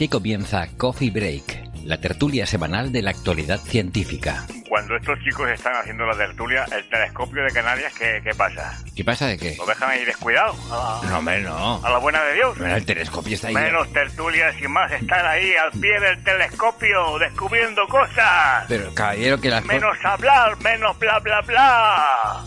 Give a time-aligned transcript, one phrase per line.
[0.00, 4.46] Aquí comienza Coffee Break, la tertulia semanal de la actualidad científica.
[4.66, 8.82] Cuando estos chicos están haciendo la tertulia, el telescopio de Canarias, ¿qué, qué pasa?
[8.96, 9.56] ¿Qué pasa de qué?
[9.58, 10.54] ¿Lo dejan ahí descuidado?
[10.70, 11.84] A, No, hombre, no.
[11.84, 12.56] a la buena de Dios.
[12.56, 13.54] Bueno, el telescopio está ahí.
[13.54, 18.64] Menos tertulias y más están ahí al pie del telescopio descubriendo cosas.
[18.68, 22.44] Pero, caballero, que las Menos hablar, menos bla bla bla.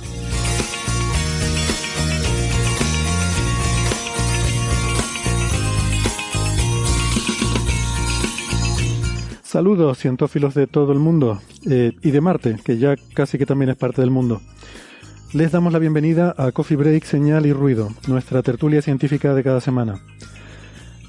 [9.54, 11.40] Saludos, cientófilos de todo el mundo
[11.70, 14.42] eh, y de Marte, que ya casi que también es parte del mundo.
[15.32, 19.62] Les damos la bienvenida a Coffee Break, Señal y Ruido, nuestra tertulia científica de cada
[19.62, 20.02] semana.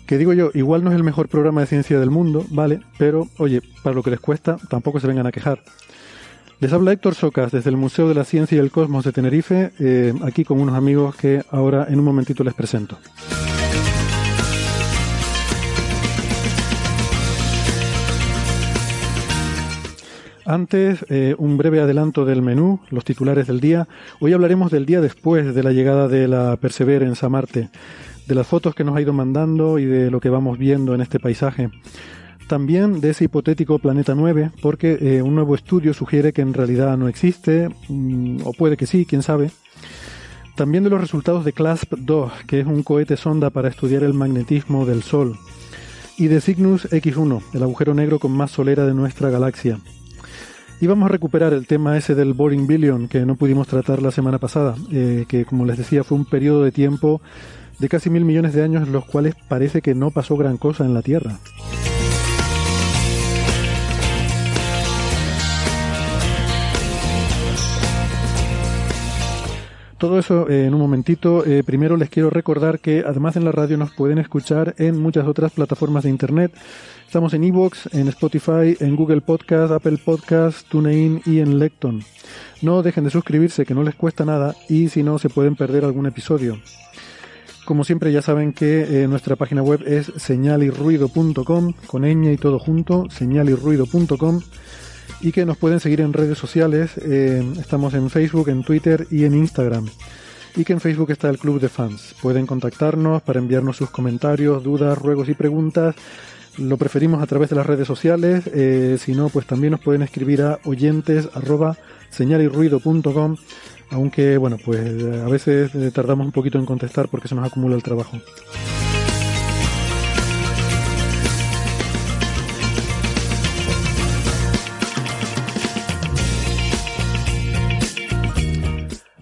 [0.07, 3.29] Que digo yo, igual no es el mejor programa de ciencia del mundo, vale, pero
[3.39, 5.62] oye, para lo que les cuesta, tampoco se vengan a quejar.
[6.61, 9.73] Les habla Héctor Socas desde el Museo de la Ciencia y el Cosmos de Tenerife,
[9.79, 12.98] eh, aquí con unos amigos que ahora en un momentito les presento.
[20.47, 23.89] Antes, eh, un breve adelanto del menú, los titulares del día.
[24.20, 27.70] Hoy hablaremos del día después de la llegada de la Perseverance a Marte,
[28.27, 31.01] de las fotos que nos ha ido mandando y de lo que vamos viendo en
[31.01, 31.70] este paisaje.
[32.47, 36.98] También de ese hipotético planeta 9, porque eh, un nuevo estudio sugiere que en realidad
[36.98, 39.51] no existe, mm, o puede que sí, quién sabe.
[40.56, 44.84] También de los resultados de CLASP-2, que es un cohete sonda para estudiar el magnetismo
[44.84, 45.39] del Sol.
[46.19, 49.79] Y de Cygnus X1, el agujero negro con más solera de nuestra galaxia.
[50.84, 54.10] Y vamos a recuperar el tema ese del Boring Billion que no pudimos tratar la
[54.10, 57.22] semana pasada, eh, que como les decía fue un periodo de tiempo
[57.78, 60.84] de casi mil millones de años en los cuales parece que no pasó gran cosa
[60.84, 61.38] en la Tierra.
[69.96, 71.46] Todo eso eh, en un momentito.
[71.46, 75.27] Eh, primero les quiero recordar que además en la radio nos pueden escuchar en muchas
[75.27, 76.52] otras plataformas de internet.
[77.14, 82.02] Estamos en Evox, en Spotify, en Google Podcast, Apple Podcast, TuneIn y en Lecton.
[82.61, 85.85] No dejen de suscribirse, que no les cuesta nada y si no se pueden perder
[85.85, 86.58] algún episodio.
[87.67, 92.58] Como siempre ya saben que eh, nuestra página web es señalirruido.com, con ñ y todo
[92.58, 94.41] junto, señalirruido.com
[95.20, 96.97] y que nos pueden seguir en redes sociales.
[96.97, 99.86] estamos en Facebook, en Twitter y en Instagram.
[100.57, 102.17] Y que en Facebook está el Club de Fans.
[102.20, 105.95] Pueden contactarnos para enviarnos sus comentarios, dudas, ruegos y preguntas.
[106.59, 108.45] Lo preferimos a través de las redes sociales.
[108.53, 111.29] eh, si no, pues también nos pueden escribir a oyentes
[112.11, 113.37] señalirruido.com.
[113.91, 117.47] Aunque, bueno, pues eh, a veces eh, tardamos un poquito en contestar porque se nos
[117.47, 118.19] acumula el trabajo.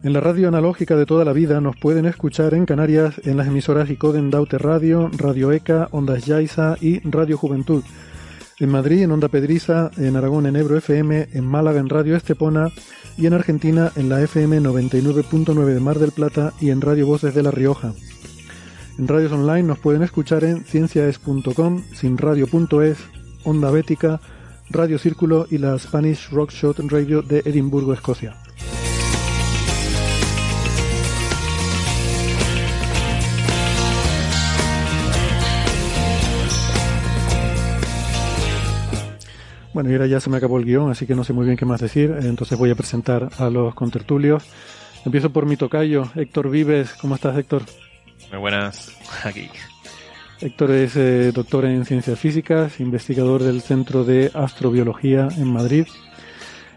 [0.04, 3.46] En la radio analógica de toda la vida nos pueden escuchar en Canarias en las
[3.46, 7.84] emisoras Icoden Daute Radio, Radio ECA, Ondas Yaiza y Radio Juventud.
[8.58, 12.70] En Madrid en Onda Pedriza, en Aragón en Ebro FM, en Málaga en Radio Estepona
[13.16, 17.32] y en Argentina en la FM 99.9 de Mar del Plata y en Radio Voces
[17.32, 17.92] de La Rioja.
[18.98, 22.98] En radios online nos pueden escuchar en cienciaes.com, sinradio.es,
[23.44, 24.20] Onda Bética,
[24.68, 28.36] Radio Círculo y la Spanish Rockshot Radio de Edimburgo, Escocia.
[39.74, 41.56] Bueno, y ahora ya se me acabó el guion, así que no sé muy bien
[41.56, 44.44] qué más decir, entonces voy a presentar a los contertulios.
[45.04, 46.92] Empiezo por mi tocayo, Héctor Vives.
[47.00, 47.62] ¿Cómo estás, Héctor?
[48.30, 48.92] Muy buenas,
[49.24, 49.48] aquí.
[50.40, 55.86] Héctor es eh, doctor en ciencias físicas, investigador del Centro de Astrobiología en Madrid.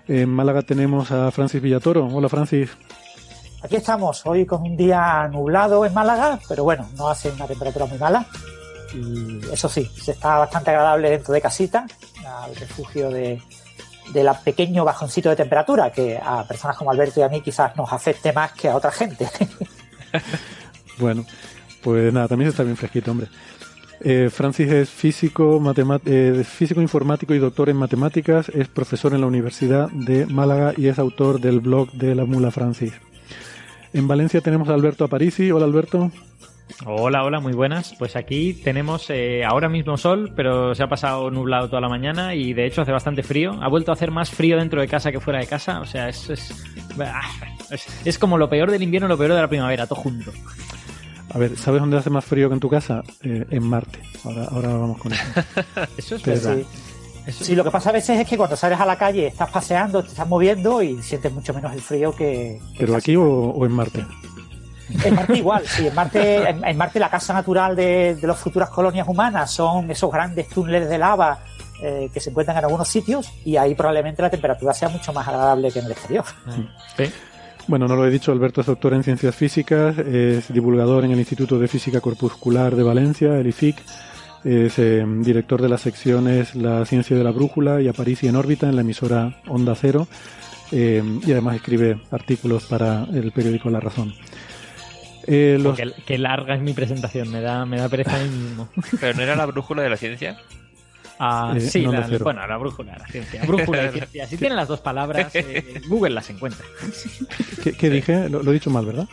[0.07, 2.07] En Málaga tenemos a Francis Villatoro.
[2.07, 2.69] Hola, Francis.
[3.63, 7.87] Aquí estamos, hoy con un día nublado en Málaga, pero bueno, no hace una temperatura
[7.87, 8.25] muy mala.
[8.93, 11.87] Y eso sí, se está bastante agradable dentro de casita,
[12.25, 13.41] al refugio de,
[14.13, 17.75] de la pequeño bajoncito de temperatura, que a personas como Alberto y a mí quizás
[17.75, 19.27] nos afecte más que a otra gente.
[20.97, 21.25] Bueno,
[21.83, 23.27] pues nada, también está bien fresquito, hombre.
[24.01, 25.61] Eh, Francis es físico,
[26.05, 30.87] eh, físico informático y doctor en matemáticas, es profesor en la Universidad de Málaga y
[30.87, 32.93] es autor del blog de la Mula Francis.
[33.93, 35.51] En Valencia tenemos a Alberto Aparici.
[35.51, 36.11] Hola Alberto.
[36.85, 37.93] Hola, hola, muy buenas.
[37.97, 42.35] Pues aquí tenemos eh, ahora mismo sol, pero se ha pasado nublado toda la mañana
[42.35, 43.51] y de hecho hace bastante frío.
[43.61, 45.79] Ha vuelto a hacer más frío dentro de casa que fuera de casa.
[45.79, 46.51] O sea, es, es,
[46.99, 47.21] ah,
[47.71, 50.31] es, es como lo peor del invierno y lo peor de la primavera, todo junto.
[51.33, 53.03] A ver, ¿sabes dónde hace más frío que en tu casa?
[53.21, 53.99] Eh, en Marte.
[54.23, 55.23] Ahora, ahora vamos con eso.
[55.97, 56.57] Eso es Pero- verdad.
[56.57, 56.65] Sí.
[57.27, 59.49] Eso- Sí, lo que pasa a veces es que cuando sales a la calle estás
[59.49, 62.59] paseando, te estás moviendo y sientes mucho menos el frío que...
[62.73, 64.05] que ¿Pero aquí o, o en Marte?
[65.03, 65.87] En Marte igual, sí.
[65.87, 70.47] En Marte, en, la casa natural de, de las futuras colonias humanas son esos grandes
[70.49, 71.39] túneles de lava
[71.81, 75.27] eh, que se encuentran en algunos sitios y ahí probablemente la temperatura sea mucho más
[75.27, 76.23] agradable que en el exterior.
[77.67, 81.19] Bueno, no lo he dicho, Alberto es doctor en ciencias físicas, es divulgador en el
[81.19, 83.75] Instituto de Física Corpuscular de Valencia, el IFIC,
[84.45, 88.69] es eh, director de las secciones La Ciencia de la Brújula y Aparici en órbita
[88.69, 90.07] en la emisora Onda Cero
[90.71, 94.13] eh, y además escribe artículos para el periódico La Razón.
[95.27, 95.59] Eh,
[96.05, 98.69] que, larga es mi presentación, me da, me da pereza a mí mismo.
[98.99, 100.37] ¿Pero no era la brújula de la ciencia?
[101.17, 103.43] Ah, eh, sí, la, bueno, la brújula de la ciencia.
[103.45, 104.27] Brújula de ciencia.
[104.27, 106.65] Si tienen las dos palabras, eh, Google las encuentra.
[107.79, 108.29] ¿Qué, dije?
[108.29, 109.07] Lo, he dicho mal, ¿verdad?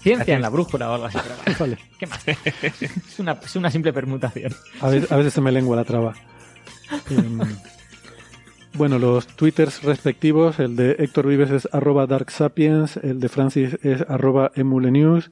[0.00, 1.18] Ciencia en la brújula o algo así.
[1.58, 1.78] vale.
[1.98, 2.26] ¿Qué más?
[2.26, 4.52] Es una, es una simple permutación.
[4.80, 6.14] A veces, a veces, se me lengua la traba.
[8.74, 14.02] Bueno, los twitters respectivos, el de Héctor Vives es arroba darksapiens, el de Francis es
[14.08, 15.30] arroba emulenews,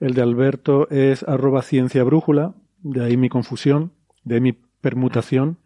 [0.00, 3.92] el de Alberto es arroba ciencia brújula, de ahí mi confusión,
[4.24, 5.58] de mi permutación.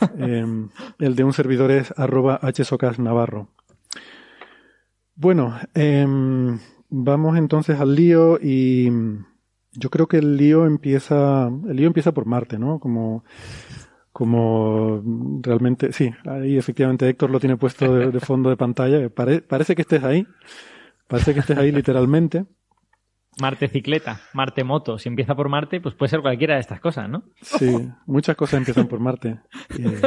[0.18, 3.48] Em, el de un servidor es arroba hsocasnavarro.
[5.14, 6.58] Bueno, em,
[6.90, 8.90] vamos entonces al lío y
[9.72, 12.78] yo creo que el lío empieza, el lío empieza por Marte, ¿no?
[12.78, 13.24] Como,
[14.16, 15.02] como
[15.42, 19.10] realmente, sí, ahí efectivamente Héctor lo tiene puesto de, fondo de pantalla.
[19.10, 20.26] parece que estés ahí,
[21.06, 22.46] parece que estés ahí literalmente.
[23.42, 24.98] Marte cicleta, Marte moto.
[24.98, 27.24] Si empieza por Marte, pues puede ser cualquiera de estas cosas, ¿no?
[27.42, 29.40] Sí, muchas cosas empiezan por Marte.
[29.78, 30.00] Eh,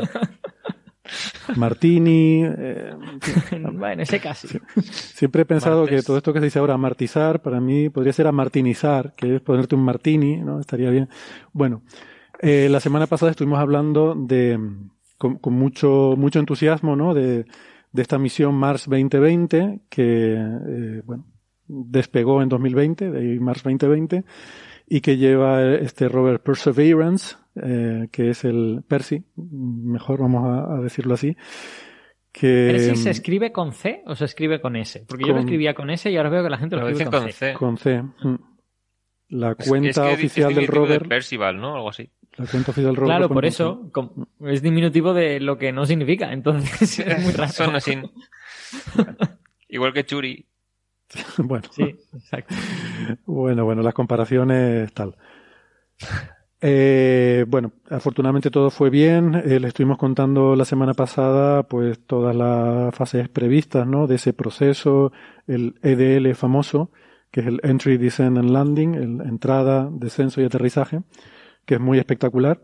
[1.56, 2.46] Martini.
[2.46, 2.96] Eh,
[3.74, 4.48] bueno, ese casi.
[4.82, 8.26] Siempre he pensado que todo esto que se dice ahora, martizar, para mí podría ser
[8.26, 10.60] amartinizar, que es ponerte un martini, ¿no?
[10.60, 11.10] Estaría bien.
[11.54, 11.84] Bueno,
[12.40, 14.60] eh, la semana pasada estuvimos hablando de,
[15.18, 17.14] con, mucho, mucho entusiasmo, ¿no?
[17.14, 17.46] De,
[17.92, 21.26] de esta misión Mars 2020, que, eh, bueno,
[21.68, 24.24] despegó en 2020, de Mars 2020,
[24.88, 31.14] y que lleva este rover Perseverance, eh, que es el Percy, mejor vamos a, decirlo
[31.14, 31.36] así.
[32.32, 35.04] Que, ¿Percy se escribe con C o se escribe con S?
[35.08, 37.32] Porque yo lo escribía con S y ahora veo que la gente lo, escribe con,
[37.32, 37.54] C.
[37.54, 38.02] Con C.
[38.02, 38.36] Mm.
[39.30, 41.08] La cuenta oficial del rover.
[41.08, 41.76] Percival, ¿no?
[41.76, 42.10] Algo así.
[42.96, 43.92] Claro, por eso
[44.46, 46.32] es diminutivo de lo que no significa.
[46.32, 47.52] Entonces es muy raro.
[47.52, 47.98] Son así.
[49.68, 50.46] Igual que Churi.
[51.38, 51.68] bueno.
[53.26, 55.16] Bueno, bueno, las comparaciones tal.
[56.62, 59.36] Eh, bueno, afortunadamente todo fue bien.
[59.36, 64.08] Eh, le estuvimos contando la semana pasada, pues todas las fases previstas, ¿no?
[64.08, 65.12] De ese proceso,
[65.48, 66.92] el EDL famoso,
[67.32, 71.02] que es el Entry, Descent and Landing, el entrada, descenso y aterrizaje,
[71.70, 72.64] que es muy espectacular.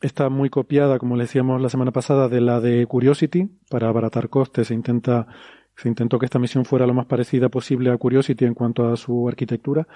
[0.00, 3.48] Está muy copiada, como le decíamos la semana pasada, de la de Curiosity.
[3.70, 5.28] Para abaratar costes se intenta
[5.76, 8.96] se intentó que esta misión fuera lo más parecida posible a Curiosity en cuanto a
[8.96, 9.86] su arquitectura.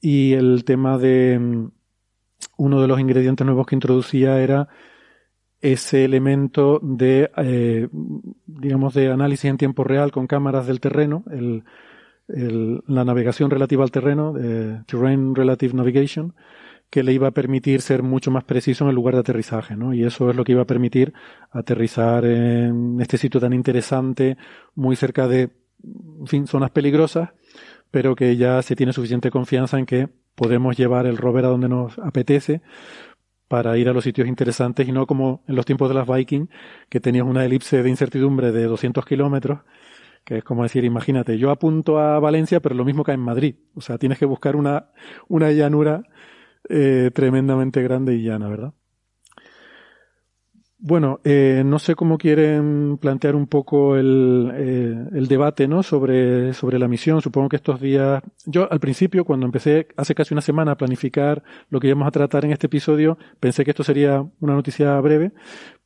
[0.00, 1.70] Y el tema de mm,
[2.58, 4.68] uno de los ingredientes nuevos que introducía era
[5.60, 7.88] ese elemento de, eh,
[8.46, 11.24] digamos, de análisis en tiempo real con cámaras del terreno,
[12.28, 16.32] la navegación relativa al terreno, de Terrain Relative Navigation,
[16.90, 19.92] que le iba a permitir ser mucho más preciso en el lugar de aterrizaje, ¿no?
[19.92, 21.12] Y eso es lo que iba a permitir
[21.50, 24.36] aterrizar en este sitio tan interesante,
[24.74, 25.50] muy cerca de,
[25.82, 27.30] en fin, zonas peligrosas,
[27.90, 31.68] pero que ya se tiene suficiente confianza en que podemos llevar el rover a donde
[31.68, 32.60] nos apetece
[33.48, 36.48] para ir a los sitios interesantes y no como en los tiempos de las Viking,
[36.88, 39.60] que tenías una elipse de incertidumbre de 200 kilómetros,
[40.24, 43.54] que es como decir, imagínate, yo apunto a Valencia, pero lo mismo que en Madrid.
[43.76, 44.90] O sea, tienes que buscar una,
[45.28, 46.02] una llanura
[46.68, 48.72] eh, tremendamente grande y llana, ¿verdad?
[50.78, 55.82] Bueno, eh, no sé cómo quieren plantear un poco el, eh, el, debate ¿no?
[55.82, 57.22] sobre, sobre la misión.
[57.22, 61.42] Supongo que estos días, yo al principio, cuando empecé hace casi una semana a planificar
[61.70, 65.32] lo que íbamos a tratar en este episodio, pensé que esto sería una noticia breve,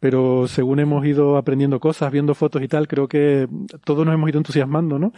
[0.00, 3.49] pero según hemos ido aprendiendo cosas, viendo fotos y tal, creo que
[3.84, 5.12] todos nos hemos ido entusiasmando, ¿no?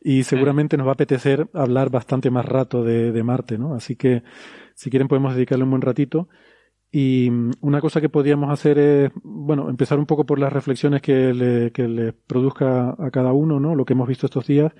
[0.00, 3.74] Y seguramente nos va a apetecer hablar bastante más rato de, de Marte, ¿no?
[3.74, 4.22] Así que
[4.76, 6.28] si quieren podemos dedicarle un buen ratito.
[6.92, 11.02] Y mm, una cosa que podríamos hacer es, bueno, empezar un poco por las reflexiones
[11.02, 13.74] que le, que le produzca a cada uno, ¿no?
[13.74, 14.72] Lo que hemos visto estos días.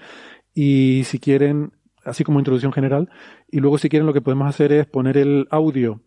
[0.54, 1.72] Y si quieren,
[2.04, 3.10] así como introducción general.
[3.50, 6.02] Y luego si quieren lo que podemos hacer es poner el audio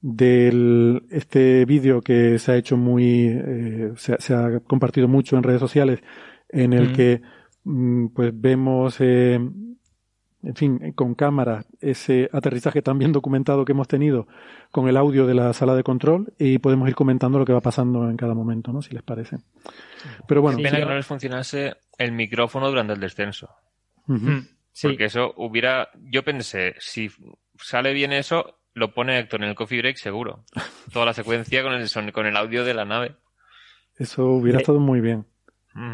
[0.00, 5.60] de este vídeo que se ha hecho muy, eh, se, ha compartido mucho en redes
[5.60, 6.00] sociales,
[6.48, 7.22] en el que
[7.64, 9.38] mm, pues vemos eh,
[10.46, 14.26] en fin, con cámara, ese aterrizaje tan bien documentado que hemos tenido
[14.70, 17.60] con el audio de la sala de control y podemos ir comentando lo que va
[17.60, 18.80] pasando en cada momento, ¿no?
[18.82, 19.38] Si les parece.
[20.28, 20.58] Pero bueno.
[20.58, 23.50] pena que no les funcionase el micrófono durante el descenso.
[24.72, 24.88] Sí.
[24.88, 25.88] Porque eso hubiera.
[26.10, 27.10] Yo pensé, si
[27.58, 30.44] sale bien eso, lo pone Héctor en el coffee break seguro.
[30.92, 33.16] Toda la secuencia con el, son- con el audio de la nave.
[33.98, 35.24] Eso hubiera De- estado muy bien.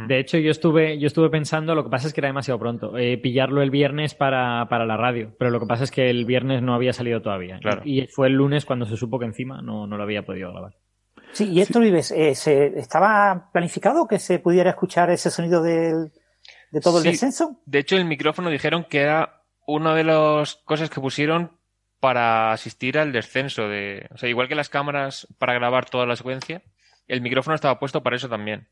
[0.06, 2.96] De hecho, yo estuve, yo estuve pensando, lo que pasa es que era demasiado pronto,
[2.96, 6.24] eh, pillarlo el viernes para, para la radio, pero lo que pasa es que el
[6.24, 7.58] viernes no había salido todavía.
[7.58, 7.82] Claro.
[7.84, 10.74] Y fue el lunes cuando se supo que encima no, no lo había podido grabar.
[11.32, 16.12] Sí, y esto, Vives, eh, ¿se, ¿estaba planificado que se pudiera escuchar ese sonido del,
[16.70, 17.10] de todo el Sí.
[17.10, 17.60] descenso?
[17.66, 21.52] De hecho, el micrófono dijeron que era una de las cosas que pusieron
[22.00, 24.08] para asistir al descenso de.
[24.12, 26.62] O sea, igual que las cámaras para grabar toda la secuencia,
[27.08, 28.68] el micrófono estaba puesto para eso también.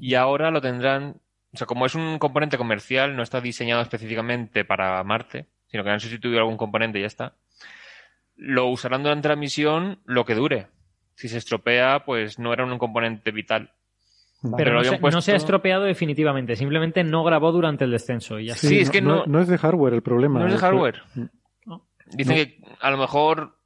[0.00, 1.16] Y ahora lo tendrán.
[1.52, 5.90] O sea, como es un componente comercial, no está diseñado específicamente para Marte, sino que
[5.90, 7.34] han sustituido algún componente y ya está.
[8.36, 10.68] Lo usarán durante la misión lo que dure.
[11.14, 13.72] Si se estropea, pues no era un componente vital.
[14.56, 18.38] Pero, no, se, puesto- no se ha estropeado definitivamente, simplemente no grabó durante el descenso
[18.38, 18.54] y ya.
[18.54, 20.38] Sí, es que no- no es de hardware el problema.
[20.38, 21.02] No es de hardware.
[22.12, 22.44] Dicen No.
[22.44, 23.58] que a lo mejor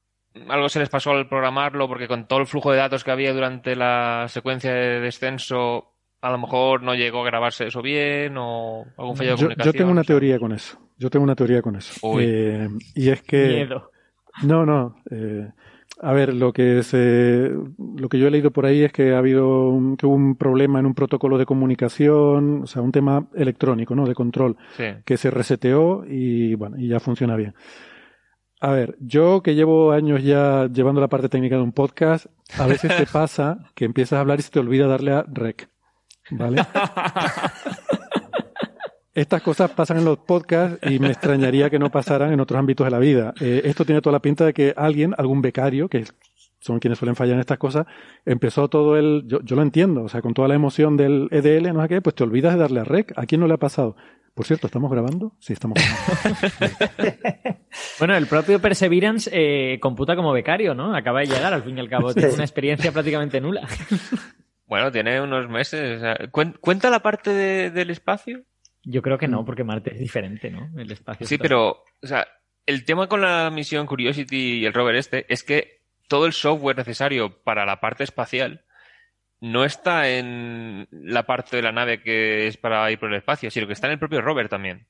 [0.48, 3.34] algo se les pasó al programarlo porque con todo el flujo de datos que había
[3.34, 5.91] durante la secuencia de descenso,
[6.22, 9.72] a lo mejor no llegó a grabarse eso bien o algún fallo de Yo, comunicación.
[9.74, 10.78] yo tengo una teoría con eso.
[10.98, 11.94] Yo tengo una teoría con eso.
[12.06, 12.24] Uy.
[12.26, 13.46] Eh, y es que.
[13.48, 13.90] Miedo.
[14.44, 14.96] No, no.
[15.10, 15.48] eh,
[16.00, 17.50] a ver, lo que se,
[17.96, 20.36] lo que yo he leído por ahí es que ha habido un, que hubo un
[20.36, 24.06] problema en un protocolo de comunicación, o sea, un tema electrónico, ¿no?
[24.06, 24.84] De control, Sí.
[25.04, 27.54] que se reseteó y bueno, y ya funciona bien.
[28.60, 32.26] A ver, yo que llevo años ya llevando la parte técnica de un podcast,
[32.58, 35.68] a veces te pasa que empiezas a hablar y se te olvida darle a rec,
[36.32, 36.62] ¿vale?
[39.14, 42.86] Estas cosas pasan en los podcasts y me extrañaría que no pasaran en otros ámbitos
[42.86, 43.34] de la vida.
[43.40, 46.04] Eh, esto tiene toda la pinta de que alguien, algún becario, que
[46.60, 47.86] son quienes suelen fallar en estas cosas,
[48.24, 49.24] empezó todo el...
[49.26, 52.00] Yo, yo lo entiendo, o sea, con toda la emoción del EDL, no sé qué,
[52.00, 53.12] pues te olvidas de darle a rec.
[53.16, 53.96] ¿A quién no le ha pasado?
[54.34, 55.34] Por cierto, ¿estamos grabando?
[55.40, 57.58] Sí, estamos grabando.
[57.98, 60.94] Bueno, el propio Perseverance eh, computa como becario, ¿no?
[60.94, 62.12] Acaba de llegar, al fin y al cabo.
[62.12, 63.66] Tiene una experiencia prácticamente nula.
[64.72, 65.98] Bueno, tiene unos meses.
[65.98, 68.42] o sea, ¿cuen- ¿Cuenta la parte de- del espacio?
[68.82, 70.70] Yo creo que no, porque Marte es diferente, ¿no?
[70.80, 71.26] El espacio.
[71.26, 72.26] Sí, está- pero, o sea,
[72.64, 76.78] el tema con la misión Curiosity y el rover este es que todo el software
[76.78, 78.64] necesario para la parte espacial
[79.40, 83.50] no está en la parte de la nave que es para ir por el espacio,
[83.50, 84.86] sino que está en el propio rover también.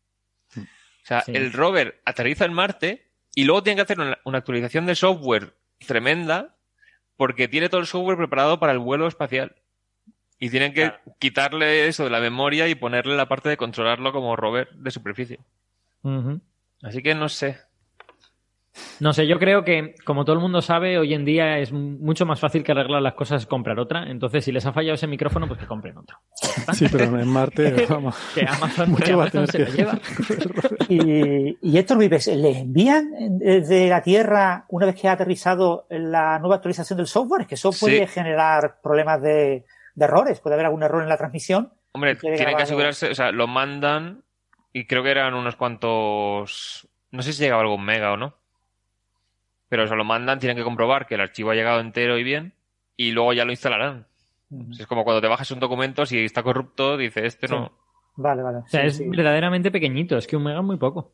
[0.56, 0.60] O
[1.04, 1.32] sea, Sí.
[1.34, 5.56] el rover aterriza en Marte y luego tiene que hacer una, una actualización de software
[5.86, 6.56] tremenda
[7.16, 9.56] porque tiene todo el software preparado para el vuelo espacial.
[10.44, 14.34] Y tienen que quitarle eso de la memoria y ponerle la parte de controlarlo como
[14.34, 15.38] rover de superficie.
[16.82, 17.58] Así que no sé.
[18.98, 22.26] No sé, yo creo que, como todo el mundo sabe, hoy en día es mucho
[22.26, 24.10] más fácil que arreglar las cosas comprar otra.
[24.10, 26.18] Entonces, si les ha fallado ese micrófono, pues que compren otro.
[26.72, 28.16] Sí, pero en Marte, vamos.
[28.34, 29.98] Que Amazon, Mucho que Amazon se que- lo lleva.
[30.88, 36.40] Y, y Héctor Vives, ¿le envían desde la Tierra una vez que ha aterrizado la
[36.40, 37.42] nueva actualización del software?
[37.42, 38.12] Es que eso puede Sí.
[38.14, 40.40] generar problemas de, de errores.
[40.40, 41.72] Puede haber algún error en la transmisión.
[41.92, 44.24] Hombre, tienen que asegurarse, o sea, lo mandan
[44.72, 46.88] y creo que eran unos cuantos.
[47.10, 48.34] No sé si llegaba algún mega o no.
[49.68, 52.22] Pero o sea, lo mandan, tienen que comprobar que el archivo ha llegado entero y
[52.24, 52.54] bien
[52.96, 54.06] y luego ya lo instalarán.
[54.78, 57.54] Es como cuando te bajas un documento, si está corrupto, dice este Sí.
[57.54, 57.72] no.
[58.16, 58.58] Vale, vale.
[58.58, 59.08] O sea, Sí, es sí.
[59.08, 60.18] verdaderamente pequeñito.
[60.18, 61.12] Es que un mega es muy poco.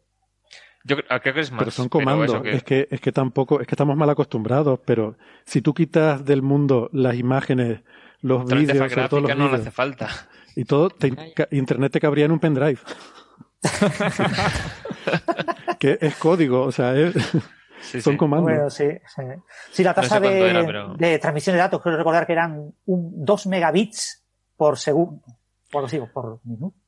[0.83, 1.61] Yo ah, creo que es más.
[1.61, 2.27] Pero son comandos.
[2.27, 5.73] eso que- Es que, es que tampoco, es que estamos mal acostumbrados, pero si tú
[5.75, 7.83] quitas del mundo las imágenes,
[8.23, 10.09] los vídeos, sobre todo los no le vídeos, hace falta.
[10.57, 11.13] y todo, te-
[11.53, 12.79] internet te cabría en un pendrive.
[15.79, 17.15] que es código, o sea, es-
[17.81, 18.17] Sí, son sí.
[18.19, 18.51] comandos.
[18.51, 19.23] Bueno, sí, sí.
[19.71, 22.33] Sí, la No sé tasa de, era, pero- de transmisión de datos, creo recordar que
[22.33, 24.25] eran un, 2 megabits
[24.57, 25.23] por segundo.
[25.71, 26.41] Por, sí, por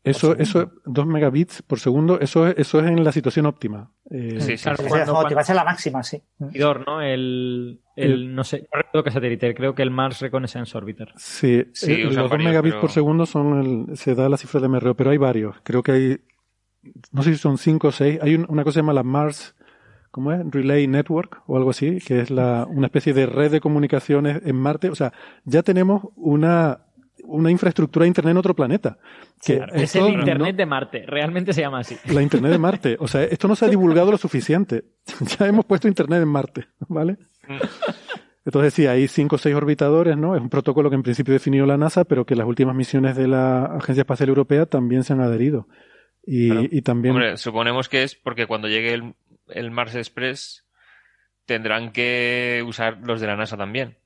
[0.02, 0.42] Eso, segundo.
[0.42, 3.90] eso, 2 megabits por segundo, eso es, eso es en la situación óptima.
[4.10, 4.62] Eh, Sí, sí.
[4.64, 6.22] Claro, cuando- no, cuando- te va a ser la máxima, sí.
[6.38, 7.02] Servidor, ¿no?
[7.02, 11.12] El, el, no sé, no recuerdo qué satélite, creo que el Mars Reconnaissance Orbiter.
[11.16, 14.38] Sí, Sí, eh, los 2 varios, megabits pero- por segundo son el, se da la
[14.38, 15.56] cifra de MRO, pero hay varios.
[15.62, 16.20] Creo que hay,
[17.12, 18.18] no sé si son 5 o 6.
[18.22, 19.54] Hay un- una cosa que se llama la Mars,
[20.10, 20.40] ¿cómo es?
[20.50, 24.56] Relay Network o algo así, que es la, una especie de red de comunicaciones en
[24.56, 24.88] Marte.
[24.88, 25.12] O sea,
[25.44, 26.86] ya tenemos una,
[27.30, 28.98] una infraestructura de Internet en otro planeta.
[29.44, 31.96] Que Claro, es el no- Internet de Marte, realmente se llama así.
[32.12, 32.96] la Internet de Marte.
[33.00, 34.84] O sea, esto no se ha divulgado lo suficiente.
[35.38, 37.16] Ya hemos puesto Internet en Marte, ¿vale?
[38.44, 40.34] Entonces sí, hay cinco o seis orbitadores, ¿no?
[40.34, 43.28] Es un protocolo que en principio definió la NASA, pero que las últimas misiones de
[43.28, 45.68] la Agencia Espacial Europea también se han adherido.
[46.24, 46.66] Y, Claro.
[46.70, 47.14] y también...
[47.14, 49.14] Hombre, suponemos que es porque cuando llegue el,
[49.48, 50.64] el Mars Express
[51.44, 53.96] tendrán que usar los de la NASA también.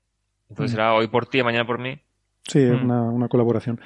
[0.48, 0.74] Entonces Mm.
[0.76, 2.00] será hoy por ti mañana por mí.
[2.48, 2.84] Sí, es Mm.
[2.84, 3.80] una, una colaboración.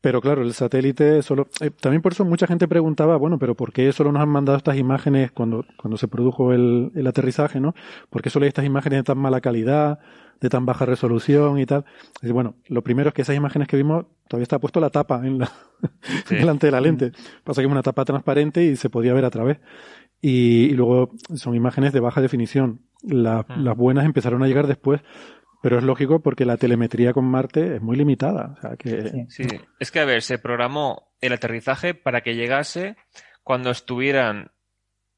[0.00, 1.46] Pero claro, el satélite solo.
[1.60, 4.58] eh, también por eso mucha gente preguntaba, bueno, pero ¿por qué solo nos han mandado
[4.58, 7.72] estas imágenes cuando, cuando se produjo el, el aterrizaje, ¿no?
[8.10, 10.00] ¿Por qué solo hay estas imágenes de tan mala calidad,
[10.40, 11.84] de tan baja resolución y tal?
[12.20, 15.24] Y bueno, lo primero es que esas imágenes que vimos todavía está puesto la tapa
[15.24, 15.52] en la,
[16.26, 16.34] Sí.
[16.34, 17.12] delante de la lente.
[17.44, 19.58] Pasa que es una tapa transparente y se podía ver a través.
[20.20, 22.80] Y, y luego son imágenes de baja definición.
[23.04, 23.62] La- Mm.
[23.64, 25.00] Las buenas empezaron a llegar después.
[25.62, 28.54] Pero es lógico porque la telemetría con Marte es muy limitada.
[28.58, 29.26] O sea que, Sí.
[29.28, 32.96] Sí, es que a ver, se programó el aterrizaje para que llegase
[33.44, 34.50] cuando estuvieran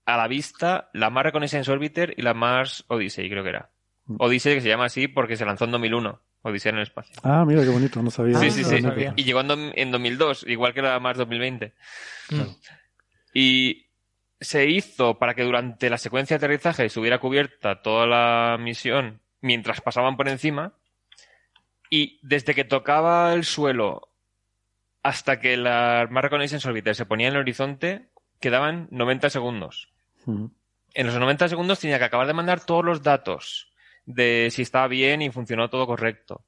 [0.06, 3.70] a la vista la Mars Reconnaissance Orbiter y la Mars Odyssey, creo que era.
[4.04, 4.16] Mm.
[4.18, 7.14] Odyssey que se llama así porque se lanzó en 2001, Odisea en el espacio.
[7.22, 8.36] Ah, mira qué bonito, no sabía.
[8.38, 8.82] sí, sí, no sí.
[8.82, 9.14] sabía.
[9.16, 11.72] Y llegó en, dom- en 2002, igual que la Mars 2020.
[12.30, 12.42] Mm.
[13.32, 13.86] Y
[14.40, 19.82] se hizo para que durante la secuencia de aterrizaje estuviera cubierta toda la misión mientras
[19.82, 20.72] pasaban por encima.
[21.90, 24.08] Y desde que tocaba el suelo
[25.02, 28.08] hasta que la Mars Reconnaissance Orbiter se ponía en el horizonte,
[28.40, 29.92] quedaban 90 segundos.
[30.26, 33.70] En los 90 segundos tenía que acabar de mandar todos los datos
[34.06, 36.46] de si estaba bien y funcionó todo correcto.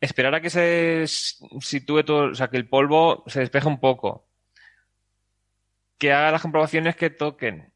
[0.00, 4.28] Esperar a que se sitúe todo, o sea, que el polvo se despeje un poco.
[5.96, 7.73] Que haga las comprobaciones que toquen.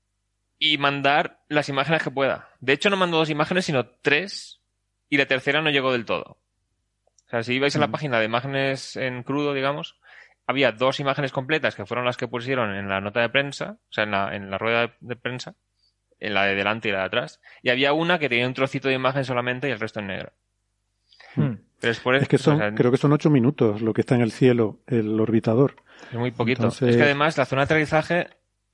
[0.59, 2.49] Y mandar las imágenes que pueda.
[2.61, 4.61] De hecho, no mandó dos imágenes, sino tres.
[5.09, 6.39] Y la tercera no llegó del todo.
[7.27, 7.93] O sea, si ibais a la Mm.
[7.93, 9.97] página de imágenes en crudo, digamos,
[10.47, 13.93] había dos imágenes completas que fueron las que pusieron en la nota de prensa, o
[13.93, 15.55] sea, en la, en la rueda de, prensa,
[16.21, 18.89] en la de delante y la de atrás, y había una que tenía un trocito
[18.89, 20.33] de imagen solamente y el resto en negro.
[21.37, 21.53] Mm.
[21.81, 24.01] Pero es por Es que son, o sea, creo que son ocho minutos lo que
[24.01, 25.77] está en el cielo, el orbitador.
[26.11, 26.63] es muy poquito.
[26.63, 28.29] entonces- Es que además la zona de aterrizaje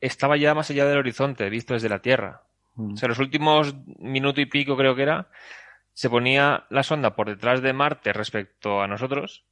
[0.07, 2.43] estaba ya más allá del horizonte, visto desde la Tierra.
[2.75, 2.93] Mm.
[2.93, 5.29] O sea, los últimos minuto y pico creo que era,
[5.93, 9.47] se ponía la sonda por detrás de Marte respecto a nosotros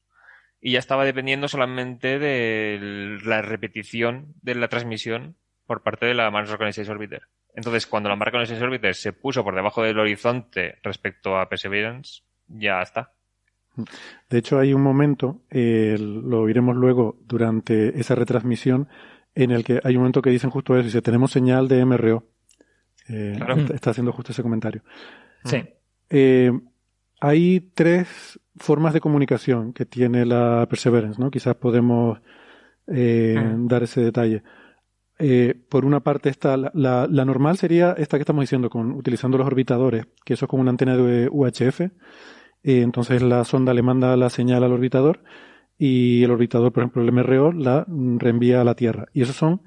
[0.61, 5.37] y ya estaba dependiendo solamente de la repetición de la transmisión
[5.67, 7.23] por parte de la Mars Reconnaissance Orbiter.
[7.55, 12.23] Entonces, cuando la Mars Reconnaissance Orbiter se puso por debajo del horizonte respecto a Perseverance,
[12.49, 13.13] ya está.
[14.29, 18.89] De hecho, hay un momento, eh, lo oiremos luego durante esa retransmisión,
[19.35, 22.27] en el que hay un momento que dicen justo eso, dice, tenemos señal de MRO.
[23.09, 23.57] Eh, Claro.
[23.57, 24.83] está, está haciendo justo ese comentario.
[25.45, 25.63] Sí.
[26.11, 26.53] Eh,
[27.21, 31.31] hay tres formas de comunicación que tiene la Perseverance, ¿no?
[31.31, 32.21] Quizás podemos
[32.89, 33.69] eh, Mm.
[33.69, 34.43] dar ese detalle.
[35.19, 38.91] Eh, por una parte está la, la- la normal sería esta que estamos diciendo, con,
[38.93, 41.81] utilizando los orbitadores, que eso es como una antena de UHF.
[41.81, 41.91] Eh,
[42.83, 45.23] entonces la sonda le manda la señal al orbitador
[45.85, 49.07] y el orbitador, por ejemplo, el MRO, la reenvía a la Tierra.
[49.13, 49.63] Y esos son,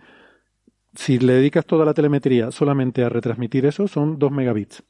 [0.93, 4.81] si le dedicas toda la telemetría solamente a retransmitir eso, son 2 megabits.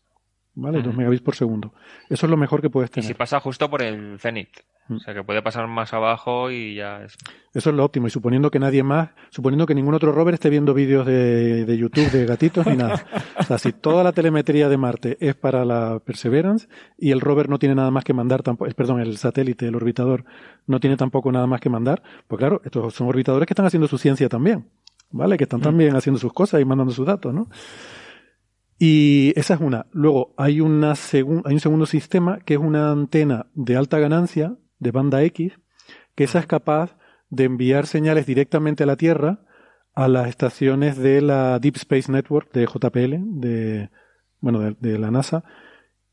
[0.56, 0.80] ¿Vale?
[0.80, 0.88] Ujú.
[0.88, 1.74] 2 megabits por segundo.
[2.10, 3.08] Eso es lo mejor que puedes Y tener.
[3.08, 4.50] si pasa justo por el cenit.
[4.88, 4.96] Mm.
[4.96, 7.18] O sea, que puede pasar más abajo y ya es...
[7.54, 8.08] Eso es lo óptimo.
[8.08, 11.78] Y suponiendo que nadie más, suponiendo que ningún otro rover esté viendo vídeos de, de
[11.78, 13.04] YouTube de gatitos ni nada.
[13.40, 17.50] O sea, si toda la telemetría de Marte es para la Perseverance y el rover
[17.50, 20.24] no tiene nada más que mandar tampoco, perdón, el satélite, el orbitador,
[20.68, 23.88] no tiene tampoco nada más que mandar, pues claro, estos son orbitadores que están haciendo
[23.88, 24.70] su ciencia también.
[25.12, 25.38] ¿Vale?
[25.38, 27.48] Que están también haciendo sus cosas y mandando sus datos, ¿no?
[28.78, 29.86] Y esa es una.
[29.92, 34.92] Luego hay, una hay un segundo sistema que es una antena de alta ganancia, de
[34.92, 35.54] banda X,
[36.16, 36.98] que esa es capaz
[37.30, 39.46] de enviar señales directamente a la Tierra
[39.96, 43.90] a las estaciones de la Deep Space Network de JPL, de,
[44.42, 45.46] bueno, de, de la NASA,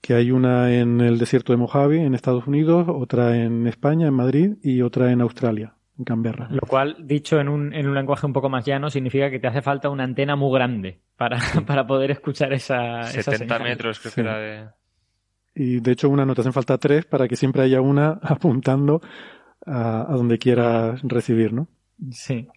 [0.01, 4.15] que hay una en el desierto de Mojave, en Estados Unidos, otra en España, en
[4.15, 6.49] Madrid, y otra en Australia, en Canberra.
[6.51, 9.47] Lo cual, dicho en un, en un lenguaje un poco más llano, significa que te
[9.47, 13.63] hace falta una antena muy grande para, para poder escuchar esa, esa 70 señal.
[13.63, 14.15] metros creo Sí.
[14.15, 14.67] que era de...
[15.55, 19.01] Y de hecho, una no te hacen falta tres para que siempre haya una apuntando
[19.67, 21.69] a, a donde quieras recibir, ¿no?
[22.11, 22.49] Sí.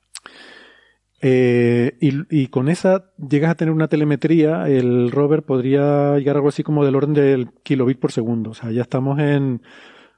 [1.21, 6.39] Eh, y, y con esa llegas a tener una telemetría, el rover podría llegar a
[6.39, 8.51] algo así como del orden del kilobit por segundo.
[8.51, 9.61] O sea, ya estamos en,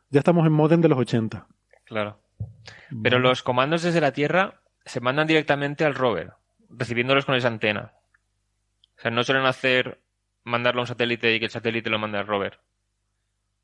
[0.10, 1.48] ya estamos en modem de los 80.
[1.86, 2.20] Claro.
[3.04, 6.34] Pero los comandos desde la Tierra se mandan directamente al rover,
[6.70, 7.94] recibiéndolos con esa antena.
[8.98, 10.00] O sea, no suelen hacer
[10.44, 12.60] mandarlo a un satélite y que el satélite lo mande al rover.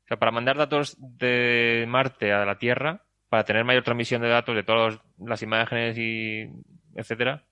[0.04, 4.28] O sea, para mandar datos de Marte a la Tierra, para tener mayor transmisión de
[4.28, 6.50] datos de todas las imágenes y
[6.94, 7.44] etcétera,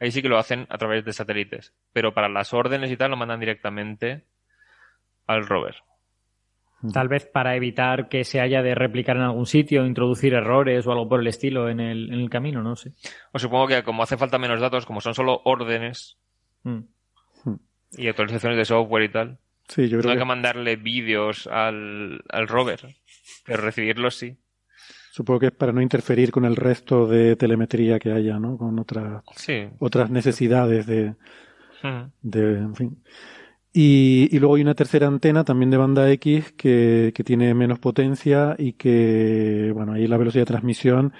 [0.00, 1.74] ahí sí que lo hacen a través de satélites.
[1.92, 4.24] Pero para las órdenes y tal lo mandan directamente
[5.26, 5.76] al rover.
[6.92, 10.92] Tal vez para evitar que se haya de replicar en algún sitio, introducir errores o
[10.92, 12.92] algo por el estilo en el, en el camino, no sé.
[13.32, 16.16] O supongo que como hace falta menos datos, como son solo órdenes
[16.62, 16.80] Mm.
[17.92, 19.38] y actualizaciones de software y tal,
[19.68, 22.80] Sí, yo no creo hay que que mandarle vídeos al, al rover,
[23.46, 24.36] pero recibirlos sí.
[25.12, 28.56] Supongo que es para no interferir con el resto de telemetría que haya, ¿no?
[28.56, 29.68] Con otras, Sí.
[29.78, 31.14] otras necesidades de,
[31.82, 32.10] Mm.
[32.22, 33.02] de, en fin.
[33.72, 37.78] Y, y luego hay una tercera antena también de banda X que, que tiene menos
[37.78, 41.12] potencia y que, bueno, ahí la velocidad de transmisión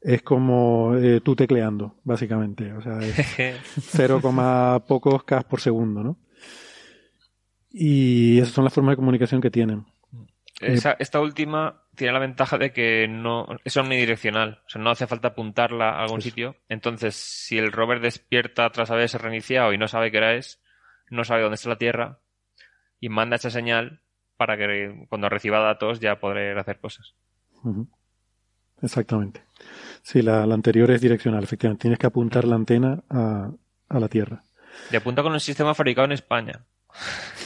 [0.00, 2.72] es como eh, tú tecleando, básicamente.
[2.72, 3.16] O sea, es
[3.90, 4.20] 0,
[4.86, 6.18] pocos K por segundo, ¿no?
[7.70, 9.84] Y esas son las formas de comunicación que tienen.
[10.60, 15.06] Esa- esta última tiene la ventaja de que no es omnidireccional, o sea, no hace
[15.06, 16.30] falta apuntarla a algún Eso.
[16.30, 16.56] sitio.
[16.68, 20.60] Entonces, si el rover despierta tras haberse reiniciado y no sabe qué hora es,
[21.10, 22.18] no sabe dónde está la Tierra
[23.00, 24.00] y manda esa señal
[24.36, 27.14] para que cuando reciba datos ya poder hacer cosas.
[28.82, 29.42] Exactamente.
[30.02, 31.82] Sí, la, la anterior es direccional, efectivamente.
[31.82, 33.50] Tienes que apuntar la antena a,
[33.88, 34.44] a la Tierra.
[34.90, 36.64] Y apunta con un sistema fabricado en España.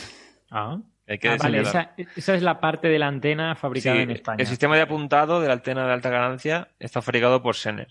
[0.54, 4.02] Ah, Hay que Ah, vale, esa, esa es la parte de la antena fabricada Sí,
[4.02, 4.36] en España.
[4.38, 7.88] El sistema de apuntado de la antena de alta ganancia está fabricado por Sener,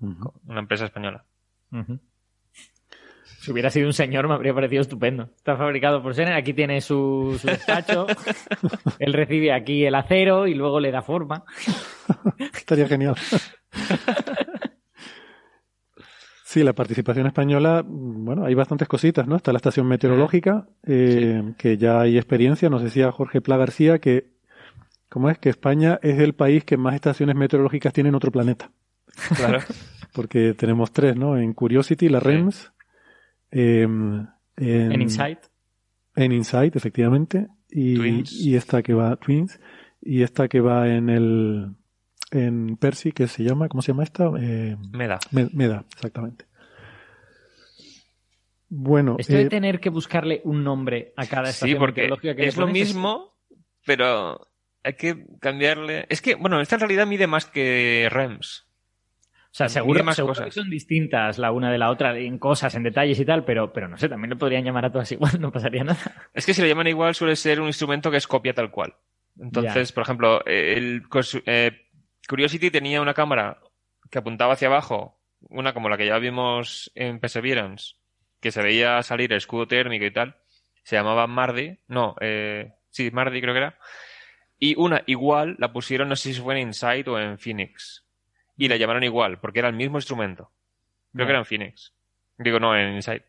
[0.00, 1.24] una empresa española.
[3.42, 5.24] Si hubiera sido un señor me habría parecido estupendo.
[5.36, 8.06] Está fabricado por Sener, aquí tiene su, su despacho,
[9.00, 11.44] él recibe aquí el acero y luego le da forma.
[12.56, 13.16] Estaría genial.
[16.44, 19.36] Sí, la participación española, bueno, hay bastantes cositas, ¿no?
[19.36, 22.68] Está la estación meteorológica, eh, que ya hay experiencia.
[22.68, 24.26] Nos decía Jorge Pla García que,
[25.08, 25.38] ¿cómo es?
[25.38, 28.70] Que España es el país que más estaciones meteorológicas tiene en otro planeta.
[29.34, 29.60] Claro.
[30.12, 31.38] Porque tenemos tres, ¿no?
[31.38, 32.26] En Curiosity, la Sí.
[32.26, 32.72] REMS,
[33.52, 35.38] em, en, En Insight.
[36.16, 37.46] En Insight, efectivamente.
[37.70, 38.32] Y, Twins.
[38.32, 39.60] y esta que va, Twins,
[40.00, 41.74] y esta que va en el,
[42.32, 44.30] en Percy, que se llama, ¿cómo se llama esta?
[44.40, 45.18] Eh, Me da.
[45.30, 46.44] Me- Meda, exactamente.
[48.68, 52.34] Bueno, Esto de eh, tener que buscarle un nombre a cada Sí, estación porque meteorológica
[52.34, 53.34] que le es lo mismo,
[53.84, 54.48] pero
[54.82, 56.06] hay que cambiarle.
[56.08, 58.61] Es que, bueno, esta en realidad mide más que REMS.
[59.52, 60.46] O sea, seguro, más seguro cosas.
[60.46, 63.70] que son distintas la una de la otra en cosas, en detalles y tal, pero,
[63.70, 66.00] pero no sé, también le podrían llamar a todas igual, no pasaría nada.
[66.32, 68.94] Es que si lo llaman igual suele ser un instrumento que es copia tal cual.
[69.38, 71.02] Entonces, por ejemplo, eh, el
[71.44, 71.86] eh,
[72.26, 73.60] Curiosity tenía una cámara
[74.10, 77.96] que apuntaba hacia abajo, una como la que ya vimos en Perseverance,
[78.40, 80.36] que se veía salir el escudo térmico y tal.
[80.82, 81.78] Se llamaba Mardi.
[81.88, 83.78] No, eh, sí, Mardi creo que era.
[84.58, 88.06] Y una igual la pusieron, no sé si fue en Insight o en Phoenix.
[88.56, 90.50] Y la llamaron igual, porque era el mismo instrumento.
[91.12, 91.92] Creo que era en Phoenix.
[92.38, 93.22] Digo, no, en Insight.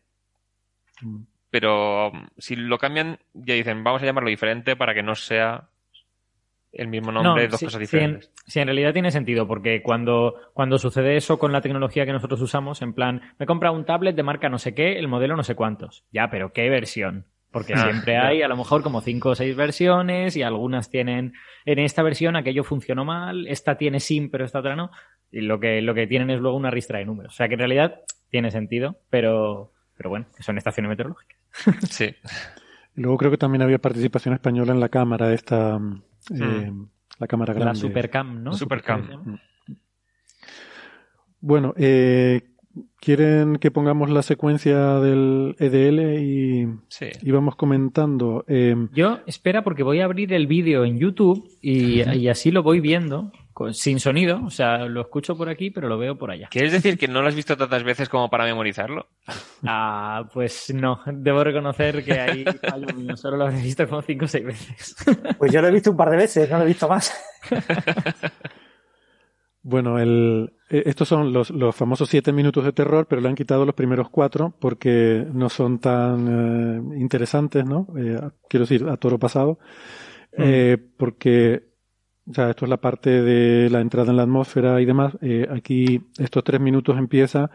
[1.02, 5.14] mm, Pero um, si lo cambian, ya dicen, vamos a llamarlo diferente para que no
[5.14, 5.68] sea
[6.72, 8.32] el mismo nombre, dos cosas en, diferentes.
[8.46, 12.40] sí, en realidad tiene sentido, porque cuando, cuando sucede eso con la tecnología que nosotros
[12.40, 15.36] usamos, en plan, me he comprado un tablet de marca no sé qué, el modelo
[15.36, 16.04] no sé cuántos.
[16.10, 17.26] Ya, pero ¿qué versión?
[17.52, 21.34] Porque Ah, siempre hay a lo mejor como cinco o seis versiones y algunas tienen,
[21.64, 24.90] en esta versión aquello funcionó mal, esta tiene SIM pero esta otra no.
[25.36, 27.32] Y lo que, lo que tienen es luego una ristra de números.
[27.34, 31.38] O sea que en realidad tiene sentido, pero, pero bueno, que son estaciones meteorológicas.
[31.90, 32.14] Sí.
[32.96, 36.02] y luego creo que también había participación española en la cámara esta, mm,
[36.40, 36.72] eh,
[37.18, 37.70] la cámara grande.
[37.72, 38.52] La Supercam, ¿no?
[38.54, 39.38] Supercam.
[41.40, 42.42] Bueno, eh,
[43.00, 47.06] ¿quieren que pongamos la secuencia del EDL y, Sí.
[47.22, 48.44] y vamos comentando?
[48.48, 52.62] Eh, Yo, espera, porque voy a abrir el vídeo en YouTube y, y así lo
[52.62, 54.42] voy viendo, con- sin sonido.
[54.44, 56.48] O sea, lo escucho por aquí, pero lo veo por allá.
[56.50, 59.06] ¿Quieres decir que no lo has visto tantas veces como para memorizarlo?
[59.66, 62.44] Ah, pues no, debo reconocer que ahí.
[63.16, 64.96] Solo lo habré visto como cinco o seis veces.
[65.38, 67.14] Pues yo lo he visto un par de veces, no lo he visto más.
[69.66, 73.34] Bueno, el, eh, estos son los, los famosos siete minutos de terror, pero le han
[73.34, 77.86] quitado los primeros cuatro porque no son tan eh, interesantes, ¿no?
[77.96, 79.58] Eh, quiero decir, a toro pasado.
[80.36, 81.62] Eh, porque,
[82.28, 85.16] o sea, esto es la parte de la entrada en la atmósfera y demás.
[85.20, 87.50] Eh, aquí, estos tres minutos empieza,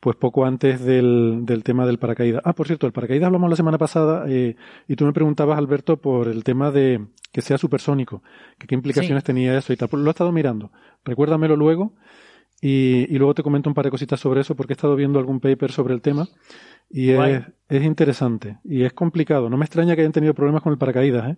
[0.00, 2.42] pues poco antes del, del tema del paracaídas.
[2.44, 4.56] Ah, por cierto, el paracaídas hablamos la semana pasada eh,
[4.88, 8.22] y tú me preguntabas, Alberto, por el tema de que sea supersónico,
[8.58, 9.26] que qué implicaciones Sí.
[9.26, 9.88] tenía eso y tal.
[9.88, 10.70] Pues lo he estado mirando.
[11.04, 11.94] Recuérdamelo luego
[12.60, 15.18] y, y luego te comento un par de cositas sobre eso porque he estado viendo
[15.18, 16.28] algún paper sobre el tema
[16.90, 19.48] y es, es interesante y es complicado.
[19.48, 21.36] No me extraña que hayan tenido problemas con el paracaídas, ¿eh?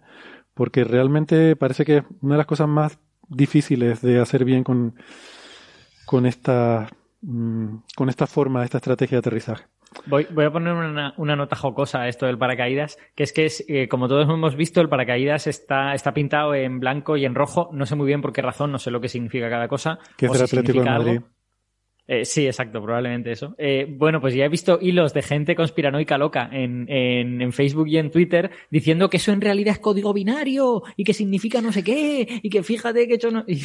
[0.54, 4.94] Porque realmente parece que es una de las cosas más difíciles de hacer bien con,
[6.06, 6.88] con esta
[7.22, 9.64] mm, con esta forma, esta estrategia de aterrizaje.
[10.06, 13.46] Voy, voy a poner una, una nota jocosa a esto del paracaídas, que es que,
[13.46, 17.34] es, eh, como todos hemos visto, el paracaídas está, está pintado en blanco y en
[17.34, 17.70] rojo.
[17.72, 19.98] No sé muy bien por qué razón, no sé lo que significa cada cosa.
[20.16, 21.10] Que es o del si Atlético de Madrid.
[21.16, 21.28] algo.
[22.06, 23.54] Eh, sí, exacto, probablemente eso.
[23.56, 27.88] Eh, bueno, pues ya he visto hilos de gente conspiranoica loca en, en, en, Facebook
[27.88, 31.72] y en Twitter diciendo que eso en realidad es código binario y que significa no
[31.72, 33.44] sé qué y que fíjate que hecho no...
[33.54, 33.62] Y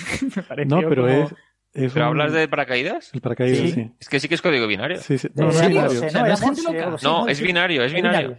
[0.58, 1.14] me no, pero como...
[1.26, 1.36] es,
[1.74, 3.12] es ¿Pero un- hablas de paracaídas?
[3.14, 3.72] El paracaídas, Sí.
[3.72, 3.92] sí.
[4.00, 4.98] Es que sí que es código binario.
[4.98, 5.28] Sí, sí.
[5.28, 5.90] ¿En No, no es binario.
[5.92, 6.96] Sí, O sea, no es gente loca.
[7.04, 8.38] No, binario, es binario.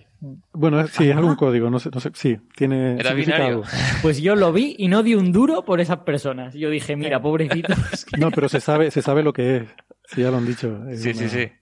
[0.52, 2.10] Bueno, sí, es algún código, no sé, no sé.
[2.14, 3.62] Sí, tiene Era binario.
[4.02, 6.54] Pues yo lo vi y no di un duro por esas personas.
[6.54, 7.78] Yo dije, mira, pobrecitos.
[8.18, 9.62] No, pero se sabe, se sabe lo que es.
[10.06, 10.82] Sí, ya lo han dicho.
[10.88, 11.52] Es Sí, sí, una- sí.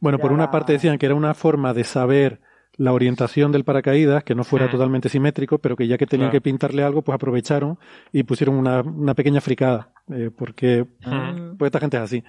[0.00, 2.40] Bueno, por una parte decían que era una forma de saber
[2.78, 4.70] la orientación del paracaídas, que no fuera Hmm.
[4.70, 6.40] totalmente simétrico, pero que ya que tenían Claro.
[6.42, 7.78] que pintarle algo, pues aprovecharon
[8.12, 11.52] y pusieron una, una pequeña fricada, eh, porque Ah.
[11.58, 12.24] pues esta gente es así.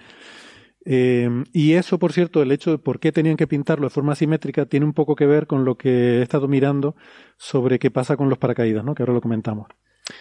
[0.85, 4.15] Eh, y eso, por cierto, el hecho de por qué tenían que pintarlo de forma
[4.15, 6.95] simétrica tiene un poco que ver con lo que he estado mirando
[7.37, 8.95] sobre qué pasa con los paracaídas, ¿no?
[8.95, 9.67] Que ahora lo comentamos.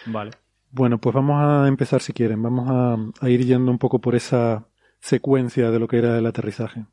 [0.07, 0.33] Vale.
[0.71, 2.43] Bueno, pues vamos a empezar si quieren.
[2.43, 4.67] Vamos a, a ir yendo un poco por esa
[5.01, 6.85] secuencia de lo que era el aterrizaje.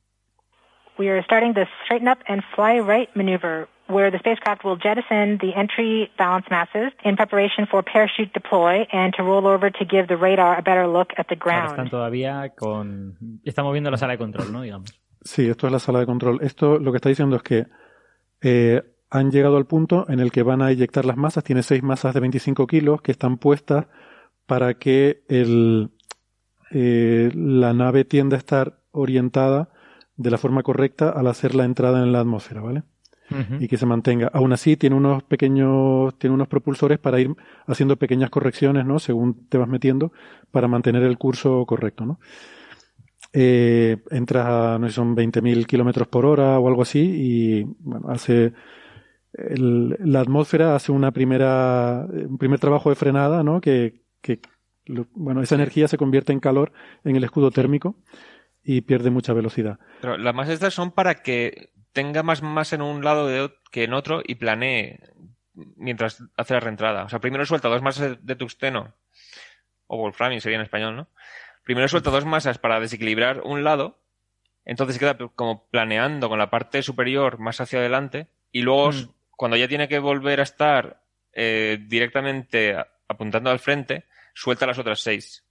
[0.97, 5.37] We are starting the straighten up and fly right maneuver, where the spacecraft will jettison
[5.41, 10.07] the entry balance masses in preparation for parachute deploy and to roll over to give
[10.07, 11.89] the radar a better look at the Ahora están ground.
[11.91, 13.17] todavía con...
[13.43, 14.61] Estamos viendo la sala de control, ¿no?
[14.61, 14.89] Digamos.
[15.21, 16.39] Sí, esto es la sala de control.
[16.41, 17.65] Esto lo que está diciendo es que
[18.41, 21.43] eh, han llegado al punto en el que van a eyectar las masas.
[21.43, 23.87] Tiene seis masas de 25 kilos que están puestas
[24.45, 25.89] para que el,
[26.71, 29.69] eh, la nave tienda a estar orientada
[30.17, 32.83] de la forma correcta al hacer la entrada en la atmósfera, ¿vale?
[33.59, 34.29] Y que se mantenga.
[34.33, 38.99] Aún así, tiene unos pequeños, tiene unos propulsores para ir haciendo pequeñas correcciones, ¿no?
[38.99, 40.11] Según te vas metiendo,
[40.51, 42.19] para mantener el curso correcto, ¿no?
[43.33, 48.09] Eh, entras a, no sé, son 20.000 kilómetros por hora o algo así, y bueno,
[48.09, 48.53] hace,
[49.33, 53.61] el- la atmósfera hace una primera, un primer trabajo de frenada, ¿no?
[53.61, 54.39] Que, que
[55.15, 56.71] bueno, esa energía se convierte en calor
[57.03, 57.95] en el escudo térmico
[58.65, 59.79] y pierde mucha velocidad.
[60.01, 63.83] Pero las más estas son para que tenga más masa en un lado de que
[63.85, 64.99] en otro y planee
[65.53, 67.03] mientras hace la reentrada.
[67.05, 68.93] O sea, primero suelta dos masas de tungsteno,
[69.87, 71.07] o wolframio sería en español, ¿no?
[71.63, 73.99] Primero suelta dos masas para desequilibrar un lado,
[74.65, 79.09] entonces queda como planeando con la parte superior más hacia adelante, y luego Mm.
[79.37, 81.01] cuando ya tiene que volver a estar
[81.37, 82.75] eh, directamente
[83.09, 85.43] apuntando al frente, suelta las otras seis.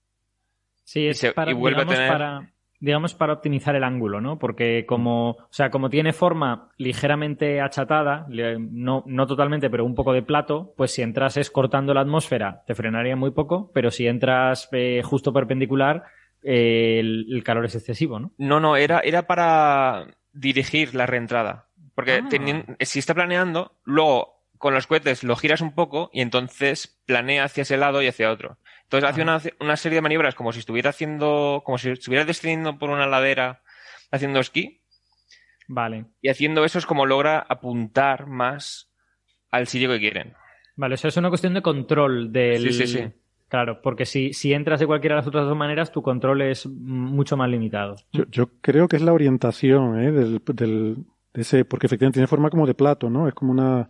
[0.83, 2.51] Sí, Y es se- para, y vuelve a tener- para,
[2.85, 4.39] digamos, para optimizar el ángulo, ¿no?
[4.39, 8.27] Porque como, o sea, como tiene forma ligeramente achatada,
[8.59, 12.75] no, no totalmente, pero un poco de plato, pues si entrases cortando la atmósfera, te
[12.75, 16.05] frenaría muy poco, pero si entras eh, justo perpendicular,
[16.43, 18.33] eh, el, el calor es excesivo, ¿no?
[18.37, 21.69] No, no, era, era para dirigir la reentrada.
[21.95, 22.29] Porque Ah.
[22.29, 27.45] tenien- si está planeando, luego con los cohetes lo giras un poco y entonces planea
[27.45, 28.57] hacia ese lado y hacia otro.
[28.85, 32.79] Entonces hace una, una serie de maniobras como si estuviera haciendo, como si estuviera descendiendo
[32.79, 33.63] por una ladera
[34.11, 34.81] haciendo esquí.
[35.67, 36.07] Vale.
[36.21, 38.91] Y haciendo eso es como logra apuntar más
[39.51, 40.35] al sitio que quieren.
[40.77, 42.61] Vale, o sea, es una cuestión de control del...
[42.73, 43.05] Sí, sí, sí.
[43.49, 46.67] Claro, porque si, si entras de cualquiera de las otras dos maneras, tu control es
[46.67, 47.95] mucho más limitado.
[48.13, 50.11] Yo, yo creo que es la orientación ¿eh?
[50.11, 50.97] del, del-
[51.33, 53.29] de ese, porque efectivamente tiene forma como de plato, ¿no?
[53.29, 53.89] Es como una,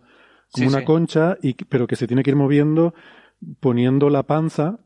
[0.51, 0.85] como Sí, una sí.
[0.85, 2.93] concha, y, pero que se tiene que ir moviendo,
[3.59, 4.79] poniendo la panza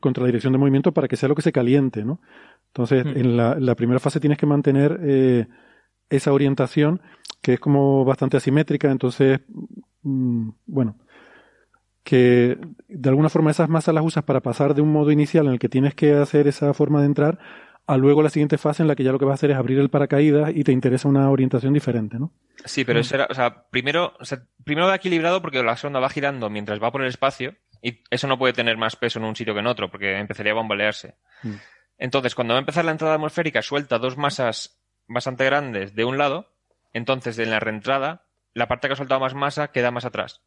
[0.00, 2.20] contra la dirección de movimiento para que sea lo que se caliente, ¿no?
[2.68, 3.16] Entonces, Mm.
[3.16, 5.46] en la, primera fase tienes que mantener eh,
[6.10, 7.00] esa orientación,
[7.42, 9.40] que es como bastante asimétrica, entonces,
[10.02, 10.96] mm, bueno,
[12.04, 15.52] que de alguna forma esas masas las usas para pasar de un modo inicial en
[15.52, 17.38] el que tienes que hacer esa forma de entrar
[17.86, 19.56] a luego la siguiente fase en la que ya lo que vas a hacer es
[19.56, 22.32] abrir el paracaídas y te interesa una orientación diferente, ¿no?
[22.64, 25.98] Sí, pero eso era, o sea, primero, o sea, primero va equilibrado porque la sonda
[25.98, 29.24] va girando mientras va por el espacio y eso no puede tener más peso en
[29.24, 31.14] un sitio que en otro porque empezaría a bambolearse.
[31.42, 31.54] Mm.
[31.98, 36.18] Entonces, cuando va a empezar la entrada atmosférica, suelta dos masas bastante grandes de un
[36.18, 36.52] lado,
[36.92, 40.42] entonces en la reentrada, la parte que ha soltado más masa queda más atrás.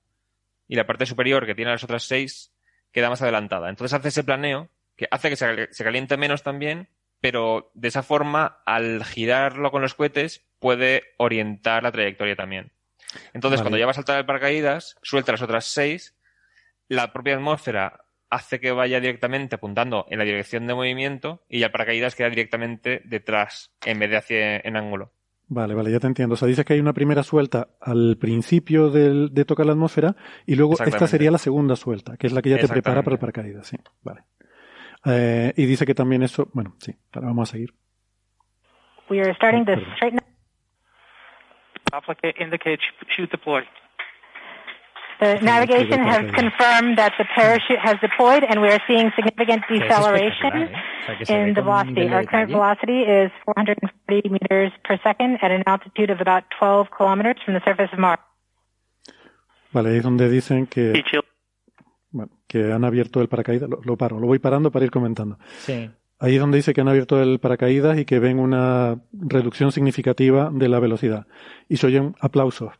[0.67, 2.53] Y la parte superior, que tiene las otras seis,
[2.91, 3.69] queda más adelantada.
[3.69, 6.89] Entonces hace ese planeo que hace que se se caliente menos también,
[7.19, 12.71] pero de esa forma, al girarlo con los cohetes, puede orientar la trayectoria también.
[13.33, 13.63] Entonces, Vale.
[13.63, 16.15] cuando ya va a saltar el paracaídas, suelta las otras seis,
[16.91, 21.71] la propia atmósfera hace que vaya directamente apuntando en la dirección de movimiento y el
[21.71, 25.13] paracaídas queda directamente detrás en vez de hacia en ángulo.
[25.47, 26.33] Vale, vale, ya te entiendo.
[26.33, 30.15] O sea, dices que hay una primera suelta al principio del- de tocar la atmósfera
[30.45, 33.15] y luego esta sería la segunda suelta, que es la que ya te prepara para
[33.15, 33.77] el paracaídas, sí.
[34.01, 34.23] Vale.
[35.05, 37.73] Eh, y dice que también eso, bueno, sí, ahora vamos a seguir.
[39.09, 39.93] We are starting the Perdón.
[39.95, 40.19] straighten
[41.91, 43.63] Applicate indicate sh- shoot deploy.
[45.21, 49.79] The navigation has confirmed that the parachute has deployed and we are seeing significant es
[49.79, 51.47] deceleration espectacular, ¿eh?
[51.47, 52.09] In the velocity.
[52.09, 57.35] Our current velocity is 440 meters per second at an altitude of about 12 kilometers
[57.45, 58.19] from the surface of Mars.
[59.71, 61.03] Vale, ahí es donde dicen que,
[62.09, 63.69] bueno, que han abierto el paracaídas.
[63.69, 65.37] Lo, lo paro, lo voy parando para ir comentando.
[65.59, 65.87] Sí.
[66.17, 70.49] Ahí es donde dice que han abierto el paracaídas y que ven una reducción significativa
[70.51, 71.27] de la velocidad.
[71.69, 72.73] Y se oyen aplausos,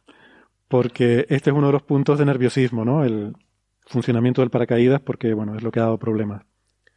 [0.72, 3.04] porque este es uno de los puntos de nerviosismo, ¿no?
[3.04, 3.34] El
[3.86, 6.44] funcionamiento del paracaídas, porque, bueno, es lo que ha dado problemas.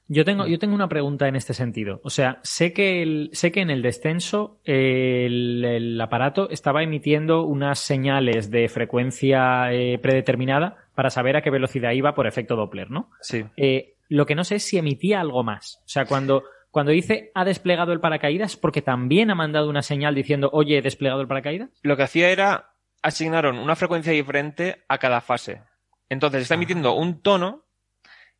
[0.06, 2.00] Yo tengo, yo tengo una pregunta en este sentido.
[2.04, 7.42] O sea, sé que, el- sé que en el descenso el, el aparato estaba emitiendo
[7.44, 12.90] unas señales de frecuencia eh, predeterminada para saber a qué velocidad iba por efecto Doppler,
[12.90, 13.10] ¿no?
[13.22, 13.44] Sí.
[13.56, 15.80] Eh, lo que no sé es si emitía algo más.
[15.86, 20.14] O sea, cuando, cuando dice ha desplegado el paracaídas, porque también ha mandado una señal
[20.14, 21.70] diciendo, oye, he desplegado el paracaídas.
[21.82, 22.73] Lo que hacía era
[23.04, 25.62] asignaron una frecuencia diferente a cada fase.
[26.08, 27.66] Entonces está emitiendo un tono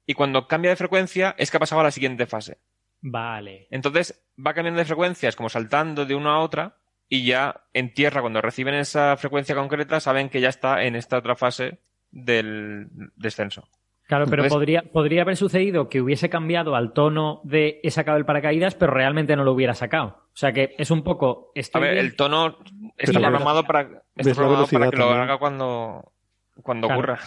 [0.07, 2.59] y cuando cambia de frecuencia es que ha pasado a la siguiente fase.
[3.03, 3.69] Vale.
[3.71, 6.79] Entonces va cambiando de frecuencias, como saltando de una a otra,
[7.11, 11.19] y ya en tierra, cuando reciben esa frecuencia concreta, saben que ya está en esta
[11.19, 11.79] otra fase
[12.11, 13.69] del descenso.
[14.07, 18.27] Claro, pero podría, podría haber sucedido que hubiese cambiado al tono de he sacado el
[18.27, 20.19] paracaídas, pero realmente no lo hubiera sacado.
[20.33, 21.53] O sea que es un poco.
[21.55, 22.63] A estoy ver, bien- el tono está
[22.97, 26.13] Pero ves- programado para, está programado para velocidad que lo haga cuando,
[26.63, 27.01] cuando Claro.
[27.01, 27.19] ocurra.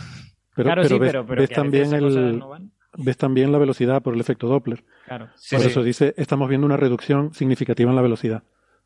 [0.55, 2.71] Pero, claro, pero sí, ves, pero, pero ves que a también el, no van.
[2.97, 4.83] ves también la velocidad por el efecto Doppler.
[5.07, 5.29] Claro.
[5.35, 5.71] Sí, por sí.
[5.71, 8.43] eso dice, estamos viendo una reducción significativa en la velocidad.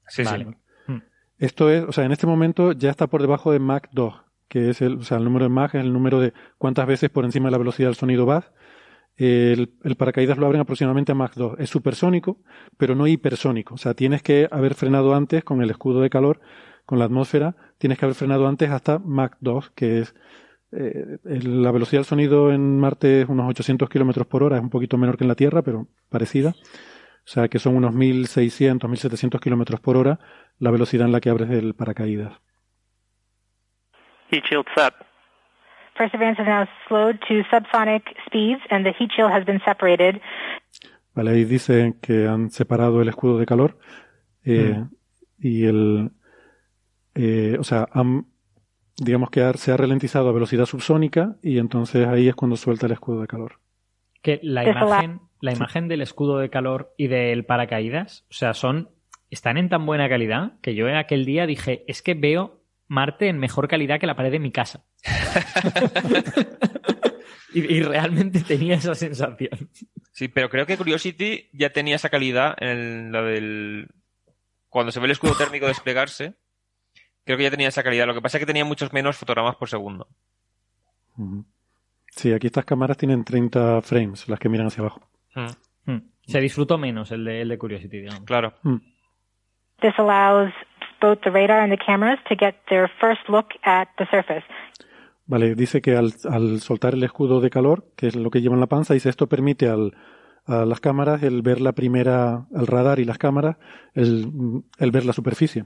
[0.08, 0.32] Sí, sí.
[0.32, 0.58] Vale.
[1.40, 4.14] Esto es, o sea, en este momento ya está por debajo de Mach 2,
[4.52, 7.24] que es el, o sea, el número de Mach el número de cuántas veces por
[7.24, 8.52] encima de la velocidad del sonido vas.
[9.16, 11.56] El, el paracaídas lo abren aproximadamente a Mach 2.
[11.58, 12.38] Es supersónico,
[12.78, 13.76] pero no hipersónico.
[13.76, 16.42] O sea, tienes que haber frenado antes con el escudo de calor,
[16.86, 20.16] con la atmósfera, tienes que haber frenado antes hasta Mach 2, que es
[20.74, 24.70] eh, la velocidad del sonido en Marte es unos 800 kilómetros por hora, es un
[24.70, 26.50] poquito menor que en la Tierra, pero parecida.
[27.24, 30.20] O sea, que son unos 1600, 1700 kilómetros por hora
[30.60, 32.34] la velocidad en la que abres el paracaídas.
[34.32, 34.94] Heat shield set.
[35.98, 40.22] Perseverance is now slowed to subsonic speeds and the heat shield has been separated.
[41.14, 43.78] Vale, ahí dicen que han separado el escudo de calor
[44.46, 44.90] eh, Mm.
[45.40, 46.12] y el,
[47.16, 48.26] eh, o sea, han,
[48.98, 52.86] digamos que ha- se ha ralentizado a velocidad subsónica y entonces ahí es cuando suelta
[52.86, 53.60] el escudo de calor.
[54.22, 58.90] Que la- imagen, la imagen del escudo de calor y del paracaídas, o sea, son.
[59.30, 62.61] están en tan buena calidad que yo en aquel día dije, es que veo
[62.92, 64.84] Marte en mejor calidad que la pared de mi casa.
[67.54, 69.70] y, y realmente tenía esa sensación.
[70.12, 73.88] Sí, pero creo que Curiosity ya tenía esa calidad en la del.
[74.68, 76.34] Cuando se ve el escudo térmico desplegarse,
[77.24, 78.08] creo que ya tenía esa calidad.
[78.08, 80.10] Lo que pasa es que tenía muchos menos fotogramas por segundo.
[82.10, 85.10] Sí, aquí estas cámaras tienen 30 frames, las que miran hacia abajo.
[85.34, 85.98] Hmm.
[86.28, 88.26] Se disfrutó menos el de, el de Curiosity, digamos.
[88.26, 88.54] Claro.
[89.80, 90.52] This allows
[91.02, 94.46] both the radar and the cameras to get their first look at the surface.
[95.26, 98.56] Vale, dice que al, al soltar el escudo de calor, que es lo que lleva
[98.56, 99.94] en la panza, dice esto permite al,
[100.46, 103.58] a las cámaras el ver la primera, al radar y las cámaras,
[103.94, 104.30] el,
[104.80, 105.66] el ver la superficie,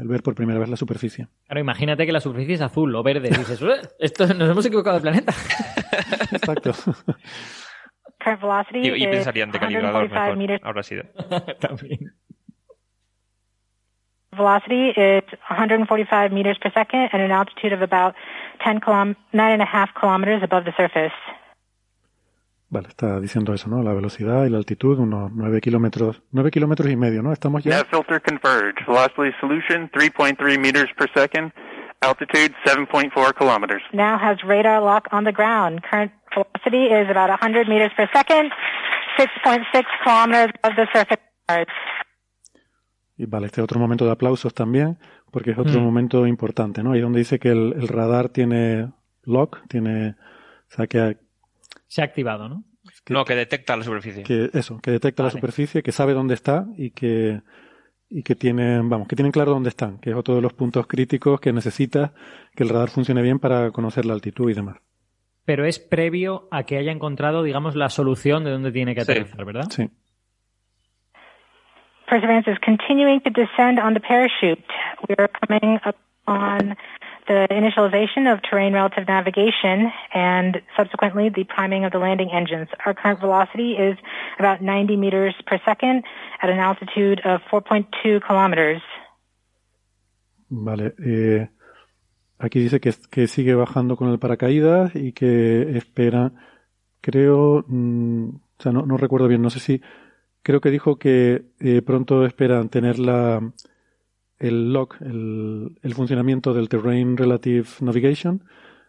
[0.00, 1.28] el ver por primera vez la superficie.
[1.46, 3.28] Claro, imagínate que la superficie es azul o verde.
[3.30, 5.32] Y dices, "Ué, esto, nos hemos equivocado de planeta.
[6.32, 6.72] Exacto.
[8.18, 10.36] Current velocity Y, y pensarían de calibrador 145 mejor.
[10.38, 10.64] meters.
[10.64, 11.02] Habrá sido.
[11.60, 12.14] También.
[14.42, 18.14] Velocity is 145 meters per second at an altitude of about
[18.64, 21.12] 10 kilom- nine and a half kilometers above the surface.
[22.70, 23.82] Vale, está diciendo eso, ¿no?
[23.82, 27.30] La velocidad y la altitud, unos 9 kilómetros, 9 kilómetros y medio, ¿no?
[27.34, 27.76] Estamos ya.
[27.76, 28.82] Nav filter converge.
[28.86, 31.52] Velocity solution 3.3 meters per second.
[32.00, 33.82] Altitude 7.4 kilometers.
[33.92, 35.82] Now has radar lock on the ground.
[35.90, 38.50] Current velocity is about 100 meters per second,
[39.18, 41.68] 6.6 kilometers above the surface.
[43.22, 44.98] Y vale, este otro momento de aplausos también,
[45.30, 45.84] porque es otro Mm.
[45.84, 46.92] momento importante, ¿no?
[46.92, 48.90] Ahí donde dice que el, el radar tiene
[49.22, 51.18] lock, tiene, o sea, que,
[51.86, 52.64] Se ha activado, ¿no?
[53.04, 54.24] que- No, que detecta la superficie.
[54.24, 57.42] que eso, que detecta la superficie, que sabe dónde está y que
[58.14, 60.86] y que tienen, vamos, que tienen claro dónde están, que es otro de los puntos
[60.86, 62.12] críticos que necesita
[62.54, 64.76] que el radar funcione bien para conocer la altitud y demás.
[65.46, 69.10] Pero es previo a que haya encontrado, digamos, la solución de dónde tiene que Sí.
[69.12, 69.64] aterrizar, ¿verdad?
[69.70, 69.88] Sí.
[72.12, 74.62] Perseverance is continuing to descend on the parachute.
[75.08, 75.96] We are coming up
[76.26, 76.76] on
[77.26, 82.68] the initialization of terrain relative navigation and subsequently the priming of the landing engines.
[82.84, 83.96] Our current velocity is
[84.38, 86.04] about 90 meters per second
[86.42, 88.82] at an altitude of 4.2 kilometers.
[90.50, 90.92] Vale.
[90.98, 91.48] eh,
[92.38, 96.30] aquí dice que, que sigue bajando con el paracaídas y que espera,
[97.00, 99.80] creo, mm, o sea, no, no recuerdo bien, no sé si,
[100.42, 103.40] creo que dijo que eh, pronto esperan tener la,
[104.38, 108.44] el lock, el, el funcionamiento del Terrain Relative Navigation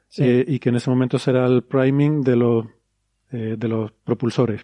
[0.07, 0.23] Sí.
[0.23, 2.67] eh, y que en ese momento será el priming de los,
[3.31, 4.63] eh, de los propulsores.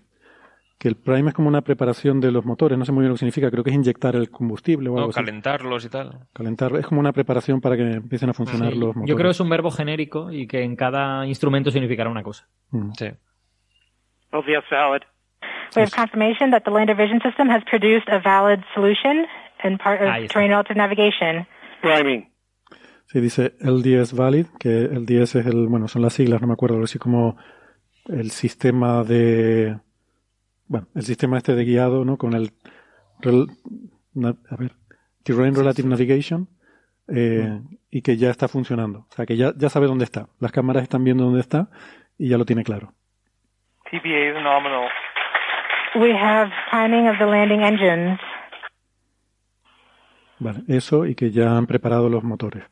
[0.77, 3.15] Que el prime es como una preparación de los motores, no sé muy bien lo
[3.15, 5.15] que significa, creo que es inyectar el combustible o algo No, así.
[5.15, 6.19] calentarlos y tal.
[6.33, 9.09] Calentar, es como una preparación para que empiecen a funcionar Sí, los motores.
[9.09, 12.47] Yo creo que es un verbo genérico y que en cada instrumento significará una cosa.
[12.69, 12.91] Mm.
[12.97, 13.07] Sí.
[14.31, 15.01] LVS valid.
[15.75, 19.25] We have confirmation that the Lander Vision System has produced a valid solution
[19.63, 20.27] and part of está.
[20.27, 21.45] terrain relative navigation.
[21.81, 22.29] Priming.
[23.07, 26.53] Sí, dice LDS Valid, que el DS es el, bueno, son las siglas, no me
[26.53, 27.37] acuerdo, así como
[28.07, 29.79] el sistema de,
[30.67, 32.17] bueno, el sistema este de guiado, ¿no?
[32.17, 32.51] Con el,
[33.21, 33.47] rel-
[34.13, 34.73] na- a ver,
[35.23, 36.49] Terrain Relative Navigation,
[37.07, 37.59] eh,
[37.89, 39.07] y que ya está funcionando.
[39.09, 40.27] O sea, que ya, ya sabe dónde está.
[40.39, 41.69] Las cámaras están viendo dónde está
[42.17, 42.93] y ya lo tiene claro.
[43.89, 44.87] TPA is nominal.
[45.95, 48.19] We have priming of the landing engines.
[50.39, 52.63] Vale, eso y que ya han preparado los motores.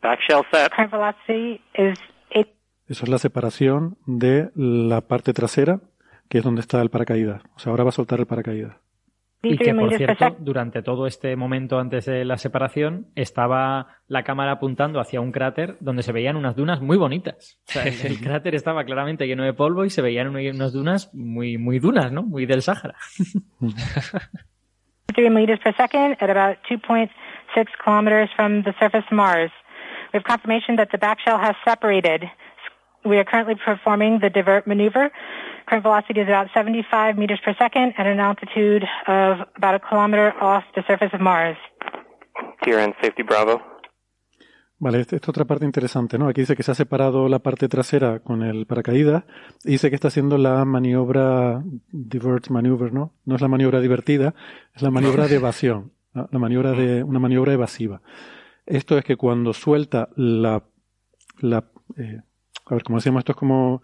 [0.00, 0.72] Back shell set.
[0.72, 1.98] Current velocity is
[2.30, 2.48] eight
[2.88, 5.80] Eso es la separación de la parte trasera,
[6.28, 7.42] que es donde está el paracaídas.
[7.56, 8.76] O sea, ahora va a soltar el paracaídas.
[9.52, 14.52] Y que, por cierto, durante todo este momento antes de la separación, estaba la cámara
[14.52, 17.58] apuntando hacia un cráter donde se veían unas dunas muy bonitas.
[17.68, 20.72] O sea, el, el cráter estaba claramente lleno de polvo y se veían una- unas
[20.72, 22.22] dunas muy, muy dunas, ¿no?
[22.22, 22.94] Muy del Sáhara.
[25.14, 27.08] 3 meters per second at about 2.6
[27.84, 29.50] kilometers from the surface of Mars.
[30.12, 32.22] We have confirmation that the back shell has separated.
[33.06, 35.12] We are currently performing the divert maneuver.
[35.68, 40.32] Current velocity is about 75 meters per second at an altitude of about a kilometer
[40.40, 41.56] off the surface of Mars.
[42.62, 43.62] TRN Safety Bravo.
[44.78, 46.28] Vale, esta esta otra parte interesante, ¿no?
[46.28, 49.24] Aquí dice que se ha separado la parte trasera con el paracaídas
[49.64, 53.12] y dice que está haciendo la maniobra divert maneuver, ¿no?
[53.24, 54.34] No es la maniobra divertida,
[54.74, 56.28] es la maniobra de evasión, ¿no?
[56.30, 58.02] la maniobra de una maniobra evasiva.
[58.66, 60.62] Esto es que cuando suelta la
[61.38, 61.64] la
[61.96, 62.20] eh,
[62.66, 63.82] a ver, como decíamos, esto es como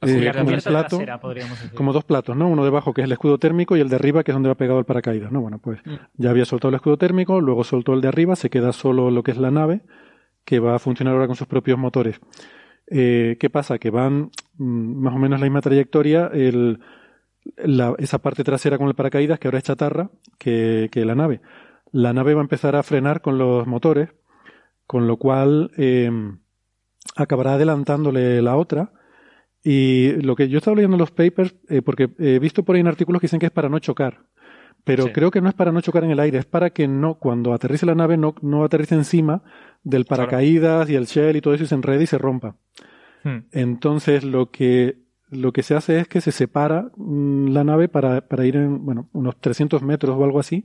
[0.00, 1.76] eh, como Cubierta plato, trasera, podríamos decir.
[1.76, 2.46] como dos platos, ¿no?
[2.48, 4.54] Uno debajo que es el escudo térmico y el de arriba que es donde va
[4.54, 5.40] pegado el paracaídas, ¿no?
[5.40, 5.94] Bueno, pues Mm.
[6.18, 9.22] ya había soltado el escudo térmico, luego soltó el de arriba, se queda solo lo
[9.24, 9.80] que es la nave,
[10.44, 12.20] que va a funcionar ahora con sus propios motores.
[12.86, 13.78] Eh, ¿Qué pasa?
[13.78, 16.78] Que van mm, más o menos la misma trayectoria, el,
[17.56, 21.40] la- esa parte trasera con el paracaídas, que ahora es chatarra, que, que la nave.
[21.90, 24.10] La nave va a empezar a frenar con los motores,
[24.86, 26.10] con lo cual eh,
[27.16, 28.92] acabará adelantándole la otra.
[29.64, 32.80] Y lo que yo estaba leyendo en los papers, eh, porque he visto por ahí
[32.80, 34.26] en artículos que dicen que es para no chocar.
[34.84, 35.12] Pero Sí.
[35.12, 37.52] creo que no es para no chocar en el aire, es para que no, cuando
[37.52, 39.42] aterrice la nave, no, no aterrice encima
[39.82, 42.56] del paracaídas y el shell y todo eso y se enrede y se rompa.
[43.24, 43.38] Hmm.
[43.52, 48.22] Entonces lo que, lo que se hace es que se separa mm, la nave para,
[48.28, 50.64] para ir en, bueno, unos 300 metros o algo así,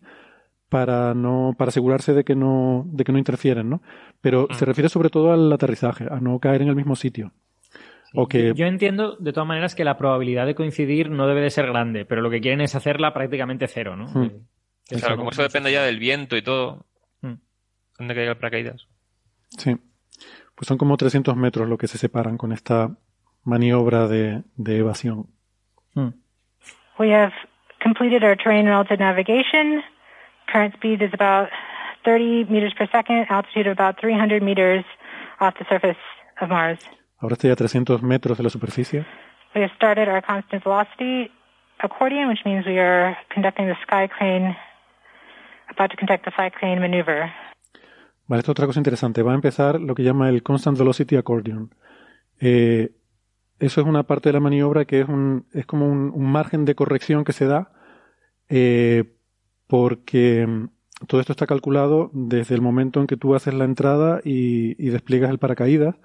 [0.74, 3.84] para no, para asegurarse de que no, de que no interfieren, ¿no?
[4.22, 7.32] Pero se refiere sobre todo al aterrizaje, a no caer en el mismo sitio.
[8.16, 11.52] O que, Yo, entiendo, de todas maneras, que la probabilidad de coincidir no debe de
[11.52, 14.12] ser grande, pero lo que quieren es hacerla prácticamente cero, ¿no?
[14.90, 16.88] Que Claro, como eso depende ya del viento y todo.
[17.22, 17.36] Hmm.
[18.00, 18.88] ¿Dónde caiga el paracaídas?
[19.50, 19.78] sí,
[20.56, 22.98] pues son como 300 metros lo que se separan con esta
[23.44, 25.28] maniobra de, de evasión.
[25.94, 26.14] Hmm.
[26.98, 27.34] We have
[27.84, 29.84] completed our terrain relative navigation.
[30.52, 31.50] Current speed is about
[32.06, 34.86] 30 meters per second, altitude of about 300 meters
[35.40, 35.98] off the surface
[36.42, 36.80] of Mars.
[37.20, 39.06] Ahora estoy a 300 metros de la superficie.
[39.56, 41.32] We have started our constant velocity
[41.82, 44.56] accordion, which means we are conducting the sky crane,
[45.70, 47.32] about to conduct the sky crane maneuver.
[48.28, 49.22] Vale, esta es otra cosa interesante.
[49.22, 51.74] Va a empezar lo que llama el Constant Velocity Accordion.
[52.40, 52.92] Eh,
[53.60, 56.66] eso es una parte de la maniobra que es, un, es como un, un margen
[56.66, 57.72] de corrección que se da
[58.50, 59.06] eh,
[59.68, 60.70] porque mm,
[61.08, 64.90] todo esto está calculado desde el momento en que tú haces la entrada y, y
[64.90, 65.96] despliegas el paracaídas.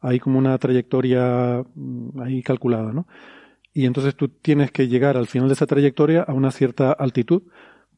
[0.00, 3.06] Hay como una trayectoria mm, ahí calculada, ¿no?
[3.72, 7.42] Y entonces tú tienes que llegar al final de esa trayectoria a una cierta altitud,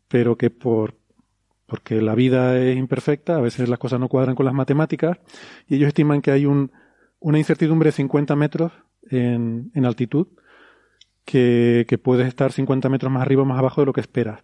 [0.08, 1.00] pero que por
[1.70, 5.18] porque la vida es imperfecta, a veces las cosas no cuadran con las matemáticas,
[5.68, 6.72] y ellos estiman que hay un,
[7.20, 8.72] una incertidumbre de 50 metros
[9.08, 10.26] en, en altitud,
[11.24, 14.42] que, que puedes estar 50 metros más arriba o más abajo de lo que esperas.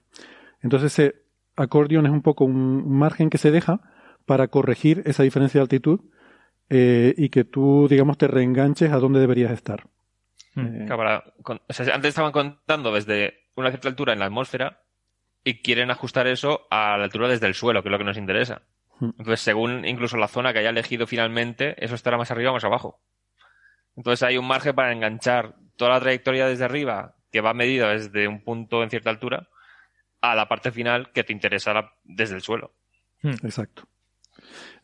[0.67, 1.23] Entonces ese
[1.55, 3.81] acordeón es un poco un, margen que se deja
[4.25, 6.01] para corregir esa diferencia de altitud
[6.69, 9.87] eh, y que tú, digamos, te reenganches a donde deberías estar.
[10.57, 10.67] Hmm.
[10.67, 14.25] Eh, Claro, para- con- o sea, antes estaban contando desde una cierta altura en la
[14.27, 14.83] atmósfera
[15.45, 18.19] y quieren ajustar eso a la altura desde el suelo, que es lo que nos
[18.19, 18.63] interesa.
[18.99, 19.11] Hmm.
[19.19, 22.65] Entonces, según incluso la zona que haya elegido finalmente, eso estará más arriba o más
[22.65, 22.99] abajo.
[23.95, 28.27] Entonces hay un margen para enganchar toda la trayectoria desde arriba, que va medida desde
[28.27, 29.49] un punto en cierta altura,
[30.33, 32.73] a la parte final que te interesa la- desde el suelo.
[33.23, 33.85] Exacto.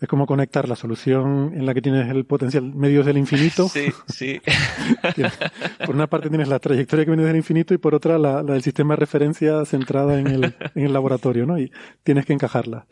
[0.00, 3.68] Es como conectar la solución en la que tienes el potencial medios del infinito.
[3.68, 4.40] Sí, sí.
[5.86, 8.54] Por una parte tienes la trayectoria que viene del infinito y por otra la, la
[8.54, 11.58] del sistema de referencia centrada en el, en el laboratorio, ¿no?
[11.58, 11.70] Y
[12.02, 12.86] tienes que encajarla.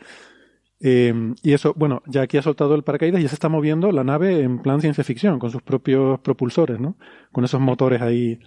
[0.83, 3.91] Eh, y eso, bueno, ya aquí ha soltado el paracaídas y ya se está moviendo
[3.93, 6.97] la nave en plan ciencia ficción, con sus propios propulsores, ¿no?
[7.33, 8.39] Con esos motores ahí.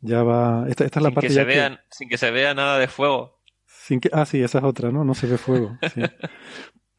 [0.00, 0.66] Ya va.
[0.68, 2.54] Esta, esta es la sin, parte que ya se que- vean, sin que se vea
[2.54, 3.40] nada de fuego.
[3.66, 5.04] sin que, ah, sí, esa es otra, ¿no?
[5.04, 5.76] No se ve fuego.
[5.94, 6.02] sí.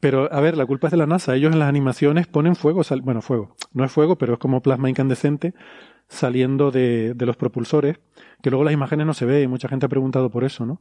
[0.00, 1.34] Pero, a ver, la culpa es de la NASA.
[1.36, 3.54] Ellos en las animaciones ponen fuego, sal- bueno, fuego.
[3.72, 5.54] No es fuego, pero es como plasma incandescente
[6.08, 8.00] saliendo de, de los propulsores,
[8.42, 10.80] que luego las imágenes no se ve y mucha gente ha preguntado por eso, ¿no?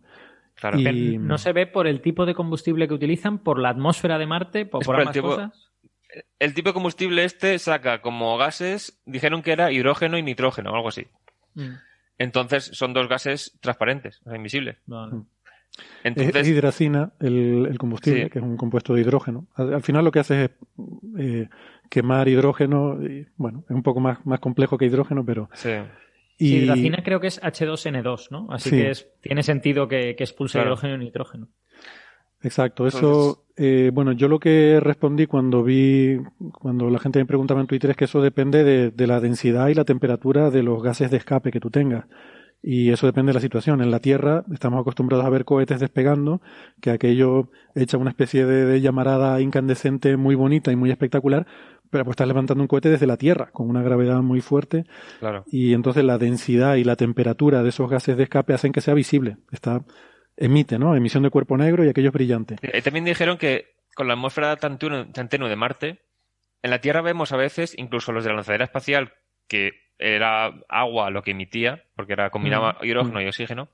[0.56, 0.80] Claro.
[0.80, 4.26] Y- no se ve por el tipo de combustible que utilizan, por la atmósfera de
[4.26, 5.52] Marte, por, por el tipo- cosas.
[6.40, 10.76] El tipo de combustible este saca como gases, dijeron que era hidrógeno y nitrógeno o
[10.76, 11.06] algo así.
[11.54, 11.74] Mm,
[12.20, 14.78] Entonces son dos gases transparentes, o sea, invisibles.
[14.86, 15.14] vale.
[15.78, 18.30] Es, Entonces, es hidracina el, el combustible, Sí.
[18.30, 19.48] que es un compuesto de hidrógeno.
[19.56, 20.52] Al, al final lo que hace es
[21.18, 21.48] eh,
[21.90, 25.50] quemar hidrógeno, y, bueno, es un poco más, más complejo que hidrógeno, pero...
[25.54, 25.70] sí.
[26.42, 28.48] Y, Sí, hidracina creo que es H2N2, ¿no?
[28.50, 28.76] Así Sí.
[28.78, 30.70] que es, tiene sentido que, que expulse Claro.
[30.70, 31.48] hidrógeno y nitrógeno.
[32.42, 36.18] Exacto, eso, eh, bueno, yo lo que respondí cuando vi,
[36.54, 39.68] cuando la gente me preguntaba en Twitter es que eso depende de, de la densidad
[39.68, 42.06] y la temperatura de los gases de escape que tú tengas.
[42.62, 43.82] Y eso depende de la situación.
[43.82, 46.42] En la Tierra estamos acostumbrados a ver cohetes despegando,
[46.82, 51.46] que aquello echa una especie de, de llamarada incandescente muy bonita y muy espectacular,
[51.90, 54.86] pero pues estás levantando un cohete desde la Tierra, con una gravedad muy fuerte,
[55.20, 55.44] Claro.
[55.48, 58.94] y entonces la densidad y la temperatura de esos gases de escape hacen que sea
[58.94, 59.38] visible.
[59.52, 59.84] Está,
[60.40, 60.96] emite, ¿no?
[60.96, 62.56] Emisión de cuerpo negro y aquello es brillante.
[62.62, 66.00] Eh, También dijeron que con la atmósfera tan tenue, de Marte,
[66.64, 69.14] en la Tierra vemos a veces, incluso los de la lanzadera espacial,
[69.48, 73.70] que era agua lo que emitía, porque era combinaba Mm, hidrógeno y oxígeno,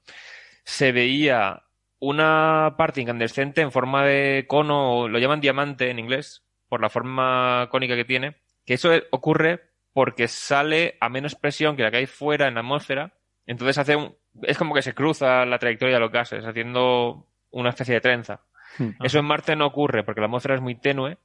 [0.63, 1.63] se veía
[1.99, 7.67] una parte incandescente en forma de cono, lo llaman diamante en inglés, por la forma
[7.69, 9.61] cónica que tiene, que eso ocurre
[9.93, 13.13] porque sale a menos presión que la que hay fuera en la atmósfera,
[13.45, 17.69] entonces hace un, es como que se cruza la trayectoria de los gases, haciendo una
[17.69, 18.41] especie de trenza.
[18.77, 18.89] Hmm.
[19.03, 21.17] Eso en Marte no ocurre porque la atmósfera es muy tenue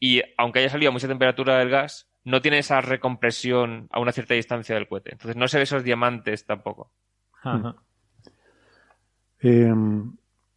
[0.00, 4.12] y aunque haya salido a mucha temperatura del gas, no tiene esa recompresión a una
[4.12, 5.12] cierta distancia del cohete.
[5.12, 6.92] Entonces no se ve esos diamantes tampoco.
[7.42, 7.76] Ajá.
[9.40, 9.72] Eh,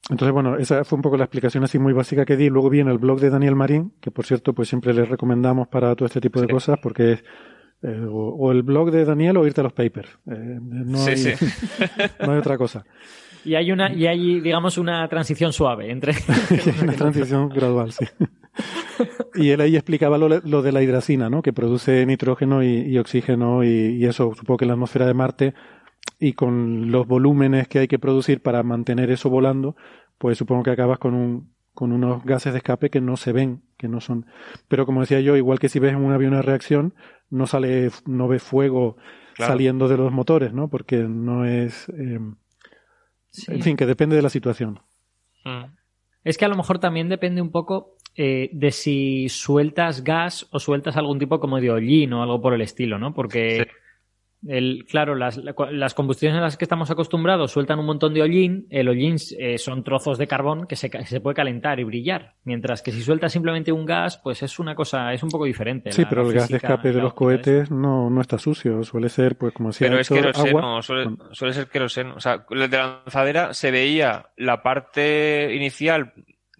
[0.09, 2.49] entonces, bueno, esa fue un poco la explicación así muy básica que di.
[2.49, 5.95] Luego viene el blog de Daniel Marín, que por cierto, pues siempre les recomendamos para
[5.95, 6.53] todo este tipo de Sí.
[6.53, 7.23] cosas, porque es
[7.83, 10.09] eh, o, o el blog de Daniel o irte a los papers.
[10.27, 11.45] Eh, no, Sí, hay, sí.
[12.25, 12.85] no hay otra cosa.
[13.43, 16.13] Y hay una, y hay, digamos, una transición suave entre.
[16.81, 18.05] Una transición gradual, sí.
[19.35, 21.41] Y él ahí explicaba lo, lo de la hidracina, ¿no?
[21.41, 25.13] Que produce nitrógeno y, y oxígeno y, y eso, supongo que en la atmósfera de
[25.13, 25.53] Marte
[26.19, 29.75] y con los volúmenes que hay que producir para mantener eso volando,
[30.17, 33.63] pues supongo que acabas con un con unos gases de escape que no se ven,
[33.77, 34.25] que no son.
[34.67, 36.93] Pero como decía yo, igual que si ves en un avión una reacción,
[37.31, 38.97] no sale, no ves fuego
[39.33, 39.53] Claro.
[39.53, 40.69] saliendo de los motores, ¿no?
[40.69, 42.19] Porque no es, eh,
[43.29, 43.51] Sí.
[43.53, 44.79] en fin, que depende de la situación.
[45.45, 45.63] Mm.
[46.23, 50.59] Es que a lo mejor también depende un poco eh, de si sueltas gas o
[50.59, 53.13] sueltas algún tipo como de hollín o algo por el estilo, ¿no?
[53.13, 53.67] Porque,
[54.47, 55.39] el, claro, las,
[55.71, 58.65] las combustiones a las que estamos acostumbrados sueltan un montón de hollín.
[58.69, 60.89] El hollín eh, son trozos de carbón que se,
[61.21, 62.35] puede calentar y brillar.
[62.43, 65.91] Mientras que si sueltas simplemente un gas, pues es una cosa, es un poco diferente.
[65.91, 68.83] Sí, la- pero la el gas de escape de los cohetes no, no está sucio,
[68.83, 70.81] suele ser, pues como decía Pero es queroseno, agua.
[70.81, 72.15] suele, Bueno, suele ser queroseno.
[72.15, 76.13] O sea, el de la lanzadera se veía la parte inicial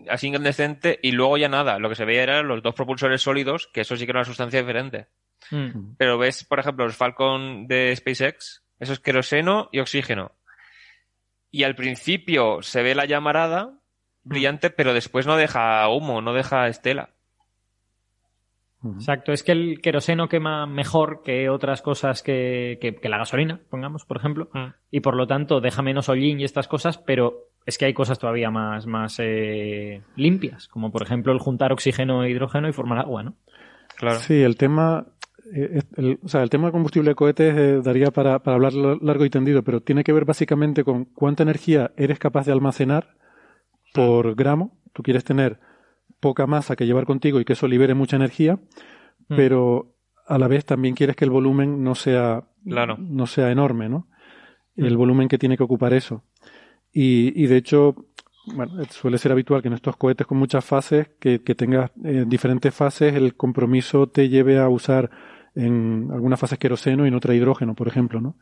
[0.10, 1.80] así incandescente y luego ya nada.
[1.80, 4.26] Lo que se veía eran los dos propulsores sólidos, que eso sí que era una
[4.26, 5.08] sustancia diferente.
[5.50, 5.96] Mm.
[5.98, 10.32] Pero ves, por ejemplo, los Falcon de SpaceX, eso es queroseno y oxígeno.
[11.50, 13.78] Y al principio se ve la llamarada
[14.24, 17.10] brillante, pero después no deja humo, no deja estela.
[18.96, 23.60] Exacto, es que el queroseno quema mejor que otras cosas que, que- que la gasolina,
[23.70, 24.74] pongamos, por ejemplo, Mm.
[24.90, 28.18] y por lo tanto deja menos hollín y estas cosas, pero es que hay cosas
[28.18, 32.98] todavía más, más eh, limpias, como por ejemplo el juntar oxígeno e hidrógeno y formar
[33.00, 33.36] agua, ¿no?
[33.98, 34.18] Claro.
[34.18, 35.06] Sí, el tema,
[35.54, 38.74] eh, el, o sea, el tema de combustible de cohetes eh, daría para, para hablar
[38.74, 43.16] largo y tendido, pero tiene que ver básicamente con cuánta energía eres capaz de almacenar
[43.94, 44.78] por gramo.
[44.94, 45.60] Tú quieres tener
[46.20, 48.56] poca masa que llevar contigo y que eso libere mucha energía,
[49.28, 49.36] Mm.
[49.36, 49.96] pero
[50.28, 52.98] a la vez también quieres que el volumen no sea, Claro.
[53.00, 54.08] no sea enorme, ¿no?
[54.76, 54.98] El Mm.
[54.98, 56.24] volumen que tiene que ocupar eso.
[56.94, 57.96] Y, y de hecho,
[58.56, 62.26] bueno, suele ser habitual que en estos cohetes con muchas fases, que, que tengas eh,
[62.28, 65.10] diferentes fases, el compromiso te lleve a usar
[65.56, 68.36] en algunas fases queroseno y en otra hidrógeno, por ejemplo, ¿no?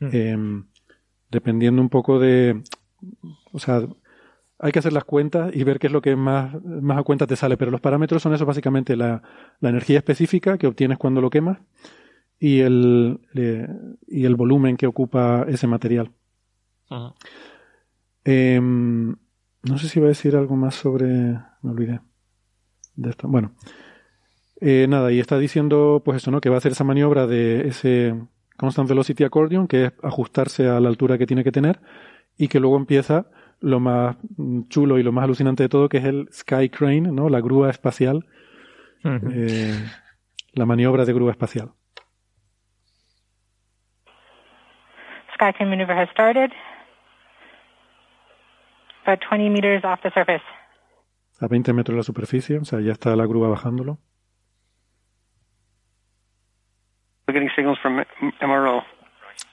[0.00, 0.08] Mm.
[0.12, 0.64] Eh,
[1.30, 2.62] dependiendo un poco de,
[3.52, 3.82] o sea,
[4.58, 7.26] hay que hacer las cuentas y ver qué es lo que más, más a cuenta
[7.26, 9.22] te sale, pero los parámetros son eso básicamente la,
[9.60, 11.58] la energía específica que obtienes cuando lo quemas
[12.38, 13.68] y el, eh,
[14.06, 16.10] y el volumen que ocupa ese material.
[16.88, 17.14] Ajá.
[18.24, 21.06] Eh, no sé si iba a decir algo más sobre.
[21.62, 22.00] Me olvidé.
[22.96, 23.28] De esto.
[23.28, 23.54] Bueno.
[24.60, 26.40] Eh, nada, y está diciendo, pues eso, ¿no?
[26.40, 28.14] Que va a hacer esa maniobra de ese
[28.56, 31.80] Constant Velocity Accordion, que es ajustarse a la altura que tiene que tener,
[32.36, 33.26] y que luego empieza
[33.60, 34.16] lo más
[34.68, 37.28] chulo y lo más alucinante de todo, que es el Sky Crane, ¿no?
[37.28, 38.26] La grúa espacial.
[39.04, 39.74] Eh,
[40.54, 41.72] la maniobra de grúa espacial.
[45.34, 46.50] Sky crane maneuver has started.
[49.04, 50.44] About 20 meters off the surface.
[51.40, 53.98] A 20 metros de la superficie, o sea, ya está la grúa bajándolo.
[57.34, 57.96] We're getting signals from
[58.40, 58.84] MRO.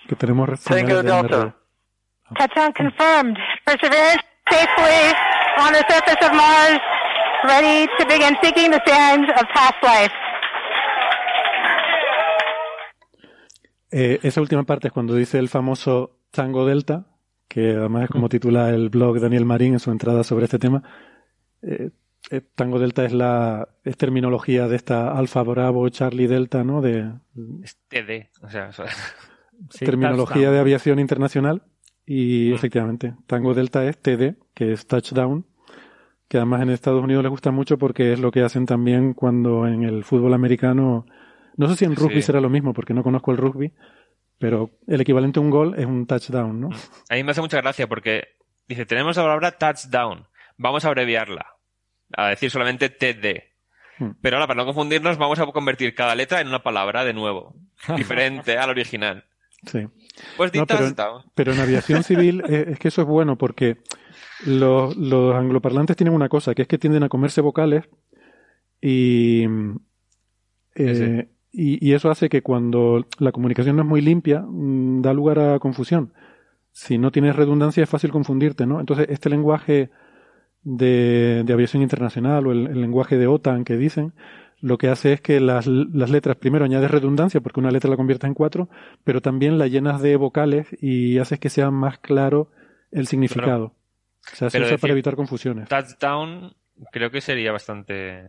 [0.07, 1.55] Que tenemos Tango Delta.
[2.37, 3.37] Touchdown confirmed.
[3.65, 4.21] Perseverance
[4.51, 5.15] safely
[5.57, 6.79] on the surface of Mars,
[7.43, 10.13] ready to begin seeking the signs of past life.
[13.89, 17.07] Eh, esa última parte es cuando dice el famoso Tango Delta,
[17.47, 20.83] que además es como titula el blog Daniel Marín en su entrada sobre este tema.
[21.63, 21.89] Eh,
[22.55, 26.81] Tango Delta es la es terminología de esta Alfa Bravo Charlie Delta, ¿no?
[26.81, 27.11] De
[27.63, 28.29] Es TD.
[28.41, 28.85] O sea, o sea,
[29.69, 30.53] Sí, terminología touchdown.
[30.53, 31.61] de aviación internacional
[32.05, 35.45] y efectivamente Tango Delta es TD, que es touchdown,
[36.27, 39.67] que además en Estados Unidos les gusta mucho porque es lo que hacen también cuando
[39.67, 41.05] en el fútbol americano,
[41.57, 42.21] no sé si en rugby Sí.
[42.23, 43.71] será lo mismo porque no conozco el rugby,
[44.39, 46.69] pero el equivalente a un gol es un touchdown, ¿no?
[47.09, 48.29] a mí me hace mucha gracia porque
[48.67, 50.25] dice, tenemos la palabra touchdown.
[50.57, 51.45] Vamos a abreviarla.
[52.17, 53.43] A decir solamente TD.
[53.99, 54.11] Hmm.
[54.21, 57.55] Pero ahora, para no confundirnos, vamos a convertir cada letra en una palabra de nuevo.
[57.97, 59.25] Diferente al original.
[59.65, 59.87] Sí.
[60.37, 60.65] Pues No,
[61.35, 63.77] pero, en aviación civil eh, es que eso es bueno porque
[64.45, 67.87] los, los angloparlantes tienen una cosa, que es que tienden a comerse vocales
[68.81, 69.45] y,
[70.75, 75.01] eh, Sí, y, y eso hace que cuando la comunicación no es muy limpia, mm,
[75.01, 76.13] da lugar a confusión.
[76.71, 78.79] Si no tienes redundancia es fácil confundirte, ¿no?
[78.79, 79.91] Entonces este lenguaje
[80.63, 84.13] de, de aviación internacional o el, el lenguaje de OTAN que dicen,
[84.59, 87.95] lo que hace es que las, las letras, primero añades redundancia porque una letra la
[87.97, 88.69] conviertes en cuatro,
[89.03, 92.51] pero también la llenas de vocales y haces que sea más claro
[92.91, 93.65] el significado.
[94.31, 95.67] o sea, se usa decir- para evitar confusiones.
[95.67, 96.53] Touchdown
[96.91, 98.27] creo que sería bastante...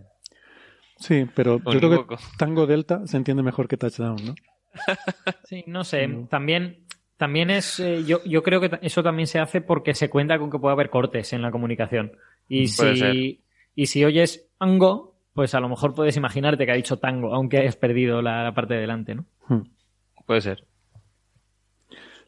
[0.97, 2.17] Sí, pero yo creo que.
[2.39, 4.35] Tango Delta se entiende mejor que Touchdown, ¿no?
[5.45, 6.09] Sí, no sé.
[6.31, 6.87] También,
[7.23, 7.79] también es.
[7.79, 10.73] eh, yo, yo creo que eso también se hace porque se cuenta con que puede
[10.73, 12.17] haber cortes en la comunicación.
[12.49, 13.13] Y Puede ser.
[13.13, 13.45] si,
[13.77, 17.59] y si oyes tango, pues a lo mejor puedes imaginarte que ha dicho tango, aunque
[17.59, 19.25] hayas perdido la, la parte de delante, ¿no?
[19.49, 19.63] Hmm.
[20.27, 20.65] Puede ser.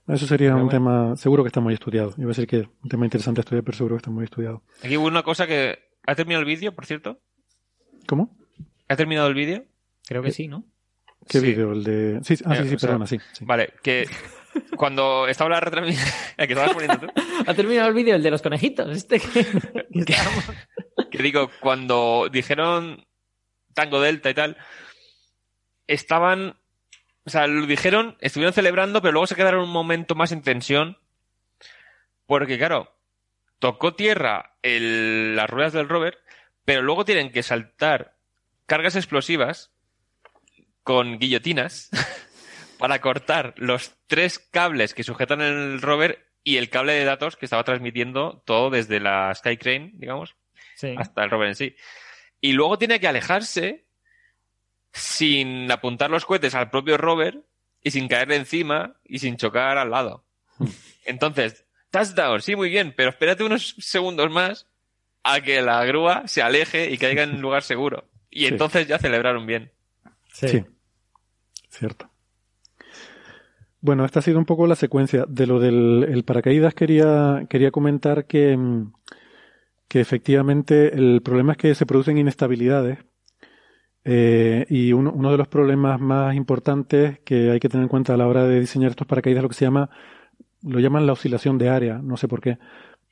[0.07, 0.71] Eso sería Pero un bueno.
[1.11, 2.15] tema, seguro que está muy estudiado.
[2.19, 4.25] Iba a decir que es un tema interesante a estudiar, pero seguro que está muy
[4.25, 4.63] estudiado.
[4.83, 5.79] Aquí hubo una cosa que...
[6.07, 7.19] ¿Ha terminado el vídeo, por cierto?
[8.07, 8.37] ¿Cómo?
[8.89, 9.65] ¿Ha terminado el vídeo?
[10.07, 10.65] Creo que sí, ¿no?
[11.27, 11.47] ¿Qué Sí.
[11.47, 11.73] vídeo?
[11.73, 12.21] El de...
[12.23, 13.19] Sí, ah, Eh, sí, sí, o sea, perdona, sí.
[13.33, 13.45] sí.
[13.47, 14.07] Vale, que
[14.77, 16.09] cuando estaba la retransmisión...
[16.37, 17.13] El que estabas poniendo tú.
[17.47, 18.89] Ha terminado el vídeo, el de los conejitos.
[18.97, 19.45] Este que,
[20.05, 20.17] que
[21.11, 23.07] Que digo, cuando dijeron
[23.75, 24.57] Tango Delta y tal,
[25.87, 26.59] estaban,
[27.25, 30.99] o sea, lo dijeron, estuvieron celebrando, pero luego se quedaron un momento más en tensión,
[32.27, 32.97] porque claro,
[33.59, 36.19] tocó tierra el- las ruedas del rover,
[36.65, 38.17] pero luego tienen que saltar
[38.67, 39.71] cargas explosivas
[40.83, 41.91] con guillotinas
[42.79, 47.47] para cortar los tres cables que sujetan el rover y el cable de datos que
[47.47, 50.37] estaba transmitiendo todo desde la Sky Crane, digamos,
[50.77, 50.95] Sí.
[50.99, 51.77] hasta el rover en sí.
[52.41, 53.87] Y luego tiene que alejarse
[54.93, 57.43] sin apuntar los cohetes al propio rover
[57.83, 60.25] y sin caerle encima y sin chocar al lado.
[61.05, 64.67] Entonces, touchdown, sí, muy bien, pero espérate unos segundos más
[65.23, 68.09] a que la grúa se aleje y caiga en un lugar seguro.
[68.31, 68.47] Y Sí.
[68.49, 69.73] entonces ya celebraron bien.
[70.33, 70.65] Sí.
[71.71, 72.11] Cierto.
[73.85, 75.27] Bueno, esta ha sido un poco la secuencia.
[75.29, 78.93] De lo del el paracaídas quería, quería comentar que, mm,
[79.89, 83.01] que efectivamente el problema es que se producen inestabilidades
[84.05, 88.15] eh, y uno, uno de los problemas más importantes que hay que tener en cuenta
[88.15, 89.91] a la hora de diseñar estos paracaídas es lo que se llama,
[90.63, 92.59] lo llaman la oscilación de área, no sé por qué,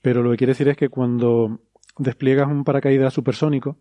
[0.00, 1.60] pero lo que quiere decir es que cuando
[1.98, 3.78] despliegas un paracaídas supersónico,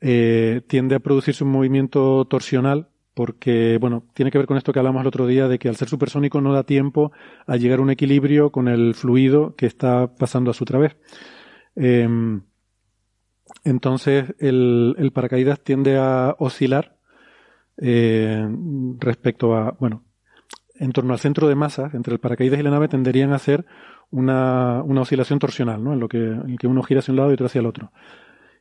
[0.00, 2.88] eh, tiende a producirse un movimiento torsional
[3.18, 5.74] porque, bueno, tiene que ver con esto que hablamos el otro día de que al
[5.74, 7.10] ser supersónico no da tiempo
[7.48, 10.96] a llegar a un equilibrio con el fluido que está pasando a su través.
[11.74, 12.42] Em,
[13.64, 16.96] entonces el, paracaídas tiende a oscilar
[17.78, 18.48] eh,
[19.00, 20.04] respecto a, bueno,
[20.76, 23.66] en torno al centro de masa, entre el paracaídas y la nave, tenderían a hacer
[24.12, 25.92] una, una oscilación torsional, ¿no?
[25.92, 27.90] En lo que, en que uno gira hacia un lado y otro hacia el otro.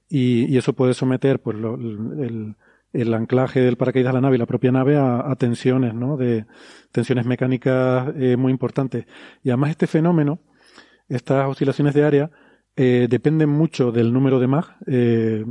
[0.09, 2.55] Y, y eso puede someter pues, lo, el,
[2.93, 6.17] el, anclaje del paracaídas a la nave y la propia nave a, tensiones, ¿no?
[6.17, 6.45] De
[6.91, 9.05] tensiones mecánicas eh, muy importantes.
[9.43, 10.39] Y además este fenómeno,
[11.07, 12.31] estas oscilaciones de área,
[12.75, 14.77] eh, dependen mucho del número de MAG.
[14.87, 15.45] Eh,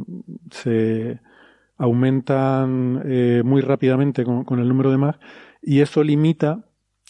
[0.51, 1.21] se
[1.79, 3.03] aumentan
[3.45, 5.19] muy rápidamente con, con, el número de MAG
[5.61, 6.65] y eso limita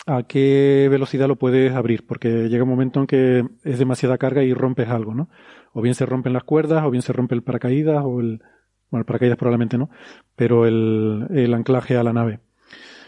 [0.07, 4.43] a qué velocidad lo puedes abrir, porque llega un momento en que es demasiada carga
[4.43, 5.29] y rompes algo, ¿no?
[5.73, 8.43] O bien se rompen las cuerdas, o bien se rompe el paracaídas, o el,
[8.91, 9.91] bueno, el paracaídas probablemente no,
[10.35, 12.41] pero el, el anclaje a la nave.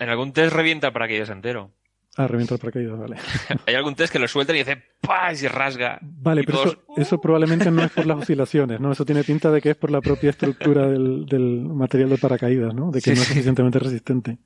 [0.00, 1.72] En algún test revienta el paracaídas entero.
[2.16, 3.16] Ah, revienta el paracaídas, vale.
[3.66, 5.32] Hay algún test que lo sueltan y dice ¡pah!
[5.32, 6.00] y se rasga.
[6.02, 6.72] Vale, pero todos...
[6.72, 8.90] eso, eso, probablemente no es por las oscilaciones, ¿no?
[8.90, 12.74] Eso tiene pinta de que es por la propia estructura del, del material de paracaídas,
[12.74, 12.90] ¿no?
[12.90, 14.38] De que sí, no es suficientemente resistente.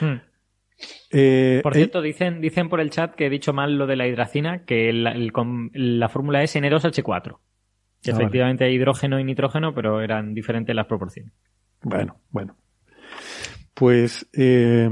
[0.00, 0.16] Hmm.
[1.12, 3.94] Eh, por cierto, eh, dicen, dicen por el chat que he dicho mal lo de
[3.94, 5.32] la hidracina, que el, el,
[5.72, 7.38] la fórmula es N2H4.
[8.04, 8.70] Que ah, efectivamente vale.
[8.72, 11.32] hay hidrógeno y nitrógeno, pero eran diferentes las proporciones.
[11.82, 12.54] Bueno, bueno.
[13.72, 14.90] Pues eh,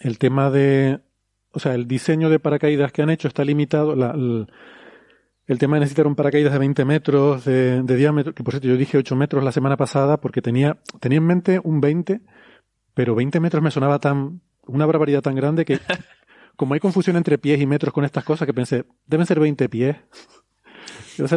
[0.00, 1.00] el tema de,
[1.52, 3.94] o sea, el diseño de paracaídas que han hecho está limitado.
[3.94, 4.48] La, el,
[5.46, 8.66] el, tema de necesitar un paracaídas de 20 metros de, de, diámetro, que por cierto
[8.66, 12.22] yo dije 8 metros la semana pasada porque tenía, tenía en mente un 20,
[12.92, 15.78] pero 20 metros me sonaba tan, una barbaridad tan grande que,
[16.56, 19.68] como hay confusión entre pies y metros con estas cosas, que pensé, deben ser 20
[19.68, 19.96] pies.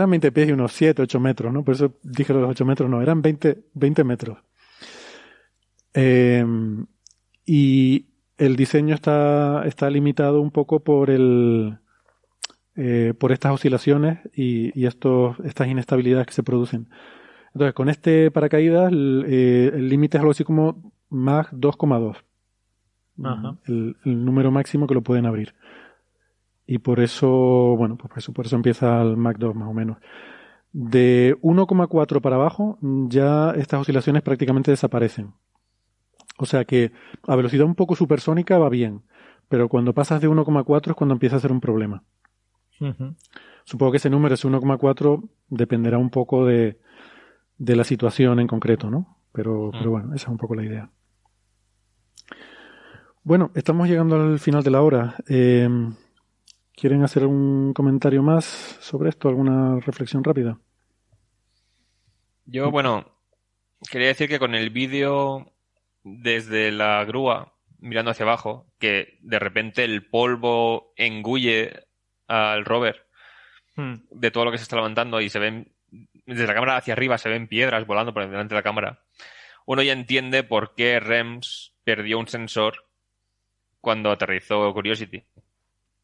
[0.10, 1.64] 20 pies y unos 7, 8 metros, ¿no?
[1.64, 4.38] Por eso dije los 8 metros, no, eran 20, 20 metros.
[5.94, 6.46] Eh,
[7.46, 8.06] y
[8.38, 11.78] el diseño está, está limitado un poco por el
[12.78, 16.88] eh, por estas oscilaciones y, y estos, estas inestabilidades que se producen.
[17.54, 22.16] Entonces, con este paracaídas, el límite es algo así como más 2,2.
[23.68, 25.54] El, el, número máximo que lo pueden abrir.
[26.72, 27.28] Y por eso,
[27.78, 29.98] bueno, pues por eso, por eso empieza el Mac 2 más o menos.
[30.72, 35.34] De 1,4 para abajo, ya estas oscilaciones prácticamente desaparecen.
[36.38, 36.94] O sea que
[37.28, 39.02] a velocidad un poco supersónica va bien,
[39.50, 42.06] pero cuando pasas de 1,4 es cuando empieza a ser un problema.
[42.80, 43.16] Uh -huh.
[43.66, 46.80] Supongo que ese número, ese 1,4, dependerá un poco de,
[47.58, 49.18] de, la situación en concreto, ¿no?
[49.34, 49.78] Pero, uh -huh.
[49.78, 50.90] pero bueno, esa es un poco la idea.
[53.24, 55.16] Bueno, estamos llegando al final de la hora.
[55.28, 55.68] Eh,
[56.82, 58.44] ¿Quieren hacer un comentario más
[58.82, 59.30] sobre esto?
[59.30, 60.58] ¿Alguna reflexión rápida?
[62.46, 63.06] Yo, bueno,
[63.92, 65.54] quería decir que con el vídeo
[66.04, 71.86] desde la grúa, mirando hacia abajo, que de repente el polvo engulle
[72.28, 73.06] al rover
[73.76, 73.94] hmm.
[74.10, 75.76] de todo lo que se está levantando y se ven,
[76.26, 79.04] desde la cámara hacia arriba se ven piedras volando por delante de la cámara,
[79.68, 82.88] uno ya entiende por qué REMS perdió un sensor
[83.82, 85.24] cuando aterrizó Curiosity.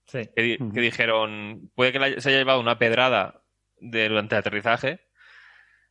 [0.07, 0.29] Sí.
[0.35, 3.41] Que, que, dijeron, puede que se haya llevado una pedrada
[3.79, 5.01] de, durante el aterrizaje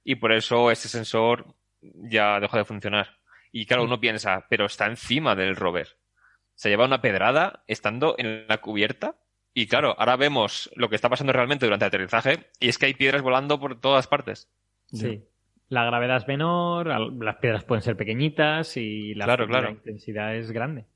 [0.05, 3.19] y por eso ese sensor ya dejó de funcionar.
[3.53, 5.99] Y claro, uno piensa, pero está encima del rover.
[6.55, 9.17] Se lleva una pedrada estando en la cubierta.
[9.53, 12.87] Y claro, ahora vemos lo que está pasando realmente durante el aterrizaje y es que
[12.87, 14.51] hay piedras volando por todas partes.
[14.93, 15.25] Sí.
[15.69, 19.67] La gravedad es menor, las piedras pueden ser pequeñitas y la, claro, claro.
[19.67, 20.87] la intensidad es grande.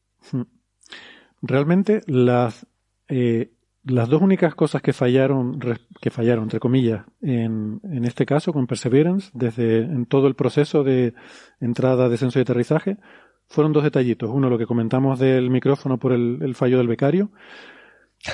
[1.42, 2.66] Realmente las
[3.10, 3.52] eh,
[3.84, 5.58] las dos únicas cosas que fallaron,
[6.00, 10.84] que fallaron, entre comillas, en, en, este caso con Perseverance, desde en todo el proceso
[10.84, 11.14] de
[11.60, 12.98] entrada, descenso y aterrizaje,
[13.46, 14.30] fueron dos detallitos.
[14.32, 17.30] Uno, lo que comentamos del micrófono por el, el fallo del becario,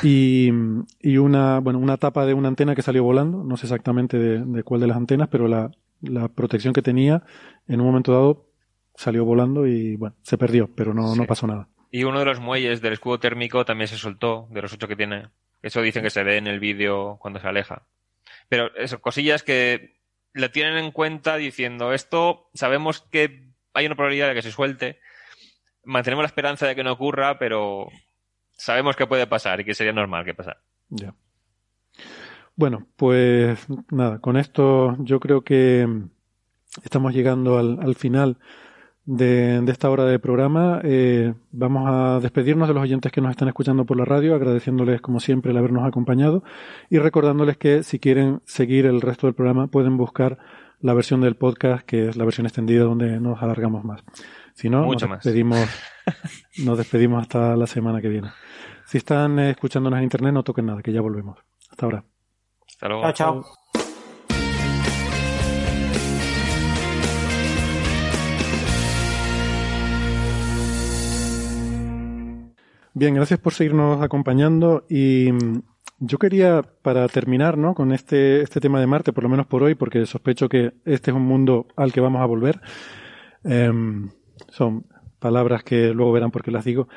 [0.02, 0.50] y,
[1.00, 4.44] y, una, bueno, una tapa de una antena que salió volando, no sé exactamente de,
[4.44, 5.70] de cuál de las antenas, pero la,
[6.02, 7.22] la, protección que tenía
[7.68, 8.46] en un momento dado
[8.96, 11.20] salió volando y bueno, se perdió, pero no, sí.
[11.20, 11.68] no pasó nada.
[11.96, 14.96] Y uno de los muelles del escudo térmico también se soltó, de los ocho que
[14.96, 15.30] tiene.
[15.62, 17.86] Eso dicen que se ve en el vídeo cuando se aleja.
[18.50, 19.96] Pero eso, cosillas que
[20.34, 25.00] le tienen en cuenta diciendo esto, sabemos que hay una probabilidad de que se suelte,
[25.84, 27.88] mantenemos la esperanza de que no ocurra, pero
[28.52, 30.60] sabemos que puede pasar y que sería normal que pasara.
[32.56, 35.88] Bueno, pues nada, con esto yo creo que
[36.84, 38.36] estamos llegando al, al final
[39.06, 40.80] de, de, esta hora de programa.
[40.84, 45.00] Eh, vamos a despedirnos de los oyentes que nos están escuchando por la radio, agradeciéndoles
[45.00, 46.42] como siempre el habernos acompañado
[46.90, 50.38] y recordándoles que si quieren seguir el resto del programa pueden buscar
[50.80, 54.02] la versión del podcast, que es la versión extendida donde nos alargamos más.
[54.54, 55.68] Si no, Mucho nos despedimos,
[56.64, 58.30] nos despedimos hasta la semana que viene.
[58.86, 61.38] Si están escuchándonos en internet, no toquen nada, que ya volvemos.
[61.70, 62.04] Hasta ahora.
[62.68, 63.02] Hasta luego.
[63.02, 63.44] Chao, chao.
[72.98, 75.60] Bien, gracias por seguirnos acompañando y mm,
[75.98, 77.74] yo quería, para terminar ¿no?
[77.74, 81.10] con este, este tema de Marte, por lo menos por hoy, porque sospecho que este
[81.10, 82.62] es un mundo al que vamos a volver,
[83.44, 84.08] em,
[84.48, 84.86] son
[85.18, 86.88] palabras que luego verán por qué las digo,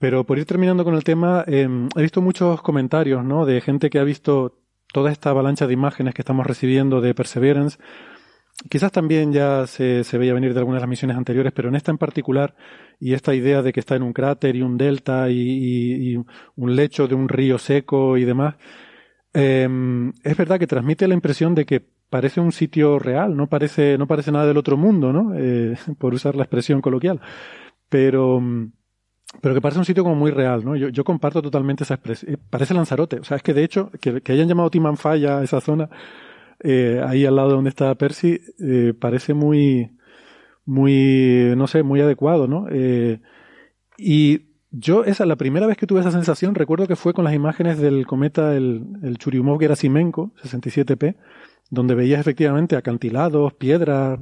[0.00, 3.46] pero por ir terminando con el tema, em, he visto muchos comentarios ¿no?
[3.46, 4.58] de gente que ha visto
[4.92, 7.78] toda esta avalancha de imágenes que estamos recibiendo de Perseverance,
[8.70, 11.74] Quizás también ya se, se, veía venir de algunas de las misiones anteriores, pero en
[11.74, 12.54] esta en particular,
[13.00, 16.16] y esta idea de que está en un cráter y un delta y,
[16.56, 18.54] un lecho de un río seco y demás,
[19.34, 19.68] eh,
[20.22, 21.84] es verdad que transmite la impresión de que
[22.14, 25.34] parece un sitio real, no parece, no parece nada del otro mundo, ¿no?
[25.34, 27.20] Eh, por usar la expresión coloquial.
[27.88, 28.40] Pero,
[29.40, 30.76] pero que parece un sitio como muy real, ¿no?
[30.76, 32.38] Yo, yo comparto totalmente esa expresión.
[32.50, 33.18] Parece Lanzarote.
[33.18, 35.90] O sea, es que de hecho, que, que hayan llamado Timanfaya a esa zona,
[36.60, 39.90] eh, ahí al lado donde está Percy, eh, parece muy,
[40.64, 42.66] muy, no sé, muy adecuado, ¿no?
[42.70, 43.20] Eh,
[43.98, 47.34] y yo, esa, la primera vez que tuve esa sensación, recuerdo que fue con las
[47.34, 51.16] imágenes del cometa, el, el Churyumov Gerasimenko, 67P,
[51.70, 54.18] donde veías efectivamente acantilados, piedras,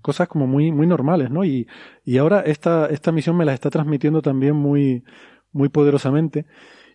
[0.00, 1.44] cosas como muy, muy normales, ¿no?
[1.44, 1.66] Y,
[2.04, 5.04] y ahora esta, esta misión me la está transmitiendo también muy,
[5.52, 6.46] muy poderosamente.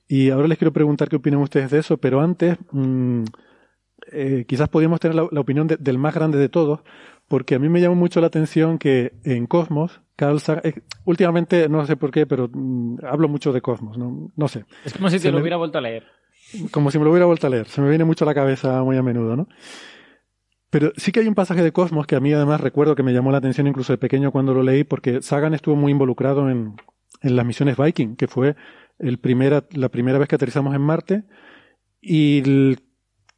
[0.07, 3.23] Y ahora les quiero preguntar qué opinan ustedes de eso, pero antes, mmm,
[4.11, 6.81] eh, quizás podríamos tener la, la opinión de, del más grande de todos,
[7.27, 11.67] porque a mí me llamó mucho la atención que en Cosmos, Carl Sagan, eh, últimamente
[11.69, 14.65] no sé por qué, pero mm, hablo mucho de Cosmos, no, no sé.
[14.85, 16.03] Es como si te Se lo me- hubiera vuelto a leer.
[16.71, 18.81] Como si me lo hubiera vuelto a leer, se me viene mucho a la cabeza
[18.83, 19.47] muy a menudo, ¿no?
[20.69, 23.13] Pero sí que hay un pasaje de Cosmos que a mí además recuerdo que me
[23.13, 26.75] llamó la atención incluso de pequeño cuando lo leí, porque Sagan estuvo muy involucrado en,
[27.21, 28.55] en las misiones Viking, que fue
[28.99, 31.23] el primera, la primera vez que aterrizamos en Marte
[32.01, 32.79] y el-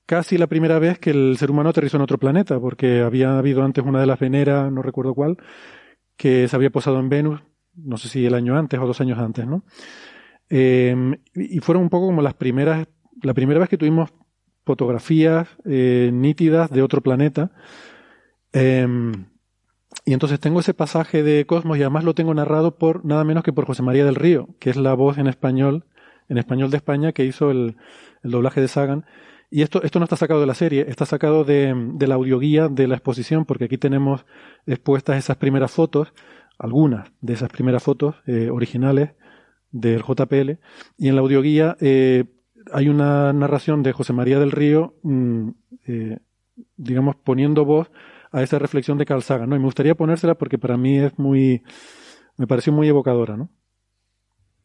[0.10, 3.64] casi la primera vez que el ser humano aterrizó en otro planeta, porque había habido
[3.64, 5.38] antes una de las Venera, no recuerdo cuál,
[6.18, 7.41] que se había posado en Venus,
[7.76, 9.64] no sé si el año antes o dos años antes, ¿no?
[10.49, 10.95] Eh,
[11.36, 12.88] y fueron un poco como las primeras,
[13.22, 14.10] la primera vez que tuvimos
[14.66, 17.51] fotografías eh, nítidas de otro planeta.
[18.51, 18.88] Eh,
[20.05, 23.43] y entonces tengo ese pasaje de Cosmos y además lo tengo narrado por nada menos
[23.43, 25.86] que por José María del Río, que es la voz en español,
[26.30, 27.78] en español de España, que hizo el,
[28.24, 29.05] el doblaje de Sagan.
[29.52, 32.68] Y esto, esto no está sacado de la serie, está sacado de, de la audioguía
[32.70, 34.26] de la exposición, porque aquí tenemos
[34.68, 36.14] expuestas esas primeras fotos,
[36.60, 39.12] algunas de esas primeras fotos eh, originales
[39.72, 40.60] del JPL,
[40.97, 42.26] y en la audioguía eh,
[42.72, 45.50] hay una narración de José María del Río, mm,
[45.88, 46.20] eh,
[46.78, 47.89] digamos, poniendo voz
[48.32, 49.56] a esa reflexión de Carl Sagan, ¿no?
[49.56, 51.64] Y me gustaría ponérsela porque para mí es muy,
[52.38, 53.50] me pareció muy evocadora, ¿no?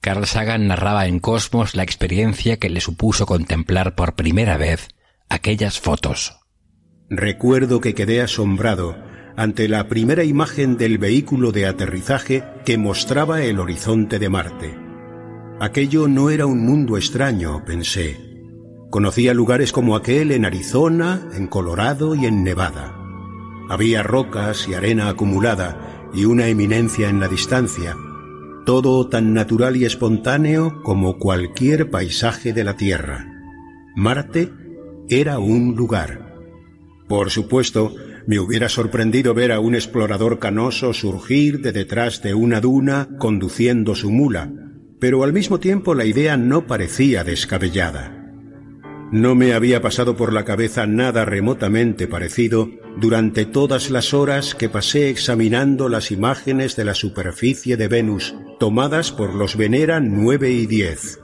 [0.04, 4.88] Carl Sagan narraba en Cosmos la experiencia que le supuso contemplar por primera vez
[5.30, 6.40] aquellas fotos.
[7.08, 8.98] Recuerdo que quedé asombrado
[9.34, 14.78] ante la primera imagen del vehículo de aterrizaje que mostraba el horizonte de Marte.
[15.58, 18.20] Aquello no era un mundo extraño, pensé.
[18.90, 22.94] Conocía lugares como aquel en Arizona, en Colorado y en Nevada.
[23.70, 27.96] Había rocas y arena acumulada y una eminencia en la distancia,
[28.64, 33.26] todo tan natural y espontáneo como cualquier paisaje de la Tierra.
[33.94, 34.50] Marte
[35.08, 36.34] era un lugar.
[37.08, 37.94] Por supuesto,
[38.26, 43.94] me hubiera sorprendido ver a un explorador canoso surgir de detrás de una duna conduciendo
[43.94, 44.50] su mula,
[44.98, 48.13] pero al mismo tiempo la idea no parecía descabellada.
[49.12, 54.68] No me había pasado por la cabeza nada remotamente parecido durante todas las horas que
[54.68, 60.66] pasé examinando las imágenes de la superficie de Venus tomadas por los Venera 9 y
[60.66, 61.20] 10.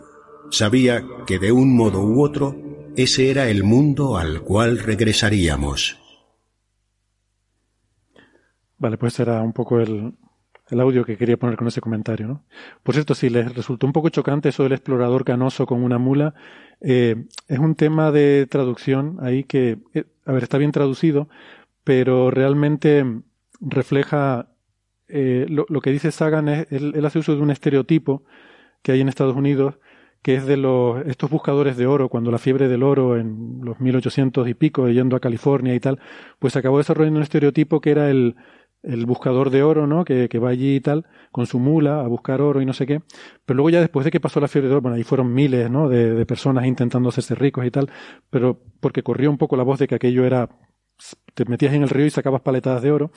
[0.50, 2.56] Sabía que de un modo u otro
[2.96, 5.96] ese era el mundo al cual regresaríamos.
[8.78, 10.14] Vale, pues era un poco el,
[10.70, 12.44] el audio que quería poner con ese comentario, ¿no?
[12.82, 16.34] Por cierto, si les resultó un poco chocante eso del explorador canoso con una mula,
[16.80, 21.28] eh, es un tema de traducción ahí que, eh, a ver, está bien traducido,
[21.84, 23.04] pero realmente
[23.60, 24.48] refleja
[25.08, 28.22] eh, lo, que dice Sagan es, él, él, hace uso de un estereotipo
[28.82, 29.74] que hay en Estados Unidos,
[30.22, 33.80] que es de los, estos buscadores de oro, cuando la fiebre del oro en los
[33.80, 35.98] 1800 y pico, yendo a California y tal,
[36.38, 38.36] pues acabó desarrollando un estereotipo que era el,
[38.82, 40.04] el buscador de oro, ¿no?
[40.04, 42.86] Que, que, va allí y tal, con su mula a buscar oro y no sé
[42.86, 43.00] qué.
[43.44, 45.70] Pero luego ya después de que pasó la fiebre de oro, bueno, ahí fueron miles,
[45.70, 45.88] ¿no?
[45.88, 47.90] De, de personas intentando hacerse ricos y tal,
[48.30, 50.48] pero porque corrió un poco la voz de que aquello era,
[51.34, 53.10] te metías en el río y sacabas paletadas de oro,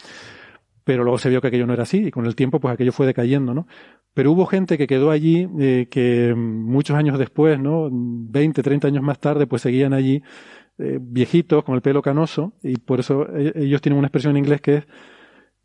[0.84, 2.92] pero luego se vio que aquello no era así y con el tiempo pues aquello
[2.92, 3.68] fue decayendo, ¿no?
[4.14, 7.90] Pero hubo gente que quedó allí eh, que muchos años después, ¿no?
[7.92, 10.22] 20, 30 años más tarde pues seguían allí
[10.78, 14.44] eh, viejitos con el pelo canoso y por eso e- ellos tienen una expresión en
[14.44, 14.88] inglés que es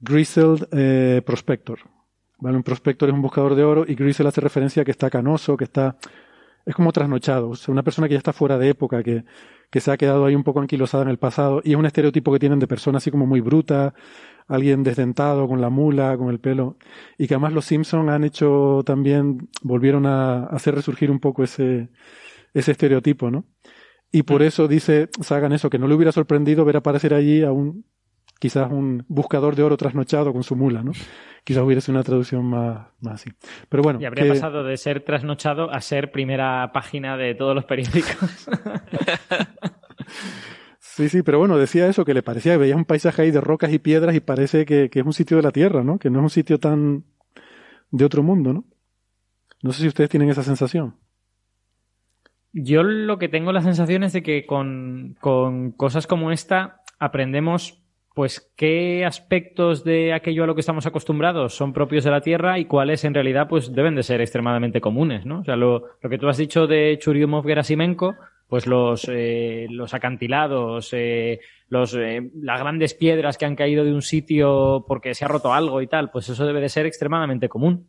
[0.00, 1.78] grizzled eh, prospector.
[2.40, 2.56] ¿Vale?
[2.56, 5.56] Un prospector es un buscador de oro y grizzled hace referencia a que está canoso,
[5.56, 5.96] que está
[6.68, 9.24] es como trasnochado, o sea, una persona que ya está fuera de época, que,
[9.70, 12.30] que se ha quedado ahí un poco anquilosada en el pasado y es un estereotipo
[12.30, 13.94] que tienen de persona así como muy bruta,
[14.46, 16.76] alguien desdentado con la mula, con el pelo
[17.16, 21.88] y que además los Simpson han hecho también volvieron a hacer resurgir un poco ese
[22.54, 23.46] ese estereotipo, ¿no?
[24.10, 27.52] Y por eso dice Sagan eso, que no le hubiera sorprendido ver aparecer allí a
[27.52, 27.84] un,
[28.38, 30.92] quizás un buscador de oro trasnochado con su mula, ¿no?
[31.44, 33.30] Quizás hubiera sido una traducción más, más así.
[33.68, 34.00] Pero bueno.
[34.00, 38.48] Y habría que- pasado de ser trasnochado a ser primera página de todos los periódicos.
[40.80, 43.40] Sí, sí, pero bueno, decía eso, que le parecía que veía un paisaje ahí de
[43.40, 45.96] rocas y piedras y parece que, que es un sitio de la Tierra, ¿no?
[45.98, 47.04] Que no es un sitio tan
[47.92, 48.64] de otro mundo, ¿no?
[49.62, 50.96] No sé si ustedes tienen esa sensación.
[52.52, 57.80] Yo lo que tengo la sensación es de que con, con cosas como esta aprendemos
[58.18, 62.58] pues qué aspectos de aquello a lo que estamos acostumbrados son propios de la Tierra
[62.58, 65.38] y cuáles en realidad pues deben de ser extremadamente comunes, ¿no?
[65.38, 68.16] O sea, lo, que tú has dicho de Churyumov Gerasimenko,
[68.48, 71.38] pues los, eh, acantilados, eh,
[71.68, 75.54] los, eh, las grandes piedras que han caído de un sitio porque se ha roto
[75.54, 77.86] algo y tal, pues eso debe de ser extremadamente común.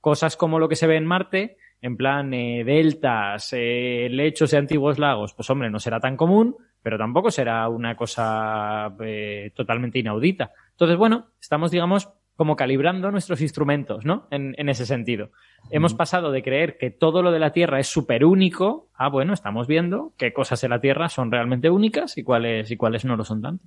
[0.00, 5.34] Cosas como lo que se ve en Marte, en plan deltas, lechos de antiguos lagos,
[5.34, 6.54] pues hombre, no será tan común,
[6.84, 10.52] pero tampoco será una cosa eh, totalmente inaudita.
[10.72, 14.28] Entonces, bueno, estamos, digamos, como calibrando nuestros instrumentos, ¿no?
[14.30, 15.30] En, en ese sentido.
[15.70, 19.32] Hemos pasado de creer que todo lo de la Tierra es súper único a, bueno,
[19.32, 23.16] estamos viendo qué cosas de la Tierra son realmente únicas y cuáles, y cuáles no
[23.16, 23.64] lo son tanto.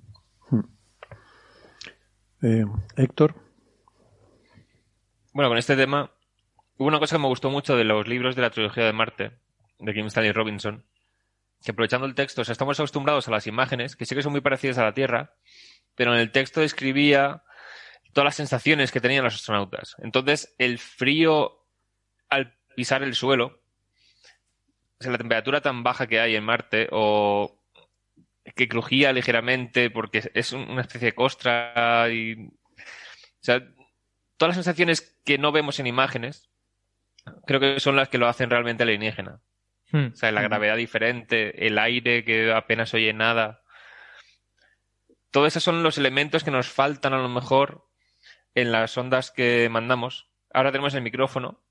[2.40, 2.64] Eh,
[2.96, 3.34] Héctor.
[5.32, 6.12] Bueno, con este tema,
[6.76, 9.32] hubo una cosa que me gustó mucho de los libros de la trilogía de Marte,
[9.80, 10.84] de Kim Stanley Robinson,
[11.64, 14.32] que aprovechando el texto, o sea, estamos acostumbrados a las imágenes, que sí que son
[14.32, 15.34] muy parecidas a la Tierra,
[15.94, 17.42] pero en el texto describía
[18.12, 19.96] todas las sensaciones que tenían los astronautas.
[19.98, 21.66] Entonces, el frío
[22.28, 23.60] al pisar el suelo,
[25.00, 27.54] o sea, la temperatura tan baja que hay en Marte, o
[28.56, 32.46] que crujía ligeramente porque es un- una especie de costra y...
[32.46, 33.60] O sea,
[34.36, 36.48] todas las sensaciones que no vemos en imágenes,
[37.46, 39.40] creo que son las que lo hacen realmente alienígena.
[39.90, 40.08] Hmm.
[40.12, 43.62] O sea, la gravedad diferente, el aire que apenas oye nada.
[45.30, 47.88] Todos esos son los elementos que nos faltan a lo mejor
[48.54, 50.28] en las ondas que mandamos.
[50.52, 51.62] Ahora tenemos el micrófono,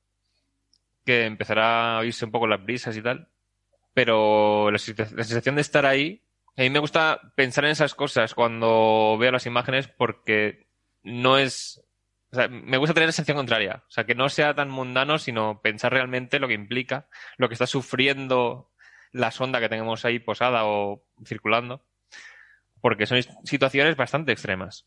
[1.05, 3.29] que empezará a oírse un poco las brisas y tal.
[3.93, 6.23] Pero la, la sensación de estar ahí,
[6.55, 10.67] a mí me gusta pensar en esas cosas cuando veo las imágenes porque
[11.03, 11.83] no es...
[12.37, 13.83] O sea, me gusta tener la sensación contraria.
[13.87, 17.07] O sea, que no sea tan mundano, sino pensar realmente lo que implica,
[17.37, 18.69] lo que está sufriendo
[19.11, 21.81] la sonda que tenemos ahí posada o circulando.
[22.79, 24.85] Porque son situaciones bastante extremas.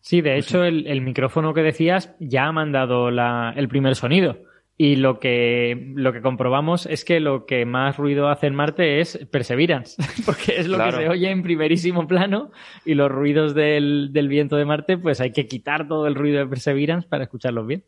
[0.00, 4.38] Sí, de hecho, el, el micrófono que decías ya ha mandado la- el primer sonido.
[4.82, 9.00] Y lo que, lo que comprobamos es que lo que más ruido hace en Marte
[9.00, 10.96] es Perseverance, porque es lo Claro.
[10.96, 12.50] que se oye en primerísimo plano
[12.86, 16.38] y los ruidos del, del viento de Marte, pues hay que quitar todo el ruido
[16.38, 17.84] de Perseverance para escucharlos bien.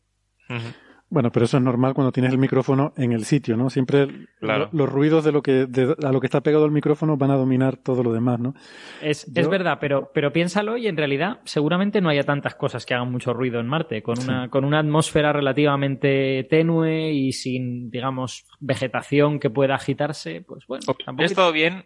[1.13, 3.69] Bueno, pero eso es normal cuando tienes el micrófono en el sitio, ¿no?
[3.69, 4.09] Siempre
[4.41, 4.71] Claro.
[4.73, 7.31] lo- los ruidos de lo que de- a lo que está pegado al micrófono van
[7.31, 8.55] a dominar todo lo demás, ¿no?
[9.03, 12.87] Es, Yo- es verdad, pero, pero piénsalo y en realidad seguramente no haya tantas cosas
[12.87, 17.91] que hagan mucho ruido en Marte, con una, con una atmósfera relativamente tenue y sin,
[17.91, 21.85] digamos, vegetación que pueda agitarse, pues bueno, tampoco estado bien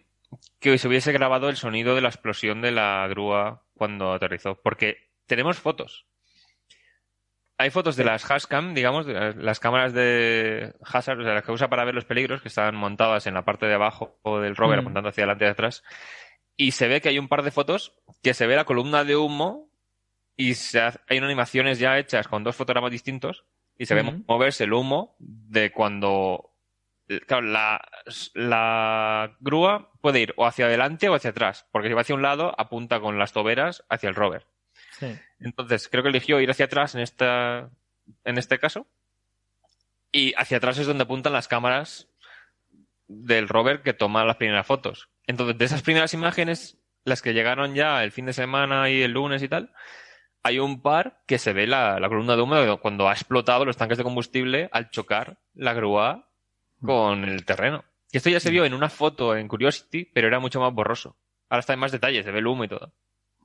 [0.59, 4.97] que se hubiese grabado el sonido de la explosión de la grúa cuando aterrizó, porque
[5.25, 6.05] tenemos fotos.
[7.59, 11.43] Hay fotos de las Hashcam, digamos, de las, las cámaras de Hazard, o sea, las
[11.43, 14.55] que usa para ver los peligros, que están montadas en la parte de abajo del
[14.55, 14.81] rover, Mm.
[14.81, 15.83] apuntando hacia adelante y atrás.
[16.55, 19.15] Y se ve que hay un par de fotos que se ve la columna de
[19.15, 19.71] humo
[20.35, 23.45] y se hace- hay unas animaciones ya hechas con dos fotogramas distintos
[23.77, 24.23] y se ve Ujú.
[24.27, 26.51] moverse el humo de cuando
[27.25, 27.81] claro, la,
[28.33, 32.21] la grúa puede ir o hacia adelante o hacia atrás, porque si va hacia un
[32.21, 34.45] lado, apunta con las toberas hacia el rover.
[35.39, 37.69] Entonces, creo que eligió ir hacia atrás en, esta,
[38.23, 38.87] en este caso.
[40.11, 42.07] Y hacia atrás es donde apuntan las cámaras
[43.07, 45.09] del rover que toma las primeras fotos.
[45.25, 49.11] Entonces, de esas primeras imágenes, las que llegaron ya el fin de semana y el
[49.11, 49.73] lunes y tal,
[50.43, 53.97] hay un par que se ve la, columna de humo cuando ha explotado los tanques
[53.97, 56.29] de combustible al chocar la grúa
[56.81, 57.83] con el terreno.
[58.11, 61.17] Y esto ya se vio en una foto en Curiosity, pero era mucho más borroso.
[61.49, 62.93] Ahora está en más detalles, se ve el humo y todo.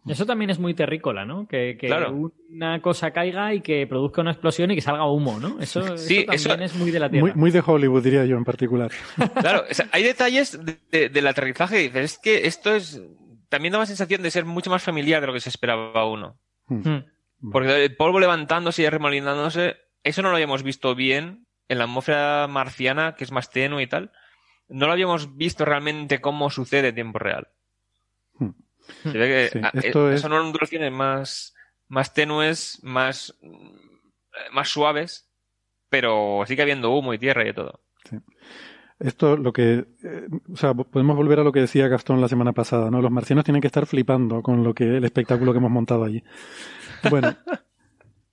[0.07, 1.47] Eso también es muy terrícola, ¿no?
[1.47, 2.33] Que, que Claro.
[2.51, 5.61] una cosa caiga y que produzca una explosión y que salga humo, ¿no?
[5.61, 7.27] Eso, Sí, eso también eso- es muy de la Tierra.
[7.27, 8.91] Muy, muy de Hollywood, diría yo en particular.
[9.41, 13.01] Claro, o sea, hay detalles de- de- del aterrizaje que dices, es que esto es.
[13.49, 16.37] También da la sensación de ser mucho más familiar de lo que se esperaba uno.
[16.67, 17.05] Hmm.
[17.53, 22.49] Porque el polvo levantándose y remolinándose, eso no lo habíamos visto bien en la atmósfera
[22.49, 24.11] marciana, que es más tenue y tal.
[24.69, 27.49] No lo habíamos visto realmente cómo sucede en tiempo real.
[29.03, 31.55] Se ve que Sí, ah, esto eh, es- son ondulaciones más,
[31.89, 35.29] más tenues, más, mm, más suaves,
[35.89, 37.81] pero sigue habiendo humo y tierra y de todo.
[38.99, 42.53] Esto lo que, eh, o sea, podemos volver a lo que decía Gastón la semana
[42.53, 43.03] pasada, ¿no?
[43.03, 46.23] Los marcianos tienen que estar flipando con lo que el espectáculo que hemos montado allí.
[47.11, 47.37] Bueno,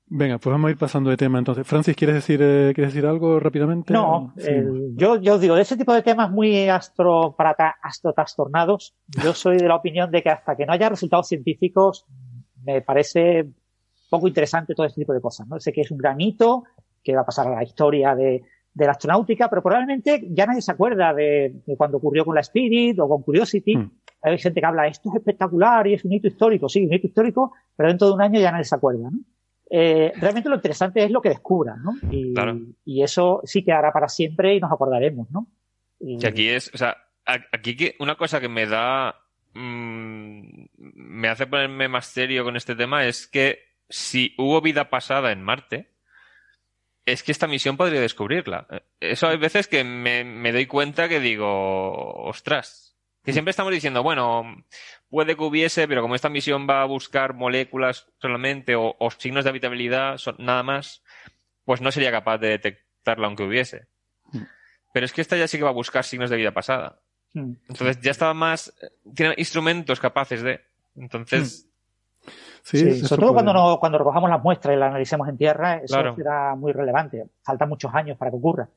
[0.10, 1.66] venga, pues vamos a ir pasando de tema entonces.
[1.68, 3.94] Francis, ¿quieres decir, eh, ¿quieres decir algo rápidamente?
[3.94, 4.50] No, Sí.
[4.50, 9.34] el- yo, yo digo, de ese tipo de temas muy astro, para ta- astrotrastornados, yo
[9.34, 12.06] soy de la opinión de que hasta que no haya resultados científicos,
[12.64, 13.50] me parece
[14.10, 15.60] poco interesante todo este tipo de cosas, ¿no?
[15.60, 16.64] Sé que es un gran hito,
[17.04, 18.44] que va a pasar a la historia de,
[18.74, 22.42] de la astronáutica, pero probablemente ya nadie se acuerda de, de cuando ocurrió con la
[22.42, 23.76] Spirit o con Curiosity.
[24.22, 27.08] Hay gente que habla, esto es espectacular y es un hito histórico, sí, un hito
[27.08, 29.20] histórico, pero dentro de un año ya nadie se acuerda, ¿no?
[29.70, 31.94] Eh, realmente lo interesante es lo que descubran, ¿no?
[32.12, 32.58] Y, Claro.
[32.86, 35.48] y eso sí quedará para siempre y nos acordaremos, ¿no?
[36.00, 39.16] Y- aquí es, o sea, aquí que una cosa que me da,
[39.54, 43.60] mm, me hace ponerme más serio con este tema es que
[43.90, 45.92] si hubo vida pasada en Marte,
[47.06, 48.68] es que esta misión podría descubrirla.
[48.72, 52.89] Eh, Eso hay veces que me, me doy cuenta que digo, ostras,
[53.24, 54.64] que siempre estamos diciendo, bueno,
[55.10, 59.44] puede que hubiese, pero como esta misión va a buscar moléculas solamente o, o signos
[59.44, 61.04] de habitabilidad, son- nada más,
[61.66, 63.88] pues no sería capaz de detectarla aunque hubiese.
[64.94, 67.00] Pero es que esta ya sí que va a buscar signos de vida pasada.
[67.34, 67.54] Mm.
[67.70, 68.74] Entonces ya estaba más.
[69.16, 70.62] Tiene instrumentos capaces de.
[70.96, 71.68] Entonces.
[72.64, 75.94] Sí, sobre todo cuando, no, cuando recojamos las muestras y las analicemos en tierra, eso
[75.96, 76.16] Claro.
[76.16, 77.26] será muy relevante.
[77.44, 78.68] Faltan muchos años para que ocurra.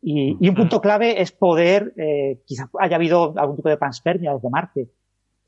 [0.00, 4.32] Y, y un punto clave es poder, eh, quizás haya habido algún tipo de panspermia
[4.34, 4.88] desde Marte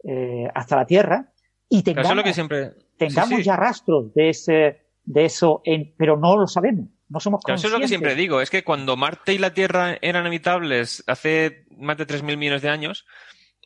[0.05, 1.33] eh, hasta la Tierra
[1.69, 2.71] y tengamos, eso es lo que siempre.
[2.97, 3.43] tengamos sí, sí.
[3.45, 6.89] ya rastros de ese, de eso, en, pero no lo sabemos.
[7.09, 7.73] No somos Claro, eso es conscientes.
[7.73, 8.41] lo que siempre digo.
[8.41, 12.69] Es que cuando Marte y la Tierra eran habitables hace más de 3.000 millones de
[12.71, 13.05] años,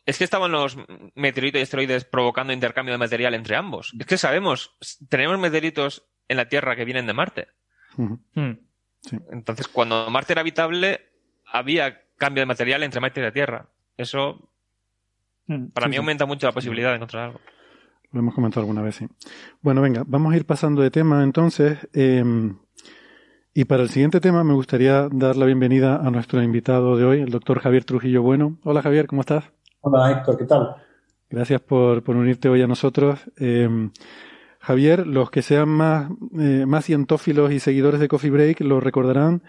[0.05, 0.77] es que estaban los
[1.15, 3.93] meteoritos y asteroides provocando intercambio de material entre ambos.
[3.99, 4.75] Es que sabemos,
[5.09, 7.47] tenemos meteoritos en la Tierra que vienen de Marte.
[9.13, 9.23] Ujú.
[9.31, 11.01] Entonces, cuando Marte era habitable,
[11.51, 13.67] había cambio de material entre Marte y la Tierra.
[13.97, 14.49] Eso,
[15.47, 15.67] Mm.
[15.67, 15.97] para Sí, mí, sí.
[15.99, 17.39] aumenta mucho la posibilidad de encontrar algo.
[18.11, 19.07] Lo hemos comentado alguna vez, sí.
[19.61, 21.77] Bueno, venga, vamos a ir pasando de tema entonces.
[21.93, 22.23] eh,
[23.53, 27.21] y para el siguiente tema me gustaría dar la bienvenida a nuestro invitado de hoy,
[27.21, 28.57] el doctor Javier Trujillo Bueno.
[28.63, 29.45] Hola Javier, ¿cómo estás?
[29.81, 30.75] Hola Héctor, ¿qué tal?
[31.29, 33.19] Gracias por, por unirte hoy a nosotros.
[33.37, 33.69] Eh,
[34.65, 36.09] Javier, los que sean más,
[36.39, 39.43] eh, más cientófilos y seguidores de Coffee Break lo recordarán,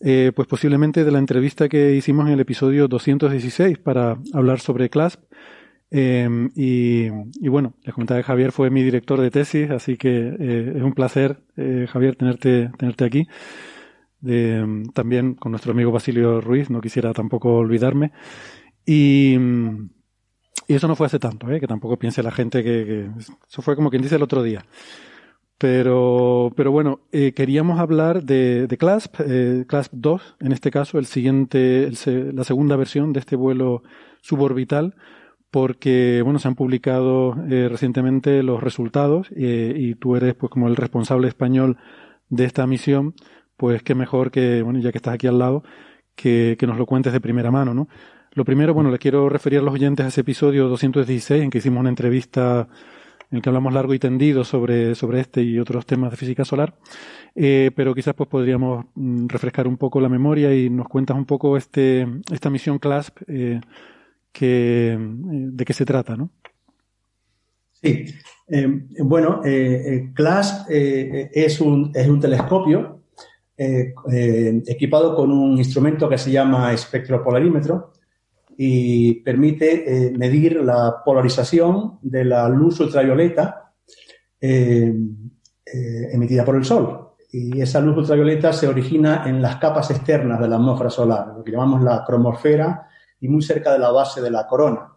[0.00, 4.88] eh, pues posiblemente de la entrevista que hicimos en el episodio 216 para hablar sobre
[4.88, 5.20] CLASP.
[5.90, 7.08] Eh, y,
[7.48, 10.92] bueno, les comentaba que Javier fue mi director de tesis, así que eh, es un
[10.94, 11.40] placer,
[11.88, 13.26] Javier, tenerte, tenerte aquí.
[14.20, 18.12] De- también con nuestro amigo Basilio Ruiz, no quisiera tampoco olvidarme.
[18.86, 19.36] Y,
[20.72, 21.60] y eso no fue hace tanto, ¿eh?
[21.60, 23.10] que tampoco piense la gente que,
[23.46, 24.64] eso fue como quien dice el otro día.
[25.58, 31.04] Pero, pero bueno, eh, queríamos hablar de, CLASP, eh, CLASP 2, en este caso, el
[31.04, 33.82] siguiente, el la segunda versión de este vuelo
[34.22, 34.94] suborbital,
[35.50, 40.68] porque bueno, se han publicado eh, recientemente los resultados eh, y tú eres pues como
[40.68, 41.76] el responsable español
[42.30, 43.14] de esta misión,
[43.58, 45.64] pues qué mejor que, bueno, ya que estás aquí al lado,
[46.14, 47.88] que, que nos lo cuentes de primera mano, ¿no?
[48.34, 51.58] Lo primero, bueno, le quiero referir a los oyentes a ese episodio 216 en que
[51.58, 52.66] hicimos una entrevista
[53.30, 56.44] en el que hablamos largo y tendido sobre, sobre este y otros temas de física
[56.44, 56.74] solar,
[57.34, 61.24] Eh, pero quizás pues podríamos mm, refrescar un poco la memoria y nos cuentas un
[61.24, 63.60] poco este, esta misión CLASP, eh,
[64.32, 66.30] que, eh, de qué se trata, ¿no?
[67.82, 68.04] Sí,
[69.00, 69.40] bueno,
[70.14, 73.00] CLASP es, un, es un telescopio
[73.56, 77.91] equipado con un instrumento que se llama espectropolarímetro
[78.56, 83.72] y permite eh, medir la polarización de la luz ultravioleta
[84.40, 84.94] eh,
[85.66, 87.08] eh, emitida por el Sol.
[87.30, 91.42] Y esa luz ultravioleta se origina en las capas externas de la atmósfera solar, lo
[91.42, 92.88] que llamamos la cromosfera
[93.20, 94.88] y muy cerca de la base de la corona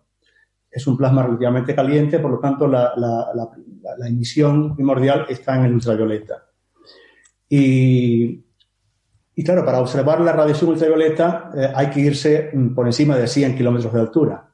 [0.75, 5.73] es un plasma relativamente caliente, por lo tanto la, la- emisión primordial está en el
[5.75, 6.43] ultravioleta.
[7.47, 8.43] Y,
[9.35, 13.27] y claro, para observar la radiación ultravioleta eh, hay que irse mm, por encima de
[13.27, 14.49] 100 kilómetros de altura.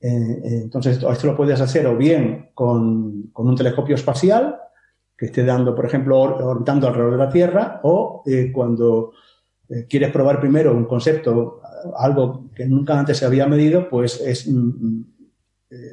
[0.00, 4.56] entonces, esto lo puedes hacer o bien con, con, un telescopio espacial
[5.16, 9.12] que esté dando, por ejemplo, orbitando alrededor de la Tierra, o cuando
[9.88, 11.60] quieres probar primero un concepto,
[11.96, 15.04] algo que nunca antes se había medido, pues es mm, mm,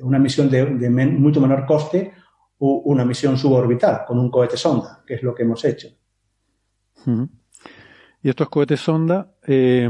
[0.02, 2.11] una misión de mucho menor coste
[2.60, 5.90] o una misión suborbital con un cohete sonda, que es lo que hemos hecho.
[8.21, 9.89] Y estos cohetes sonda eh,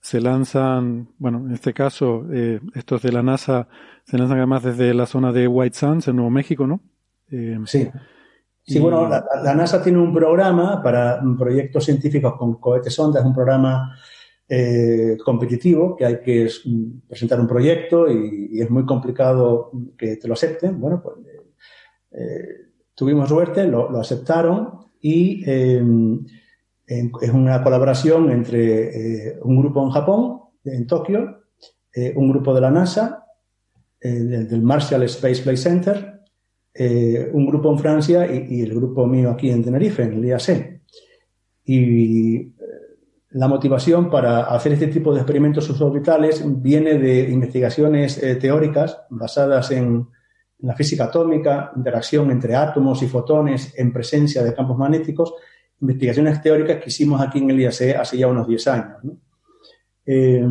[0.00, 3.68] se lanzan, bueno, en este caso, eh, estos de la NASA
[4.04, 6.80] se lanzan además desde la zona de White Sands, en Nuevo México, ¿no?
[7.30, 7.88] Eh, sí.
[8.68, 13.34] Sí, bueno, la, NASA tiene un programa para proyectos científicos con cohetes sonda, es un
[13.34, 13.96] programa
[15.24, 16.48] competitivo que hay que
[17.06, 20.80] presentar un proyecto y, es muy complicado que te lo acepten.
[20.80, 21.14] Bueno, pues
[22.92, 25.44] tuvimos suerte, lo, aceptaron y
[26.86, 31.42] es una colaboración entre eh, un grupo en Japón, en Tokio,
[31.92, 33.26] eh, un grupo de la NASA,
[34.00, 36.12] eh, del, Marshall Space Flight Center,
[37.32, 40.82] un grupo en Francia y, el grupo mío aquí en Tenerife, en el IAC.
[41.64, 42.52] Y
[43.30, 50.06] la motivación para hacer este tipo de experimentos suborbitales viene de investigaciones teóricas basadas en
[50.58, 55.32] la física atómica, interacción entre átomos y fotones en presencia de campos magnéticos
[55.80, 58.96] investigaciones teóricas que hicimos aquí en el IAC hace ya unos 10 años.
[60.06, 60.42] Eh,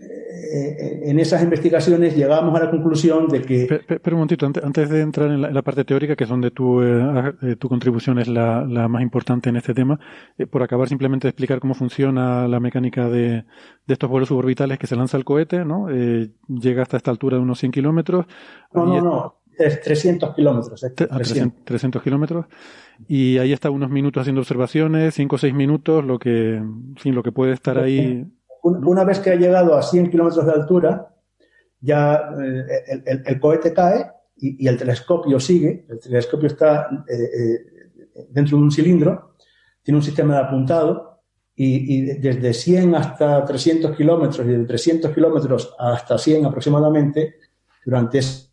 [0.00, 3.66] eh, en esas investigaciones llegamos a la conclusión de que...
[3.86, 7.56] Pero, un momentito, antes, de entrar en la, parte teórica, que es donde tu, eh,
[7.58, 9.98] tu contribución es la, más importante en este tema,
[10.50, 13.44] por acabar simplemente de explicar cómo funciona la mecánica de,
[13.86, 15.88] estos vuelos suborbitales que se lanza el cohete, ¿no?
[15.88, 18.26] llega hasta esta altura de unos 100 kilómetros.
[18.72, 19.43] No, no, no.
[19.56, 20.84] 300 kilómetros.
[21.64, 22.46] 300, kilómetros.
[23.08, 26.62] Y ahí está unos minutos haciendo observaciones, 5 o 6 minutos, lo que,
[27.04, 28.26] lo que puede estar ahí.
[28.62, 31.08] Una vez que ha llegado a 100 kilómetros de altura,
[31.80, 35.86] ya eh, el, cohete cae y, el telescopio sigue.
[35.88, 39.34] El telescopio está eh, eh, dentro de un cilindro,
[39.82, 41.20] tiene un sistema de apuntado
[41.54, 47.36] y, y desde 100 hasta 300 kilómetros y de 300 kilómetros hasta 100 aproximadamente,
[47.84, 48.50] durante esos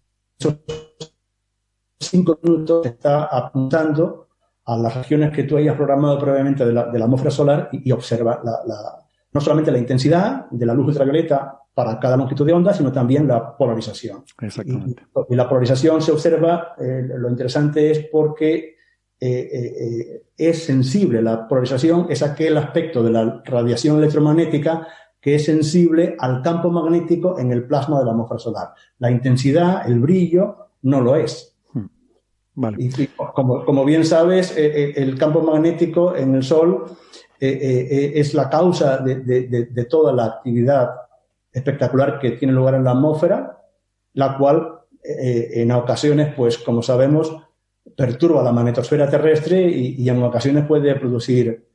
[2.10, 4.28] cinco minutos está apuntando
[4.66, 8.42] a las regiones que tú hayas programado previamente de la, atmósfera solar y, observa
[9.34, 13.28] no solamente la intensidad de la luz ultravioleta para cada longitud de onda, sino también
[13.28, 14.24] la polarización.
[14.42, 15.04] Exactamente.
[15.30, 18.76] Y, la polarización se observa, eh, lo interesante es porque
[19.20, 21.22] eh, eh, es sensible.
[21.22, 24.88] La polarización es aquel aspecto de la radiación electromagnética
[25.20, 28.74] que es sensible al campo magnético en el plasma de la atmósfera solar.
[28.98, 31.51] La intensidad, el brillo, no lo es.
[32.78, 36.86] Y, como, bien sabes, eh, eh, el campo magnético en el Sol
[37.40, 40.92] eh, es la causa de, toda la actividad
[41.52, 43.58] espectacular que tiene lugar en la atmósfera,
[44.14, 47.36] la cual en ocasiones, pues como sabemos,
[47.96, 51.68] perturba la magnetosfera terrestre y, en ocasiones puede producir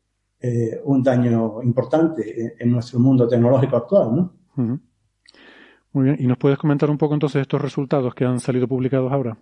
[0.85, 4.15] un daño importante en, nuestro mundo tecnológico actual.
[4.15, 4.81] ¿no?
[5.93, 9.11] Muy bien, ¿y nos puedes comentar un poco entonces estos resultados que han salido publicados
[9.13, 9.37] ahora?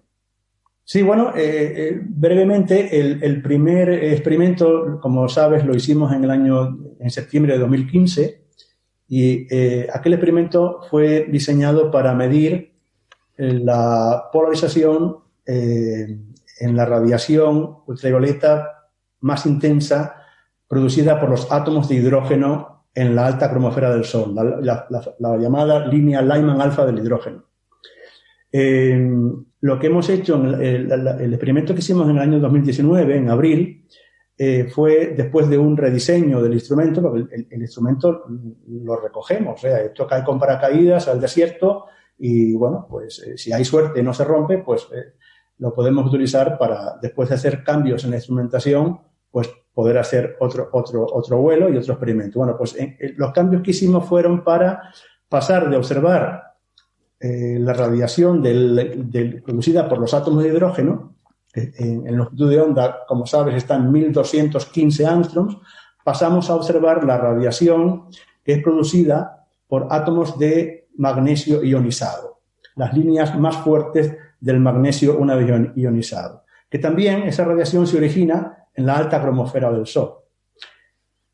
[0.87, 6.79] Sí, bueno, eh, eh, brevemente, el, primer experimento, como sabes, lo hicimos en el año,
[7.01, 8.45] en septiembre de 2015,
[9.09, 12.75] y eh, aquel experimento fue diseñado para medir
[13.37, 18.91] la polarización en la radiación ultravioleta
[19.21, 20.17] más intensa
[20.69, 24.87] producida por los átomos de hidrógeno en la alta cromosfera del Sol, la,
[25.39, 27.45] llamada línea Lyman alfa del hidrógeno
[28.55, 33.85] lo que hemos hecho, el, el, experimento que hicimos en el año 2019, en abril,
[34.37, 38.25] eh, fue después de un rediseño del instrumento, el, instrumento
[38.69, 41.85] lo recogemos, o sea, esto cae con paracaídas al desierto
[42.19, 45.15] y bueno, pues eh, si hay suerte y no se rompe, pues eh,
[45.59, 50.69] lo podemos utilizar para, después de hacer cambios en la instrumentación, pues poder hacer otro,
[50.73, 52.41] otro, otro vuelo y otro experimento.
[52.41, 52.77] Bueno, pues
[53.17, 54.83] los cambios que hicimos fueron para
[55.29, 56.54] pasar de observar
[57.21, 58.43] eh, la radiación
[59.45, 61.15] producida por los átomos de hidrógeno,
[61.55, 65.57] en, longitud de onda, como sabes, está en 1215 angstroms,
[66.03, 68.07] pasamos a observar la radiación
[68.45, 72.41] que es producida por átomos de magnesio ionizado,
[72.77, 78.67] las líneas más fuertes del magnesio una vez ionizado, que también esa radiación se origina
[78.75, 80.17] en la alta cromosfera del Sol.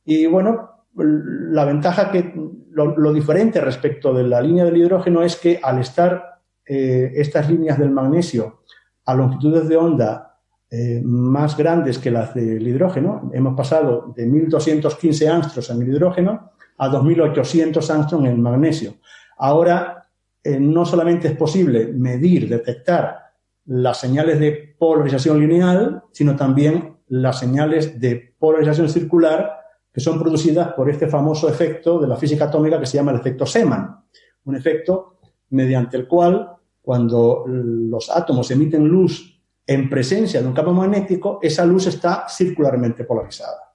[0.05, 2.35] Y bueno, la ventaja que
[2.73, 7.79] lo, diferente respecto de la línea del hidrógeno es que al estar eh, estas líneas
[7.79, 8.63] del magnesio
[9.05, 10.39] a longitudes de onda
[10.71, 16.53] eh, más grandes que las del hidrógeno, hemos pasado de 1215 angstros en el hidrógeno
[16.79, 18.95] a 2800 angstros en el magnesio.
[19.37, 20.09] Ahora
[20.43, 23.19] eh, no solamente es posible medir, detectar
[23.67, 29.60] las señales de polarización lineal, sino también las señales de polarización circular
[29.93, 33.19] que son producidas por este famoso efecto de la física atómica que se llama el
[33.19, 33.97] efecto Seman,
[34.45, 35.19] un efecto
[35.51, 41.65] mediante el cual cuando los átomos emiten luz en presencia de un campo magnético, esa
[41.65, 43.75] luz está circularmente polarizada.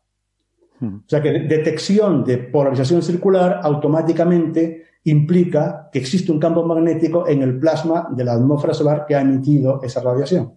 [0.79, 0.95] Hmm.
[0.97, 7.43] O sea que detección de polarización circular automáticamente implica que existe un campo magnético en
[7.43, 10.53] el plasma de la atmósfera solar que ha emitido esa radiación.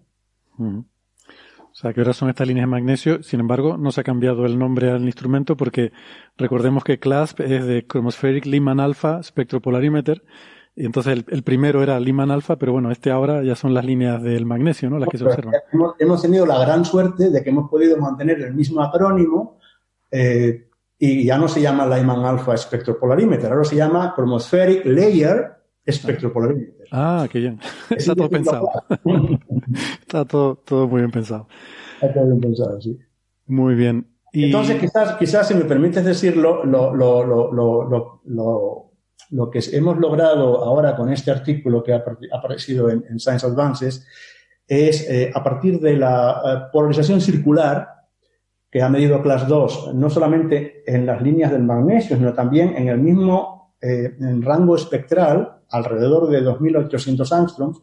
[0.56, 0.80] Hmm.
[1.78, 3.22] O sea, que ahora son estas líneas de magnesio.
[3.22, 5.92] Sin embargo, no se ha cambiado el nombre al instrumento porque
[6.36, 10.24] recordemos que CLASP es de Chromospheric Lyman Alpha Spectropolarimeter.
[10.74, 14.20] Y entonces el, primero era Lyman Alpha, pero bueno, este ahora ya son las líneas
[14.20, 14.98] del magnesio, ¿no?
[14.98, 15.54] Las que se observan.
[16.00, 19.60] Hemos, tenido la gran suerte de que hemos podido mantener el mismo acrónimo
[20.10, 20.68] eh,
[20.98, 25.52] y ya no se llama Lyman Alpha Spectropolarimeter, ahora se llama Chromospheric Layer
[25.88, 26.77] Spectropolarimeter.
[26.90, 27.60] Ah, qué bien.
[27.90, 28.70] Está todo pensado.
[30.00, 31.48] Está todo, todo muy bien pensado.
[32.00, 32.98] Está todo bien pensado, sí.
[33.46, 34.06] Muy bien.
[34.32, 38.90] Entonces, quizás, quizás, si me permites decirlo, lo, lo, lo,
[39.30, 44.06] lo, que hemos logrado ahora con este artículo que ha aparecido en, Science Advances
[44.66, 47.88] es, eh, a partir de la eh, polarización circular
[48.70, 52.88] que ha medido Class 2, no solamente en las líneas del magnesio, sino también en
[52.88, 57.82] el mismo eh, rango espectral, alrededor de 2.800 angstroms,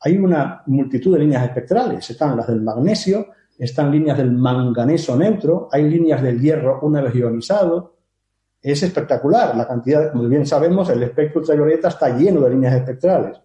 [0.00, 2.10] hay una multitud de líneas espectrales.
[2.10, 3.28] Están las del magnesio,
[3.58, 7.94] están líneas del manganeso neutro, hay líneas del hierro una vez ionizado.
[8.60, 13.40] Es espectacular la cantidad, como bien sabemos, el espectro ultravioleta está lleno de líneas espectrales.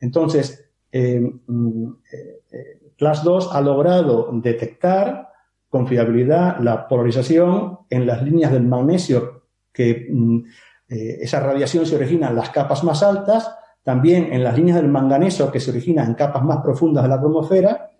[0.00, 5.28] Entonces, eh, mm, eh, Class 2 ha logrado detectar
[5.68, 9.42] con fiabilidad la polarización en las líneas del magnesio
[9.72, 10.44] que mm,
[10.88, 14.88] eh, esa radiación se origina en las capas más altas, también en las líneas del
[14.88, 17.90] manganeso que se origina en capas más profundas de la cromosfera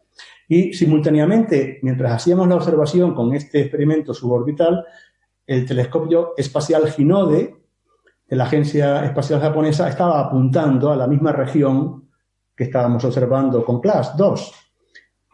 [0.49, 4.85] y simultáneamente, mientras hacíamos la observación con este experimento suborbital,
[5.47, 7.57] el telescopio espacial Hinode
[8.27, 12.09] de la Agencia Espacial Japonesa estaba apuntando a la misma región
[12.57, 14.53] que estábamos observando con CLAS 2.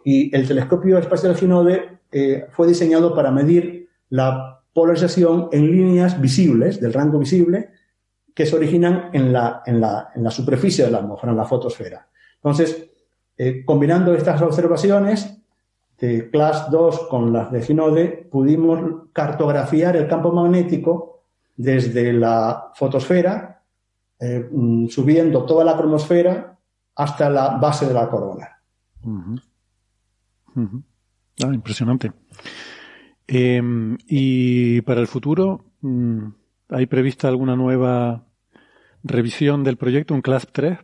[0.05, 6.81] Y el telescopio espacial Hinode eh, fue diseñado para medir la polarización en líneas visibles,
[6.81, 7.71] del rango visible,
[8.35, 11.45] que se originan en la, en la, en la superficie de la atmósfera, en la
[11.45, 12.09] fotosfera.
[12.37, 12.91] Entonces,
[13.37, 15.37] eh, combinando estas observaciones
[15.99, 21.25] de Class 2 con las de Ginode, pudimos cartografiar el campo magnético
[21.57, 23.63] desde la fotosfera,
[24.19, 26.59] eh, mm, subiendo toda la cromosfera
[26.95, 28.61] hasta la base de la corona.
[31.43, 32.13] Ah, impresionante.
[33.33, 36.27] Em, y para el futuro, mm,
[36.71, 38.27] ¿hay prevista alguna nueva
[39.05, 40.79] revisión del proyecto, un CLASP 3?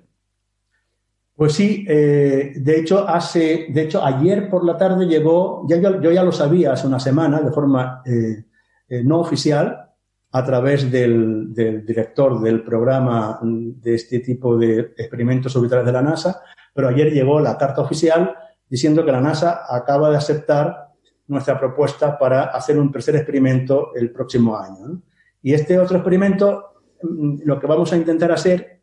[1.35, 6.13] Pues sí, eh, de hecho, hace, de hecho, ayer por la tarde llegó, ya yo,
[6.13, 8.45] ya lo sabía hace una semana de forma eh,
[8.91, 9.83] eh, no oficial,
[10.31, 16.03] a través del, del, director del programa de este tipo de experimentos orbitales de la
[16.03, 16.43] NASA,
[16.73, 18.37] pero ayer llegó la carta oficial
[18.69, 20.86] diciendo que la NASA acaba de aceptar
[21.29, 25.01] nuestra propuesta para hacer un tercer experimento el próximo año.
[25.43, 28.81] Y este otro experimento, mm, lo que vamos a intentar hacer,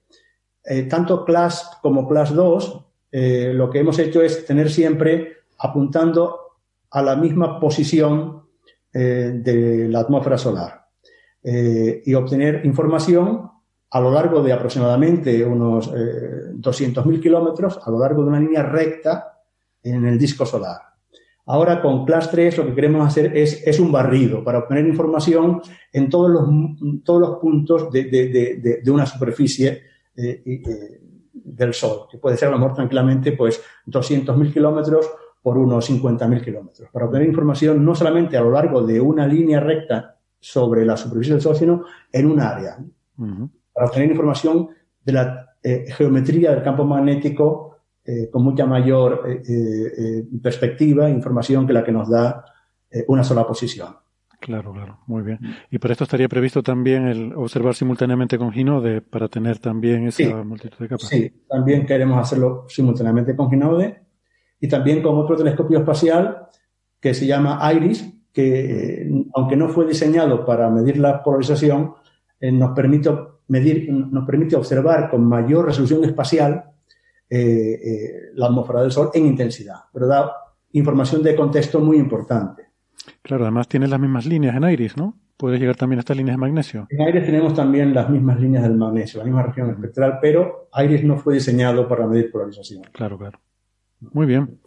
[0.66, 6.40] eh, tanto Class como Class 2, eh, lo que hemos hecho es tener siempre apuntando
[6.92, 8.44] a la misma posición
[8.94, 10.82] eh, de la atmósfera solar
[11.46, 13.52] y obtener información
[13.90, 19.42] a lo largo de aproximadamente unos 200.000 kilómetros, a lo largo de una línea recta
[19.84, 20.93] en el disco solar.
[21.46, 25.62] Ahora con Class 3 lo que queremos hacer es, es un barrido para obtener información
[25.92, 29.84] en todos los, todos los puntos de, de, de, una superficie
[30.16, 31.02] eh, eh,
[31.34, 35.10] del Sol, que puede ser a lo mejor tranquilamente pues 200.000 kilómetros
[35.42, 39.60] por unos 50.000 kilómetros, para obtener información no solamente a lo largo de una línea
[39.60, 42.78] recta sobre la superficie del Sol, sino en un área,
[43.74, 44.70] para obtener información
[45.04, 47.73] de la eh, geometría del campo magnético
[48.06, 52.44] eh, con mucha mayor eh, eh, perspectiva e información que la que nos da
[53.08, 53.96] una sola posición.
[54.40, 55.40] Claro, claro, muy bien.
[55.72, 60.44] Y por esto estaría previsto también el observar simultáneamente con Ginode para tener también esa
[60.44, 61.08] multitud de capas.
[61.08, 64.04] Sí, también queremos hacerlo simultáneamente con Ginode
[64.60, 66.50] y también con otro telescopio espacial
[67.00, 71.96] que se llama IRIS, que aunque no fue diseñado para medir la polarización,
[72.40, 73.10] nos permite
[73.48, 76.73] medir, nos permite observar con mayor resolución espacial
[77.36, 80.32] eh, eh, la atmósfera del Sol en intensidad, pero da
[80.74, 82.64] información de contexto muy importante.
[83.22, 85.18] Claro, además tiene las mismas líneas en Iris, ¿no?
[85.38, 86.88] puede llegar también a estas líneas de magnesio.
[86.90, 91.04] En Aires tenemos también las mismas líneas del magnesio, la misma región espectral, pero Aires
[91.04, 92.84] no fue diseñado para medir polarización.
[92.94, 93.40] Claro, claro.
[94.00, 94.60] Muy bien.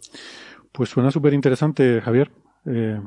[0.71, 2.31] Pues suena súper interesante, Javier.
[2.65, 3.01] Eh,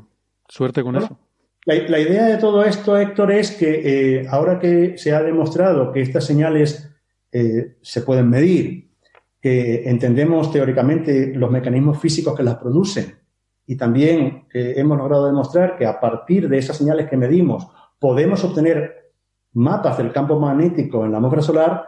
[0.49, 1.17] suerte con eso.
[1.65, 5.93] La, la, idea de todo esto, Héctor, es que eh, ahora que se ha demostrado
[5.93, 6.91] que estas señales
[7.31, 8.90] eh, se pueden medir,
[9.41, 13.21] que entendemos teóricamente los mecanismos físicos que las producen
[13.71, 17.69] y también eh, hemos logrado demostrar que a partir de esas señales que medimos
[18.01, 19.13] podemos obtener
[19.53, 21.87] mapas del campo magnético en la atmósfera solar,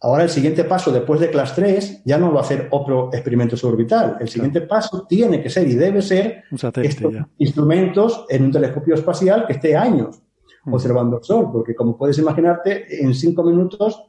[0.00, 3.56] ahora el siguiente paso después de CLAS 3 ya no va a ser otro experimento
[3.56, 4.18] suborbital.
[4.20, 6.44] El siguiente paso tiene que ser y debe ser
[6.82, 10.20] estos instrumentos en un telescopio espacial que esté años
[10.64, 10.74] mm.
[10.74, 14.04] observando el Sol, porque como puedes imaginarte, en cinco minutos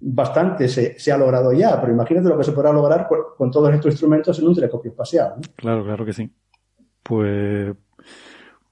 [0.00, 3.50] bastante se, se, ha logrado ya, pero imagínate lo que se podrá lograr con, con
[3.50, 5.34] todos estos instrumentos en un telescopio espacial.
[5.36, 5.42] ¿no?
[5.56, 6.30] Claro, claro que sí.
[7.02, 7.74] Pues,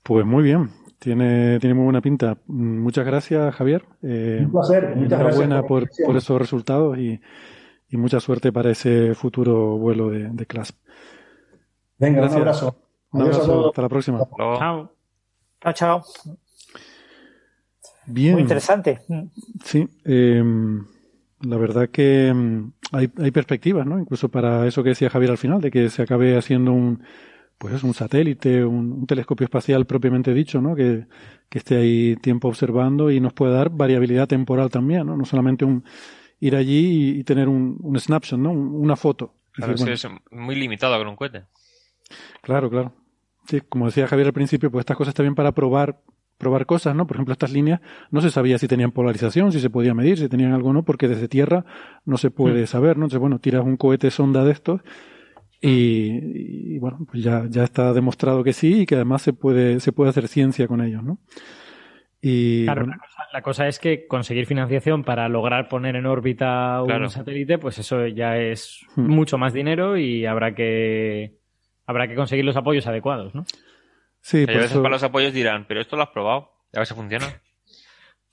[0.03, 0.70] pues muy bien.
[0.99, 2.39] Tiene, tiene muy buena pinta.
[2.47, 3.85] Muchas gracias, Javier.
[4.03, 4.94] Eh, Un placer.
[4.94, 5.65] Muchas gracias.
[5.65, 7.20] Por, por, esos resultados y,
[7.89, 10.77] y, mucha suerte para ese futuro vuelo de, de CLASP.
[11.99, 12.36] Venga, gracias.
[12.36, 12.77] un abrazo.
[13.11, 13.69] Un abrazo.
[13.69, 14.19] Hasta la próxima.
[14.36, 14.93] Chao.
[15.61, 16.05] Chao, chao.
[18.07, 18.35] Bien.
[18.35, 19.01] Muy interesante.
[19.65, 19.89] Sí.
[20.05, 20.43] Eh,
[21.43, 22.32] la verdad que
[22.93, 23.98] hay, hay perspectivas, ¿no?
[23.98, 27.02] Incluso para eso que decía Javier al final, de que se acabe haciendo un
[27.59, 30.74] pues es un satélite, un, un, telescopio espacial propiamente dicho, ¿no?
[30.74, 31.06] Que,
[31.48, 35.16] que, esté ahí tiempo observando y nos puede dar variabilidad temporal también, ¿no?
[35.16, 35.85] No solamente un
[36.40, 38.51] ir allí y, y tener un, un, snapshot, ¿no?
[38.51, 39.36] una foto.
[39.52, 41.44] Claro, es, decir, bueno, es muy limitado con un cohete.
[42.43, 42.94] Claro, claro.
[43.47, 46.01] Sí, como decía Javier al principio, pues estas cosas están bien para probar
[46.43, 47.06] probar cosas, ¿no?
[47.06, 50.28] Por ejemplo, estas líneas no se sabía si tenían polarización, si se podía medir, si
[50.28, 51.64] tenían algo o no, porque desde tierra
[52.05, 52.66] no se puede mm.
[52.66, 53.05] saber, ¿no?
[53.05, 54.81] Entonces, bueno, tiras un cohete sonda de estos
[55.60, 59.78] y, y, bueno, pues ya, ya está demostrado que sí y que además se puede,
[59.78, 61.20] se puede hacer ciencia con ellos, ¿no?
[62.20, 66.06] Y, claro, bueno, la, cosa, la, cosa, es que conseguir financiación para lograr poner en
[66.06, 67.09] órbita un claro.
[67.09, 69.06] satélite, pues eso ya es hmm.
[69.06, 71.36] mucho más dinero y habrá que
[71.86, 73.44] habrá que conseguir los apoyos adecuados, ¿no?
[74.23, 74.82] Sí, a veces eso...
[74.82, 77.27] para los apoyos dirán, pero esto lo has probado, a ver si funciona.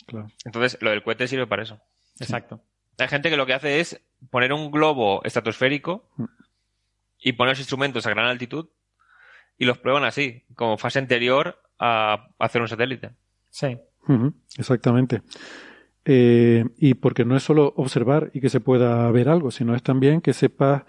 [0.08, 0.28] Claro.
[0.44, 1.80] Entonces, lo del cohete sirve para eso.
[2.20, 2.64] Exacto.
[2.98, 4.02] Hay gente que lo que hace es
[4.32, 6.26] poner un globo estratosférico Hmm.
[7.20, 8.70] y poner los instrumentos a gran altitud
[9.60, 13.12] y los prueban así, como fase anterior a hacer un satélite.
[13.52, 13.78] Sí.
[14.08, 15.22] Uh -huh, exactamente.
[16.06, 19.84] Eh, y porque no es solo observar y que se pueda ver algo, sino es
[19.84, 20.84] también que sepas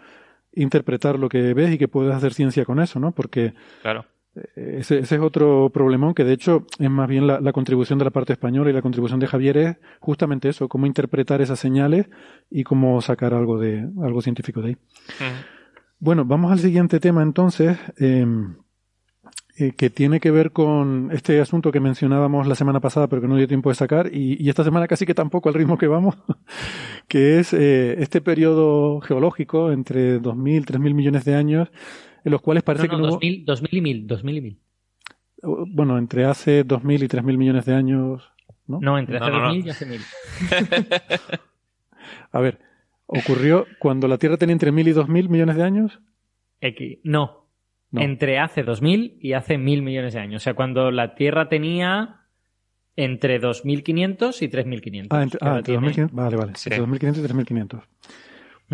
[0.53, 3.13] interpretar lo que ves y que puedas hacer ciencia con eso, ¿no?
[3.13, 3.53] Porque
[3.83, 4.07] claro.
[4.55, 8.05] Ese, ese, es otro problemón que de hecho es más bien la, la, contribución de
[8.05, 12.09] la parte española y la contribución de Javier es justamente eso, cómo interpretar esas señales
[12.51, 14.74] y cómo sacar algo de algo científico de ahí.
[14.74, 15.61] Uh -huh.
[16.02, 18.24] Bueno, vamos al siguiente tema entonces, eh,
[19.59, 23.28] eh, que tiene que ver con este asunto que mencionábamos la semana pasada, pero que
[23.28, 25.89] no dio tiempo de sacar, y, y esta semana casi que tampoco al ritmo que
[25.89, 26.16] vamos,
[27.07, 31.69] que es eh, este periodo geológico entre 2.000, 3.000 millones de años,
[32.25, 34.59] en los cuales parece no, no, que no 2000, 2000 y 1000, 2000 y 1000.
[35.43, 38.31] Bueno, entre hace 2.000 y 3.000 millones de años,
[38.67, 38.79] ¿no?
[38.81, 40.01] No, entre hace no, 2000 y hace 1000.
[42.33, 42.59] A ver,
[43.13, 45.99] ¿Ocurrió cuando la Tierra tenía entre 1.000 y 2.000 millones de años?
[46.61, 47.01] X.
[47.03, 47.49] No.
[47.91, 48.01] no.
[48.01, 50.43] Entre hace 2.000 y hace 1.000 millones de años.
[50.43, 52.21] O sea, cuando la Tierra tenía
[52.95, 55.07] entre 2.500 y 3.500.
[55.11, 56.11] Ah, entre, ah, entre 2.500.
[56.13, 56.53] Vale, vale.
[56.55, 56.71] Sí.
[56.73, 57.83] Entre 2.500 y 3.500.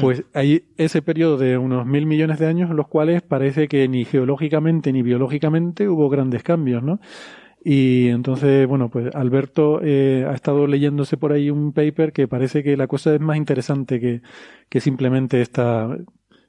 [0.00, 3.88] Pues hay ese periodo de unos mil millones de años en los cuales parece que
[3.88, 7.00] ni geológicamente ni biológicamente hubo grandes cambios, ¿no?
[7.64, 12.62] Y entonces, bueno, pues Alberto eh, ha estado leyéndose por ahí un paper que parece
[12.62, 14.22] que la cosa es más interesante que,
[14.68, 15.88] que simplemente esta,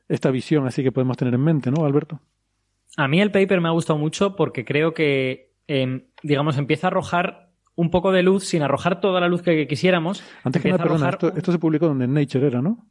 [0.07, 2.19] esta visión así que podemos tener en mente, ¿no, Alberto?
[2.97, 6.89] A mí el paper me ha gustado mucho porque creo que, eh, digamos, empieza a
[6.89, 10.23] arrojar un poco de luz sin arrojar toda la luz que quisiéramos.
[10.43, 12.85] Antes que nada, perdona, esto, esto, se publicó donde en Nature era, ¿no?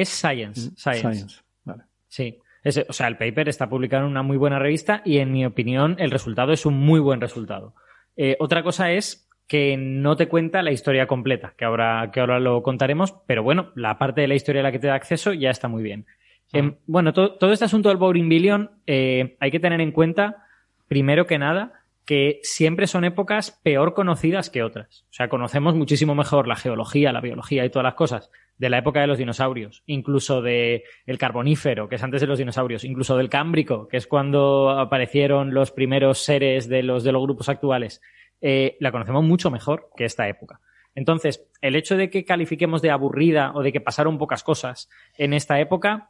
[0.00, 0.70] Es Science.
[0.76, 1.00] Science.
[1.00, 1.42] Science.
[1.64, 1.82] Vale.
[2.06, 2.38] Sí.
[2.62, 5.44] Es, o sea, el paper está publicado en una muy buena revista y, en mi
[5.44, 7.74] opinión, el resultado es un muy buen resultado.
[8.16, 12.38] Eh, otra cosa es que no te cuenta la historia completa, que ahora, que ahora
[12.38, 15.32] lo contaremos, pero bueno, la parte de la historia a la que te da acceso
[15.32, 16.06] ya está muy bien.
[16.52, 20.46] Eh, bueno, to todo este asunto del Boring Billion eh, hay que tener en cuenta,
[20.86, 21.77] primero que nada,
[22.08, 25.04] que siempre son épocas peor conocidas que otras.
[25.10, 28.78] O sea, conocemos muchísimo mejor la geología, la biología y todas las cosas de la
[28.78, 33.18] época de los dinosaurios, incluso de el carbonífero, que es antes de los dinosaurios, incluso
[33.18, 38.00] del cámbrico, que es cuando aparecieron los primeros seres de los de los grupos actuales.
[38.40, 40.62] Eh, la conocemos mucho mejor que esta época.
[40.94, 45.34] Entonces, el hecho de que califiquemos de aburrida o de que pasaron pocas cosas en
[45.34, 46.08] esta época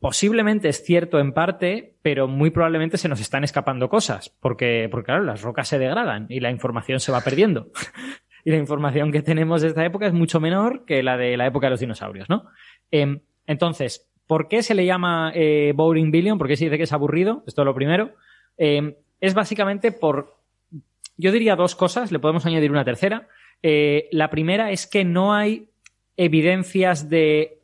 [0.00, 5.06] posiblemente es cierto en parte, pero muy probablemente se nos están escapando cosas, porque, porque
[5.06, 7.70] claro, las rocas se degradan y la información se va perdiendo.
[8.44, 11.46] y la información que tenemos de esta época es mucho menor que la de la
[11.46, 12.46] época de los dinosaurios, ¿no?
[12.90, 16.38] Em, entonces, ¿por qué se le llama eh, Boring Billion?
[16.38, 17.44] ¿Por qué se dice que es aburrido?
[17.46, 18.14] Esto es lo primero.
[18.56, 20.34] Em, es básicamente por,
[21.18, 23.28] yo diría dos cosas, le podemos añadir una tercera.
[23.62, 25.68] Eh, la primera es que no hay
[26.16, 27.59] evidencias de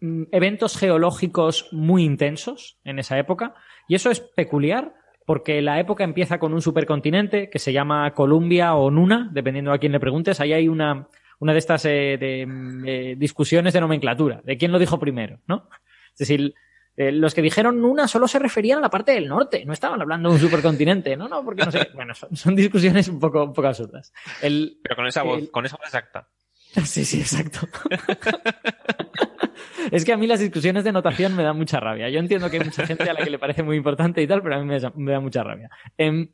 [0.00, 3.54] eventos geológicos muy intensos en esa época.
[3.88, 4.94] Y eso es peculiar
[5.26, 9.78] porque la época empieza con un supercontinente que se llama Columbia o Nuna, dependiendo a
[9.78, 10.40] quién le preguntes.
[10.40, 11.06] Ahí hay una,
[11.38, 15.40] una de estas eh, de, mm, eh, discusiones de nomenclatura, de quién lo dijo primero,
[15.46, 15.68] ¿no?
[16.12, 16.54] Es decir,
[16.96, 20.00] eh, los que dijeron Nuna solo se referían a la parte del norte, no estaban
[20.00, 21.88] hablando de un supercontinente, no, no, porque no sé.
[21.94, 24.12] Bueno, son, discusiones un poco, un poco absurdas.
[24.40, 26.28] Pero con esa voz, con esa voz exacta.
[26.84, 27.66] Sí, sí, exacto.
[29.90, 32.08] es que a mí las discusiones de notación me dan mucha rabia.
[32.08, 34.42] Yo entiendo que hay mucha gente a la que le parece muy importante y tal,
[34.42, 35.70] pero a mí me, da mucha rabia.
[35.96, 36.28] Em,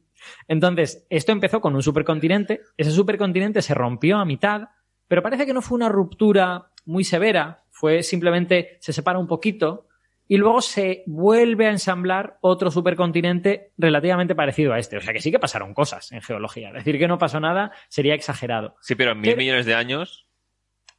[0.49, 4.69] entonces, esto empezó con un supercontinente, ese supercontinente se rompió a mitad,
[5.09, 9.89] pero parece que no fue una ruptura muy severa, fue simplemente se separa un poquito
[10.27, 14.97] y luego se vuelve a ensamblar otro supercontinente relativamente parecido a este.
[14.97, 16.73] O sea que sí que pasaron cosas en geología.
[16.73, 18.77] Decir que no pasó nada sería exagerado.
[18.81, 20.27] Sí, pero en mil millones de años.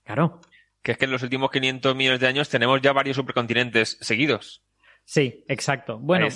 [0.03, 0.41] Claro.
[0.85, 4.63] Que es que en los últimos 500 millones de años tenemos ya varios supercontinentes seguidos.
[5.03, 5.97] Sí, exacto.
[5.97, 6.27] Bueno,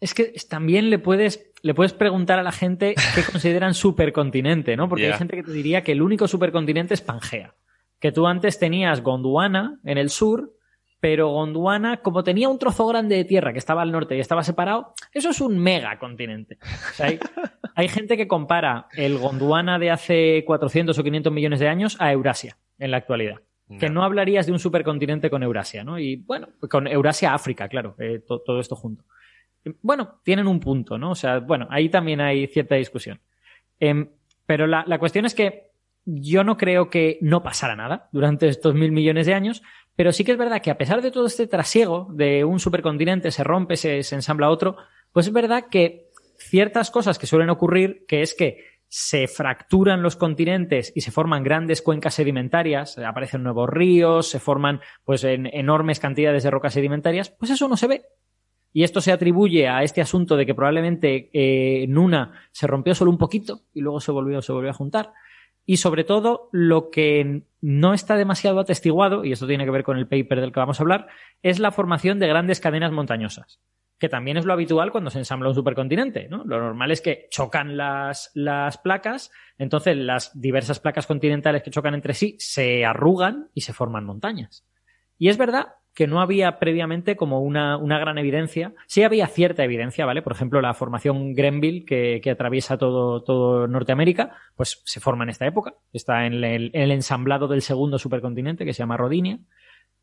[0.00, 4.88] es que también le puedes, le puedes preguntar a la gente qué consideran supercontinente, ¿no?
[4.88, 7.54] Porque hay gente que te diría que el único supercontinente es Pangea.
[8.00, 10.54] Que tú antes tenías Gondwana en el sur
[11.00, 14.42] pero Gondwana, como tenía un trozo grande de tierra que estaba al norte y estaba
[14.42, 16.58] separado, eso es un megacontinente.
[17.76, 22.10] hay, gente que compara el Gondwana de hace 400 o 500 millones de años a
[22.10, 23.40] Eurasia en la actualidad.
[23.78, 25.98] Que no hablarías de un supercontinente con Eurasia, ¿no?
[25.98, 29.04] Y bueno, con Eurasia-África, claro, eh, todo esto junto.
[29.82, 31.10] Bueno, tienen un punto, ¿no?
[31.10, 33.20] O sea, bueno, ahí también hay cierta discusión.
[33.78, 34.08] Em,
[34.46, 35.68] pero la, la cuestión es que
[36.06, 39.62] yo no creo que no pasara nada durante estos mil millones de años,
[39.94, 43.30] pero sí que es verdad que a pesar de todo este trasiego de un supercontinente,
[43.30, 44.76] se rompe, se, ensambla otro,
[45.12, 46.06] pues es verdad que
[46.38, 51.42] ciertas cosas que suelen ocurrir, que es que se fracturan los continentes y se forman
[51.42, 57.30] grandes cuencas sedimentarias, aparecen nuevos ríos, se forman pues en enormes cantidades de rocas sedimentarias,
[57.30, 58.02] pues eso no se ve.
[58.72, 63.10] Y esto se atribuye a este asunto de que probablemente eh, Nuna se rompió solo
[63.10, 65.12] un poquito y luego se volvió, se volvió a juntar.
[65.64, 69.98] Y sobre todo, lo que no está demasiado atestiguado, y esto tiene que ver con
[69.98, 71.08] el paper del que vamos a hablar,
[71.42, 73.60] es la formación de grandes cadenas montañosas,
[73.98, 76.28] que también es lo habitual cuando se ensambla un supercontinente.
[76.28, 76.44] ¿no?
[76.44, 81.94] Lo normal es que chocan las, las placas, entonces las diversas placas continentales que chocan
[81.94, 84.64] entre sí se arrugan y se forman montañas.
[85.18, 88.72] Y es verdad que no había previamente como una, una, gran evidencia.
[88.86, 90.22] Sí había cierta evidencia, ¿vale?
[90.22, 95.30] Por ejemplo, la formación Grenville, que, que atraviesa todo, todo, Norteamérica, pues se forma en
[95.30, 95.74] esta época.
[95.92, 99.40] Está en el, ensamblado del segundo supercontinente, que se llama Rodinia.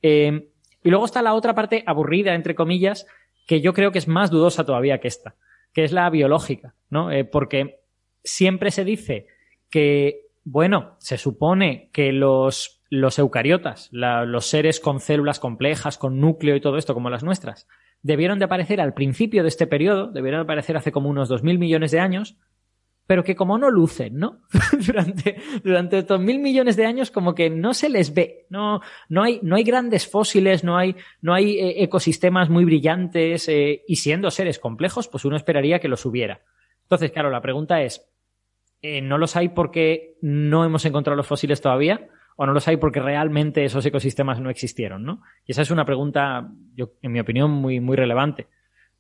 [0.02, 0.50] Eh,
[0.84, 3.08] y luego está la otra parte aburrida, entre comillas,
[3.46, 5.36] que yo creo que es más dudosa todavía que esta,
[5.74, 7.12] que es la biológica, ¿no?
[7.12, 7.82] Eh, porque
[8.24, 9.28] siempre se dice
[9.70, 16.56] que, bueno, se supone que los los eucariotas, los seres con células complejas, con núcleo
[16.56, 17.68] y todo esto, como las nuestras,
[18.02, 21.58] debieron de aparecer al principio de este periodo, debieron de aparecer hace como unos 2.000
[21.58, 22.38] millones de años,
[23.08, 24.42] pero que como no lucen, ¿no?
[24.86, 29.24] durante, durante estos mil millones de años como que no se les ve, no, no,
[29.24, 33.98] hay, no hay grandes fósiles, no hay, no hay eh, ecosistemas muy brillantes eh, y
[33.98, 36.42] siendo seres complejos, pues uno esperaría que los hubiera.
[36.84, 38.08] Entonces, claro, la pregunta es,
[38.82, 42.10] eh, ¿no los hay porque no hemos encontrado los fósiles todavía?
[42.38, 45.22] o no los hay porque realmente esos ecosistemas no existieron, ¿no?
[45.46, 48.48] Y esa es una pregunta, yo, en mi opinión, muy, muy relevante.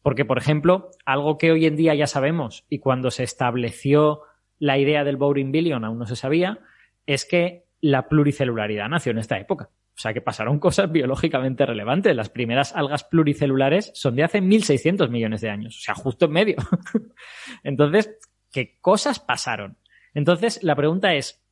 [0.06, 4.22] Porque, por ejemplo, algo que hoy en día ya sabemos y cuando se estableció
[4.60, 6.60] la idea del Boring Billion aún no se sabía,
[7.08, 9.72] es que la pluricelularidad nació en esta época.
[9.96, 12.16] O sea que pasaron cosas biológicamente relevantes.
[12.16, 16.34] Las primeras algas pluricelulares son de hace 1.600 millones de años, o sea, justo en
[16.34, 16.58] medio.
[17.64, 18.16] Entonces,
[18.52, 19.80] ¿qué cosas pasaron?
[20.14, 21.44] Entonces, la pregunta es,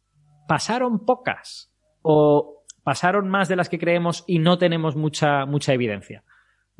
[0.48, 1.74] ¿pasaron pocas?
[2.04, 6.24] o pasaron más de las que creemos y no tenemos mucha, mucha evidencia?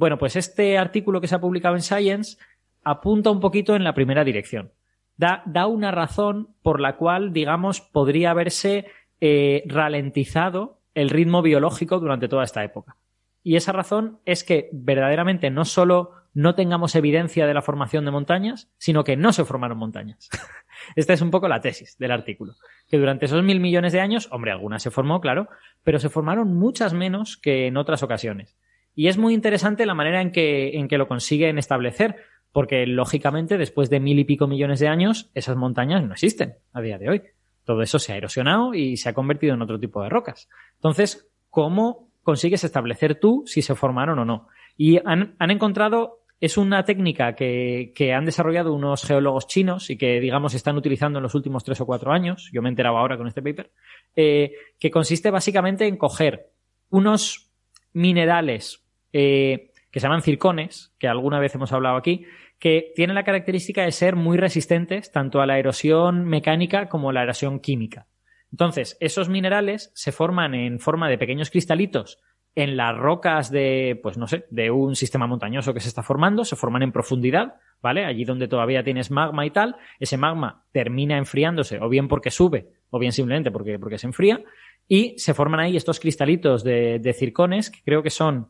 [0.04, 2.38] Bueno, pues este artículo que se ha publicado en Science
[2.84, 4.74] apunta un poquito en la primera dirección.
[5.16, 8.88] Da, una razón por la cual, digamos, podría haberse
[9.22, 12.98] eh, ralentizado el ritmo biológico durante toda esta época.
[13.44, 18.12] Y esa razón es que verdaderamente no solo no tengamos evidencia de la formación de
[18.12, 20.30] montañas, sino que no se formaron montañas.
[20.98, 22.56] Esta es un poco la tesis del artículo.
[22.90, 25.48] Que durante esos mil millones de años, hombre, algunas se formó, claro,
[25.82, 28.58] pero se formaron muchas menos que en otras ocasiones.
[28.96, 32.18] Y es muy interesante la manera en que, en que lo consiguen establecer,
[32.52, 36.82] porque lógicamente después de mil y pico millones de años, esas montañas no existen a
[36.82, 37.22] día de hoy.
[37.66, 40.50] Todo eso se ha erosionado y se ha convertido en otro tipo de rocas.
[40.76, 44.48] Entonces, ¿cómo consigues establecer tú si se formaron o no?
[44.78, 49.98] Y han, han encontrado es una técnica que, que, han desarrollado unos geólogos chinos y
[49.98, 52.98] que, digamos, están utilizando en los últimos tres o cuatro años, yo me he enterado
[52.98, 53.72] ahora con este paper,
[54.14, 56.52] eh, que consiste básicamente en coger
[56.90, 57.50] unos
[57.94, 58.83] minerales
[59.14, 62.26] eh, que se llaman circones, que alguna vez hemos hablado aquí,
[62.60, 67.14] que tienen la característica de ser muy resistentes tanto a la erosión mecánica como a
[67.14, 68.08] la erosión química.
[68.52, 72.20] Entonces, esos minerales se forman en forma de pequeños cristalitos
[72.56, 76.46] en las rocas de, pues no sé, de un sistema montañoso que se está formando,
[76.46, 78.06] se forman en profundidad, ¿vale?
[78.06, 82.70] Allí donde todavía tienes magma y tal, ese magma termina enfriándose, o bien porque sube,
[82.92, 84.44] o bien simplemente porque, porque se enfría,
[84.88, 88.50] y se forman ahí estos cristalitos de, de circones, que creo que son,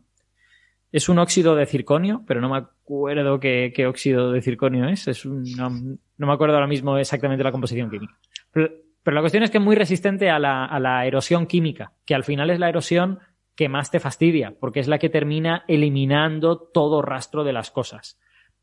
[0.93, 5.25] es un óxido de circonio, pero no me acuerdo qué, óxido de circonio es, es
[5.25, 8.17] un, no, me acuerdo ahora mismo exactamente la composición química.
[8.53, 8.69] Pero,
[9.05, 12.59] la cuestión es que es muy resistente a la erosión química, que al final es
[12.59, 13.19] la erosión
[13.55, 18.19] que más te fastidia, porque es la que termina eliminando todo rastro de las cosas.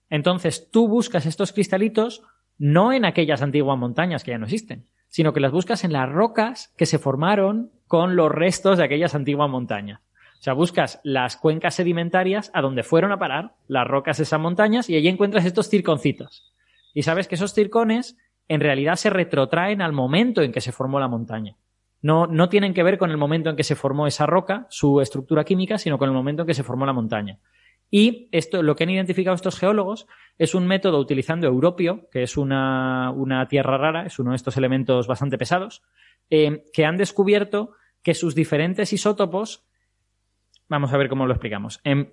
[0.08, 2.22] Entonces tú buscas estos cristalitos
[2.58, 6.08] no en aquellas antiguas montañas que ya no existen, sino que las buscas en las
[6.08, 10.00] rocas que se formaron con los restos de aquellas antiguas montañas.
[10.40, 14.40] O sea, buscas las cuencas sedimentarias a donde fueron a parar las rocas de esas
[14.40, 16.50] montañas y allí encuentras estos circoncitos.
[16.94, 18.16] Y sabes que esos circones
[18.48, 21.56] en realidad se retrotraen al momento en que se formó la montaña.
[22.00, 25.02] No, no tienen que ver con el momento en que se formó esa roca, su
[25.02, 27.38] estructura química, sino con el momento en que se formó la montaña.
[27.90, 30.06] Y esto, lo que han identificado estos geólogos
[30.38, 34.56] es un método utilizando europio, que es una, una tierra rara, es uno de estos
[34.56, 35.82] elementos bastante pesados,
[36.30, 37.72] eh, que han descubierto
[38.02, 39.66] que sus diferentes isótopos,
[40.70, 41.80] vamos a ver cómo lo explicamos.
[41.84, 42.10] Eh,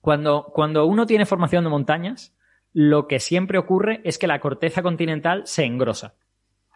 [0.00, 2.36] cuando, cuando uno tiene formación de montañas,
[2.72, 6.14] lo que siempre ocurre es que la corteza continental se engrosa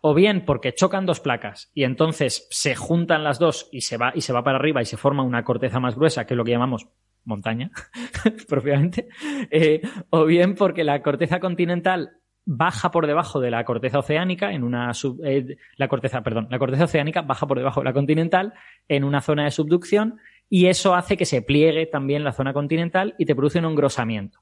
[0.02, 4.12] o bien porque chocan dos placas y entonces se juntan las dos y se va
[4.14, 6.44] y se va para arriba y se forma una corteza más gruesa, que es lo
[6.44, 6.88] que llamamos
[7.24, 7.70] montaña,
[8.48, 9.08] propiamente,
[9.50, 12.12] eh, o bien porque la corteza continental
[12.46, 16.58] baja por debajo de la corteza oceánica en una sub, eh, la corteza, perdón, la
[16.58, 18.54] corteza oceánica baja por debajo de la continental
[18.88, 20.18] en una zona de subducción
[20.52, 24.40] y eso hace que se pliegue también la zona continental y te produce un engrosamiento.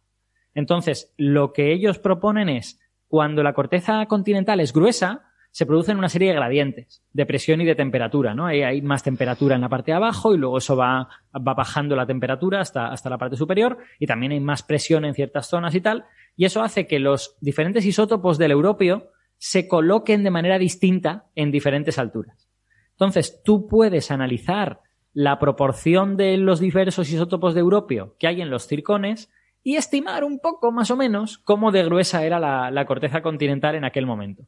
[0.54, 6.08] Entonces, lo que ellos proponen es cuando la corteza continental es gruesa, se producen una
[6.08, 8.46] serie de gradientes de presión y de temperatura, ¿no?
[8.46, 12.06] Hay, más temperatura en la parte de abajo y luego eso va, va bajando la
[12.06, 15.80] temperatura hasta, hasta la parte superior y también hay más presión en ciertas zonas y
[15.82, 16.04] tal.
[16.36, 21.50] Y eso hace que los diferentes isótopos del europeo se coloquen de manera distinta en
[21.50, 22.48] diferentes alturas.
[22.92, 24.80] Entonces, tú puedes analizar
[25.18, 29.32] la proporción de los diversos isótopos de europeo que hay en los circones
[29.64, 33.74] y estimar un poco más o menos cómo de gruesa era la, la corteza continental
[33.74, 34.44] en aquel momento.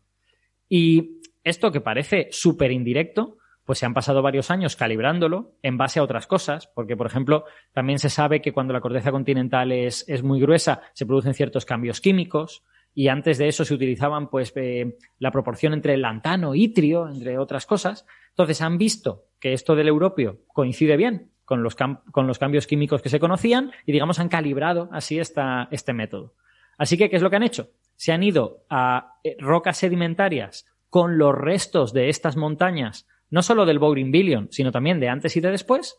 [0.69, 5.99] Y esto que parece súper indirecto, pues se han pasado varios años calibrándolo en base
[5.99, 10.09] a otras cosas, porque, por ejemplo, también se sabe que cuando la corteza continental es,
[10.09, 12.63] es muy gruesa, se producen ciertos cambios químicos,
[12.95, 17.39] y antes de eso se utilizaban, pues, eh, la proporción entre lantano y itrio, entre
[17.39, 18.07] otras cosas.
[18.31, 23.19] Entonces han visto que esto del europio coincide bien con los, cambios químicos que se
[23.19, 26.35] conocían y, digamos, han calibrado así esta, este método.
[26.79, 27.71] Así que, ¿qué es lo que han hecho?
[27.97, 33.67] Se han ido a eh, rocas sedimentarias con los restos de estas montañas, no solo
[33.67, 35.99] del Billion, sino también de antes y de después,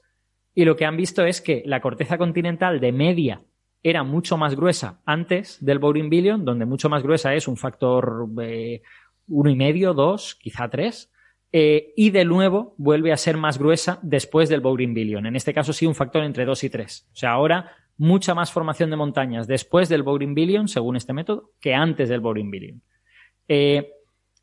[0.54, 3.42] y lo que han visto es que la corteza continental de media
[3.84, 5.80] era mucho más gruesa antes del
[6.10, 8.82] Billion, donde mucho más gruesa es un factor eh,
[9.28, 11.12] uno y medio, dos, quizá tres,
[11.52, 14.62] eh, y de nuevo vuelve a ser más gruesa después del
[14.94, 15.26] Billion.
[15.26, 17.10] En este caso sí un factor entre dos y tres.
[17.12, 21.52] O sea, ahora mucha más formación de montañas después del Boring Billion, según este método,
[21.60, 22.82] que antes del Boring Billion.
[23.48, 23.92] Eh,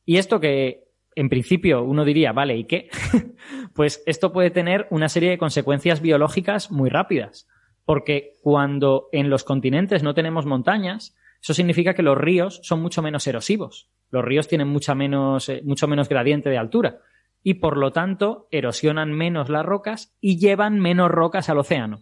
[0.05, 0.85] y esto que
[1.15, 2.89] en principio uno diría, vale, ¿y qué?
[3.74, 7.48] pues esto puede tener una serie de consecuencias biológicas muy rápidas.
[7.89, 13.01] Porque cuando en los continentes no tenemos montañas, eso significa que los ríos son mucho
[13.01, 13.89] menos erosivos.
[14.10, 16.98] Los ríos tienen mucha menos, eh, mucho menos gradiente de altura.
[17.43, 22.01] Y por lo tanto, erosionan menos las rocas y llevan menos rocas al océano.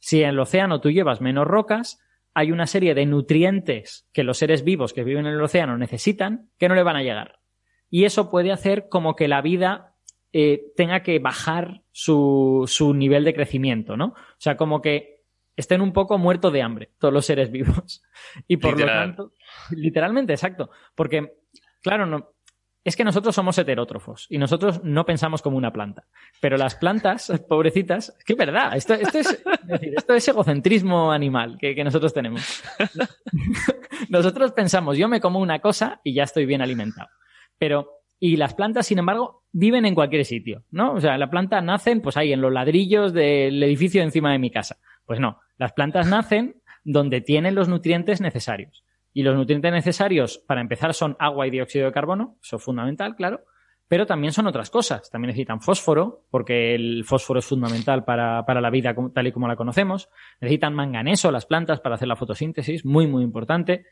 [0.00, 2.00] Si en el océano tú llevas menos rocas,
[2.34, 6.50] hay una serie de nutrientes que los seres vivos que viven en el océano necesitan
[6.58, 7.38] que no le van a llegar.
[7.88, 9.92] Y eso puede hacer como que la vida
[10.32, 14.06] eh, tenga que bajar su, su nivel de crecimiento, ¿no?
[14.06, 15.11] O sea, como que
[15.56, 18.02] estén un poco muertos de hambre todos los seres vivos.
[18.48, 19.32] Y por lo tanto,
[19.70, 20.70] literalmente, exacto.
[20.94, 21.34] Porque,
[21.82, 22.32] claro, no,
[22.84, 26.06] es que nosotros somos heterótrofos y nosotros no pensamos como una planta.
[26.40, 30.28] Pero las plantas, pobrecitas, es que es verdad, esto, esto, es, es decir, esto es
[30.28, 32.62] egocentrismo animal que, que nosotros tenemos.
[34.08, 37.08] Nosotros pensamos, yo me como una cosa y ya estoy bien alimentado.
[37.56, 37.88] Pero,
[38.18, 40.94] y las plantas, sin embargo, viven en cualquier sitio, ¿no?
[40.94, 44.50] O sea, la planta nacen, pues ahí, en los ladrillos del edificio encima de mi
[44.50, 44.78] casa.
[45.06, 48.84] Pues no, las plantas nacen donde tienen los nutrientes necesarios.
[49.12, 53.14] Y los nutrientes necesarios, para empezar, son agua y dióxido de carbono, eso es fundamental,
[53.14, 53.44] claro,
[53.92, 55.10] pero también son otras cosas.
[55.10, 59.48] También necesitan fósforo, porque el fósforo es fundamental para, para la vida tal y como
[59.48, 60.08] la conocemos.
[60.40, 63.84] Necesitan manganeso las plantas para hacer la fotosíntesis, muy, muy importante.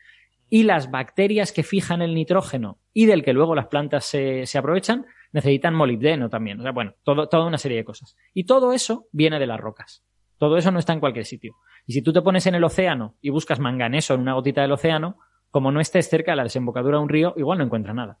[0.49, 4.57] Y las bacterias que fijan el nitrógeno y del que luego las plantas se, se
[4.57, 6.59] aprovechan, necesitan molibdeno también.
[6.59, 8.17] O sea, bueno, toda una serie de cosas.
[8.33, 10.03] Y todo eso viene de las rocas.
[10.41, 11.53] Todo eso no está en cualquier sitio.
[11.85, 14.71] Y si tú te pones en el océano y buscas manganeso en una gotita del
[14.71, 15.19] océano,
[15.51, 18.17] como no estés cerca de la desembocadura de un río, igual no encuentras nada.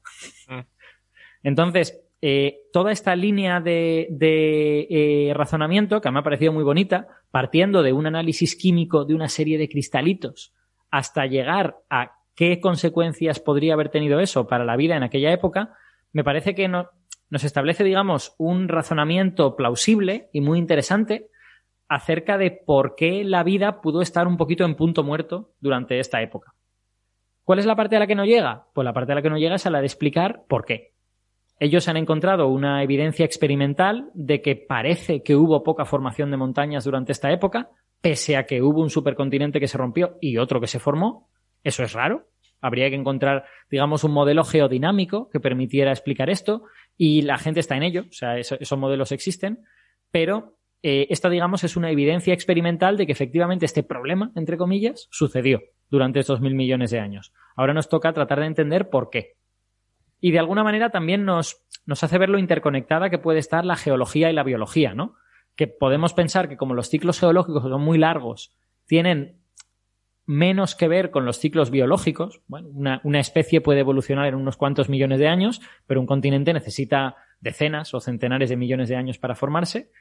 [1.41, 7.07] Entonces, eh, toda esta línea de, de, eh, razonamiento, que me ha parecido muy bonita,
[7.31, 10.53] partiendo de un análisis químico de una serie de cristalitos,
[10.91, 15.73] hasta llegar a qué consecuencias podría haber tenido eso para la vida en aquella época,
[16.13, 16.87] me parece que no-
[17.31, 21.29] nos establece, digamos, un razonamiento plausible y muy interesante
[21.93, 26.21] acerca de por qué la vida pudo estar un poquito en punto muerto durante esta
[26.21, 26.53] época.
[27.43, 28.67] ¿Cuál es la parte a la que no llega?
[28.73, 30.93] Pues la parte a la que no llega es a la de explicar por qué.
[31.59, 36.85] Ellos han encontrado una evidencia experimental de que parece que hubo poca formación de montañas
[36.85, 37.69] durante esta época,
[37.99, 41.27] pese a que hubo un supercontinente que se rompió y otro que se formó.
[41.61, 42.29] Eso es raro.
[42.61, 46.63] Habría que encontrar, digamos, un modelo geodinámico que permitiera explicar esto
[46.97, 49.59] y la gente está en ello, o sea, eso- esos modelos existen,
[50.09, 55.07] pero eh, esta, digamos, es una evidencia experimental de que efectivamente este problema, entre comillas,
[55.11, 57.33] sucedió durante estos mil millones de años.
[57.55, 59.35] Ahora nos toca tratar de entender por qué.
[60.19, 63.75] Y de alguna manera también nos, nos hace ver lo interconectada que puede estar la
[63.75, 65.15] geología y la biología, ¿no?
[65.55, 68.55] Que podemos pensar que como los ciclos geológicos son muy largos,
[68.85, 69.39] tienen
[70.25, 72.41] menos que ver con los ciclos biológicos.
[72.47, 76.53] Bueno, una, una especie puede evolucionar en unos cuantos millones de años, pero un continente
[76.53, 79.91] necesita decenas o centenares de millones de años para formarse.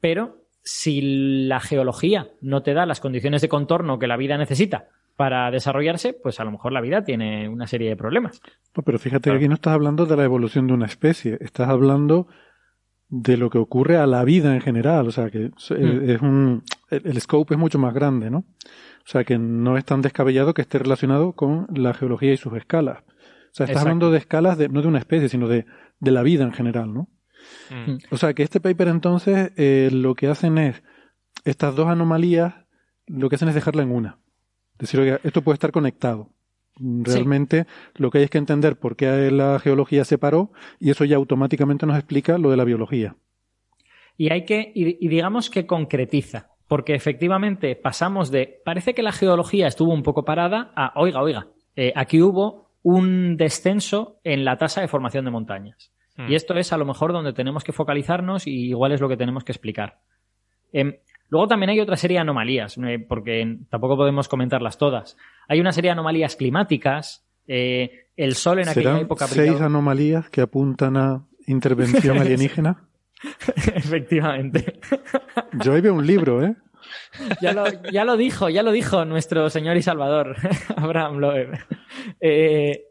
[0.00, 1.00] Pero si
[1.46, 6.14] la geología no te da las condiciones de contorno que la vida necesita para desarrollarse,
[6.14, 8.40] pues a lo mejor la vida tiene una serie de problemas.
[8.76, 11.68] No, pero fíjate que aquí no estás hablando de la evolución de una especie, estás
[11.68, 12.26] hablando
[13.08, 15.08] de lo que ocurre a la vida en general.
[15.08, 16.10] O sea, que es, Mm.
[16.10, 18.38] es un, el, el scope es mucho más grande, ¿no?
[18.38, 22.54] O sea, que no es tan descabellado que esté relacionado con la geología y sus
[22.54, 22.98] escalas.
[23.00, 23.02] O
[23.52, 23.80] sea, estás Exacto.
[23.80, 25.66] hablando de escalas de, no de una especie, sino de,
[25.98, 27.08] de la vida en general, ¿no?
[27.70, 27.96] Mm.
[28.10, 30.82] O sea, que este paper entonces eh, lo que hacen es,
[31.44, 32.54] estas dos anomalías,
[33.06, 34.18] lo que hacen es dejarla en una.
[34.78, 36.30] Decir, oiga, esto puede estar conectado.
[36.76, 37.66] Realmente
[37.96, 41.16] lo que hay es que entender por qué la geología se paró y eso ya
[41.16, 43.16] automáticamente nos explica lo de la biología.
[44.16, 49.12] Y hay que, y, y digamos que concretiza, porque efectivamente pasamos de, parece que la
[49.12, 54.56] geología estuvo un poco parada, a, oiga, oiga, eh, aquí hubo un descenso en la
[54.56, 55.92] tasa de formación de montañas.
[56.20, 56.30] Mm.
[56.30, 59.16] Y esto es a lo mejor donde tenemos que focalizarnos y igual es lo que
[59.16, 60.00] tenemos que explicar.
[60.72, 60.96] Em,
[61.28, 65.16] luego también hay otra serie de anomalías, eh, porque tampoco podemos comentarlas todas.
[65.48, 70.28] Hay una serie de anomalías climáticas, eh, el sol en aquella ¿Serán época seis anomalías
[70.30, 72.84] que apuntan a intervención alienígena?
[73.74, 74.80] Efectivamente.
[75.64, 76.54] Yo ahí veo un libro, ¿eh?
[77.40, 80.36] Ya lo, ya lo dijo, ya lo dijo nuestro señor y salvador,
[80.76, 81.58] Abraham Loeb.
[82.20, 82.84] Eh,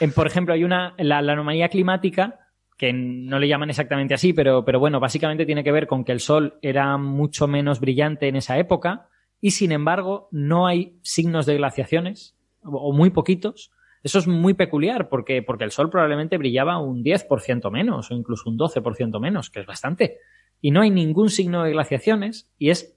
[0.00, 2.43] en, por ejemplo, hay una, la, la anomalía climática,
[2.76, 6.12] que no le llaman exactamente así, pero, pero bueno, básicamente tiene que ver con que
[6.12, 9.08] el Sol era mucho menos brillante en esa época
[9.40, 12.34] y sin embargo no hay signos de glaciaciones,
[12.64, 13.70] o muy poquitos.
[14.02, 18.50] Eso es muy peculiar porque, porque el Sol probablemente brillaba un 10% menos o incluso
[18.50, 20.18] un 12% menos, que es bastante.
[20.60, 22.96] Y no hay ningún signo de glaciaciones y es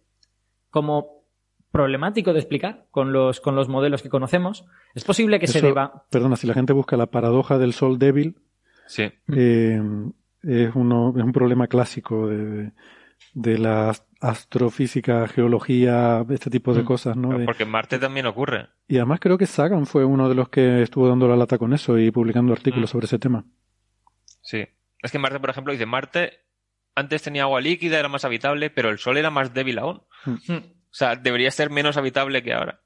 [0.70, 1.24] como
[1.72, 4.66] problemático de explicar con los, con los modelos que conocemos.
[4.96, 6.06] Es posible que se deba.
[6.10, 8.38] Perdona, si la gente busca la paradoja del sol débil,
[8.88, 9.12] Sí.
[9.36, 9.82] eh,
[10.44, 12.72] es, uno, es un problema clásico de,
[13.34, 16.86] de la astrofísica, geología, este tipo de Mm.
[16.86, 17.38] cosas, ¿no?
[17.38, 18.70] De- Porque en Marte también ocurre.
[18.88, 21.74] y además creo que Sagan fue uno de los que estuvo dando la lata con
[21.74, 22.92] eso y publicando artículos Mm.
[22.94, 23.46] sobre ese tema.
[24.42, 24.66] Sí.
[25.04, 26.40] Es que Marte, por ejemplo, dice Marte
[26.96, 30.02] antes tenía agua líquida, era más habitable, pero el Sol era más débil aún.
[30.26, 30.36] Mm.
[30.90, 32.80] O sea, debería ser menos habitable que ahora.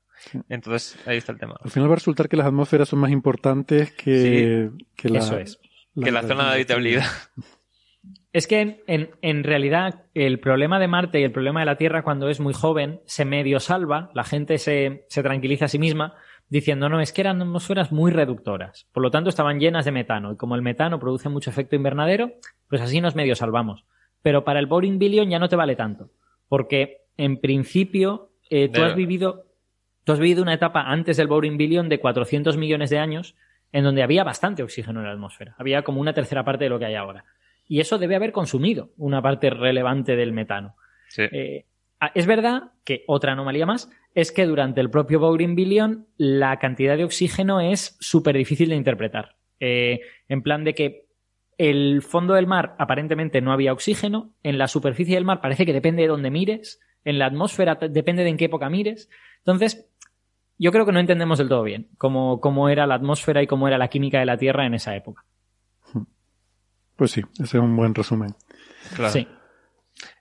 [0.49, 1.55] Entonces, ahí está el tema.
[1.63, 5.37] Al final va a resultar que las atmósferas son más importantes que, que la, Eso
[5.37, 5.59] es.
[5.95, 7.05] Que la zona de habitabilidad.
[8.33, 11.75] Es que en, en- en realidad el problema de Marte y el problema de la
[11.75, 15.77] Tierra cuando es muy joven se medio salva, la gente se, se tranquiliza a sí
[15.79, 16.13] misma,
[16.47, 20.31] diciendo, no, es que eran atmósferas muy reductoras, por lo tanto estaban llenas de metano,
[20.31, 22.31] y como el metano produce mucho efecto invernadero,
[22.69, 23.83] pues así nos medio salvamos.
[24.21, 26.09] Pero para el Boring Billion ya no te vale tanto,
[26.47, 29.45] porque en principio eh, tú, has vivido,
[30.05, 33.35] tú has vivido una etapa antes del Boring Billion de 400 millones de años
[33.71, 36.79] en donde había bastante oxígeno en la atmósfera, había como una tercera parte de lo
[36.79, 37.25] que hay ahora.
[37.67, 40.75] Y eso debe haber consumido una parte relevante del metano.
[41.07, 41.23] Sí.
[41.31, 41.65] Eh,
[41.99, 46.59] ah, es verdad que otra anomalía más es que durante el propio Boring Billion la
[46.59, 49.35] cantidad de oxígeno es súper difícil de interpretar.
[49.59, 51.05] Eh, en plan de que
[51.57, 55.73] el fondo del mar aparentemente no había oxígeno, en la superficie del mar parece que
[55.73, 59.09] depende de dónde mires, en la atmósfera depende de en qué época mires.
[59.39, 59.90] Entonces,
[60.61, 63.67] yo creo que no entendemos del todo bien cómo, cómo era la atmósfera y cómo
[63.67, 65.25] era la química de la Tierra en esa época.
[66.95, 68.35] Pues sí, ese es un buen resumen.
[68.95, 69.11] Claro.
[69.11, 69.27] Sí.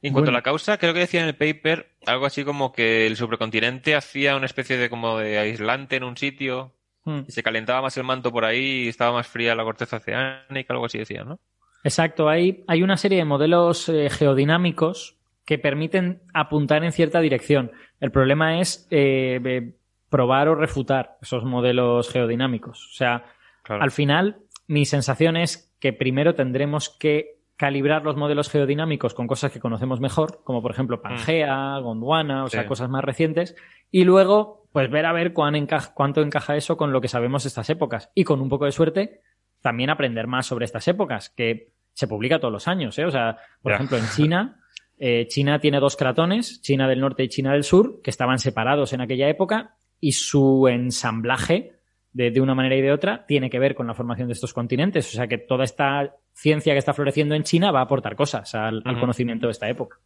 [0.03, 0.31] En cuanto Bueno.
[0.31, 3.95] a la causa, creo que decía en el paper algo así como que el supercontinente
[3.95, 7.21] hacía una especie de como de aislante en un sitio Hmm.
[7.27, 10.75] y se calentaba más el manto por ahí y estaba más fría la corteza oceánica,
[10.75, 11.41] algo así decía, ¿no?
[11.83, 17.73] Exacto, hay, hay una serie de modelos eh, geodinámicos que permiten apuntar en cierta dirección.
[18.01, 19.73] El problema es eh, eh,
[20.11, 22.87] probar o refutar esos modelos geodinámicos.
[22.91, 23.25] O sea,
[23.63, 23.83] Claro.
[23.83, 29.53] al final, mi sensación es que primero tendremos que calibrar los modelos geodinámicos con cosas
[29.53, 33.55] que conocemos mejor, como por ejemplo Pangea, Gondwana, o sea, cosas más recientes,
[33.91, 37.43] y luego, pues ver a ver cuán enca- cuánto encaja eso con lo que sabemos
[37.45, 38.11] de estas épocas.
[38.15, 39.21] Y con un poco de suerte,
[39.61, 43.05] también aprender más sobre estas épocas, que se publica todos los años, ¿eh?
[43.05, 44.63] O sea, por ejemplo, en China,
[44.99, 48.95] eh, China tiene dos cratones, China del norte y China del sur, que estaban separados
[48.95, 51.73] en aquella época, y su ensamblaje,
[52.13, 54.53] de, de una manera y de otra, tiene que ver con la formación de estos
[54.55, 55.09] continentes.
[55.09, 58.55] O sea que toda esta ciencia que está floreciendo en China va a aportar cosas
[58.55, 59.99] al, al conocimiento de esta época.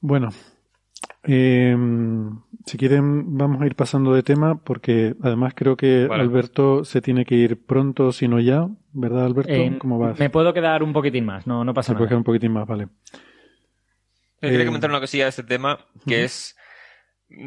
[0.00, 0.28] Bueno,
[1.24, 1.76] eh,
[2.66, 6.22] si quieren vamos a ir pasando de tema porque además creo que Vale.
[6.22, 9.52] Alberto se tiene que ir pronto, si no ya, ¿verdad Alberto?
[9.52, 10.18] Eh, ¿Cómo vas?
[10.18, 12.08] Me puedo quedar un poquitín más, no, no pasa Se puede nada.
[12.10, 12.88] quedar un poquitín más, vale.
[14.42, 16.55] Yo quería Eh, comentar una cosilla de este tema, que es,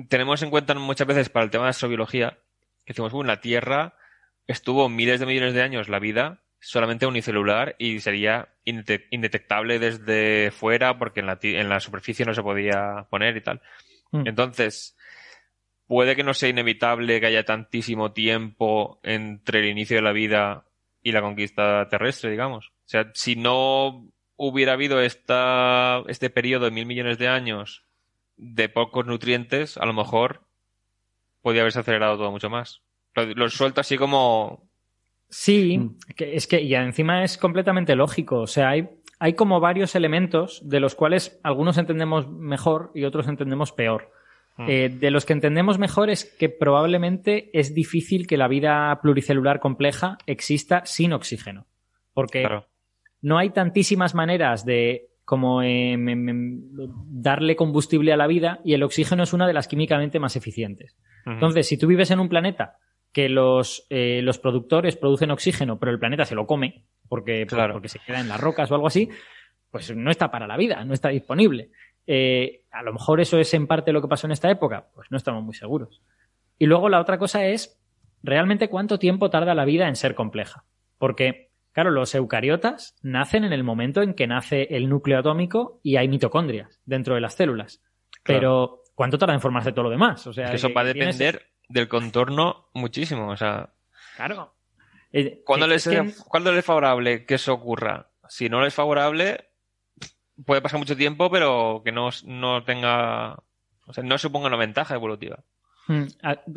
[0.10, 2.40] tenemos en cuenta muchas veces para el tema de astrobiología,
[2.86, 3.96] que decimos, bueno, la Tierra
[4.48, 10.52] estuvo miles de millones de años la vida solamente unicelular y sería indete- indetectable desde
[10.52, 13.62] fuera porque en la, en la superficie no se podía poner y tal.
[14.12, 14.28] Mm.
[14.28, 14.98] Entonces,
[15.88, 20.66] puede que no sea inevitable que haya tantísimo tiempo entre el inicio de la vida
[21.02, 22.68] y la conquista terrestre, digamos.
[22.68, 27.86] O sea, si no hubiera habido esta, este periodo de mil millones de años
[28.42, 30.42] de pocos nutrientes, a lo mejor
[31.42, 32.82] podría haberse acelerado todo mucho más.
[33.16, 34.68] Lo, lo suelto así como...
[35.30, 35.98] Sí, Mm.
[36.16, 38.40] que es que y encima es completamente lógico.
[38.40, 38.90] O sea, hay,
[39.20, 44.12] hay como varios elementos de los cuales algunos entendemos mejor y otros entendemos peor.
[44.58, 44.66] Mm.
[44.70, 49.60] Eh, de los que entendemos mejor es que probablemente es difícil que la vida pluricelular
[49.60, 51.68] compleja exista sin oxígeno.
[52.14, 52.66] Porque Claro.
[53.22, 56.60] no hay tantísimas maneras de como em, em, em,
[57.06, 60.98] darle combustible a la vida y el oxígeno es una de las químicamente más eficientes.
[61.28, 62.78] Entonces, si tú vives en un planeta
[63.14, 67.58] que los, eh, los productores producen oxígeno, pero el planeta se lo come porque, por-
[67.60, 67.74] Claro.
[67.74, 69.08] porque se queda en las rocas o algo así,
[69.70, 71.70] pues no está para la vida, no está disponible.
[72.08, 75.12] Eh, a lo mejor eso es en parte lo que pasó en esta época, pues
[75.12, 76.02] no estamos muy seguros.
[76.58, 77.80] Y luego la otra cosa es
[78.24, 80.64] realmente cuánto tiempo tarda la vida en ser compleja.
[80.98, 85.96] Porque, claro, los eucariotas nacen en el momento en que nace el núcleo atómico y
[85.98, 87.82] hay mitocondrias dentro de las células.
[88.24, 88.40] Claro.
[88.40, 90.26] Pero, ¿cuánto tarda en formarse todo lo demás?
[90.28, 93.30] O sea, Es que eso va a tienes- depender del contorno muchísimo.
[93.30, 93.74] O sea,
[94.16, 94.56] Claro.
[95.12, 98.10] Eh, ¿cuándo les, es que- es, ¿cuándo les es favorable que eso ocurra?
[98.28, 99.50] Si no les es favorable,
[100.46, 103.36] puede pasar mucho tiempo, pero que no, no tenga...
[103.88, 105.44] O sea, no suponga una ventaja evolutiva.
[105.88, 106.04] Mm,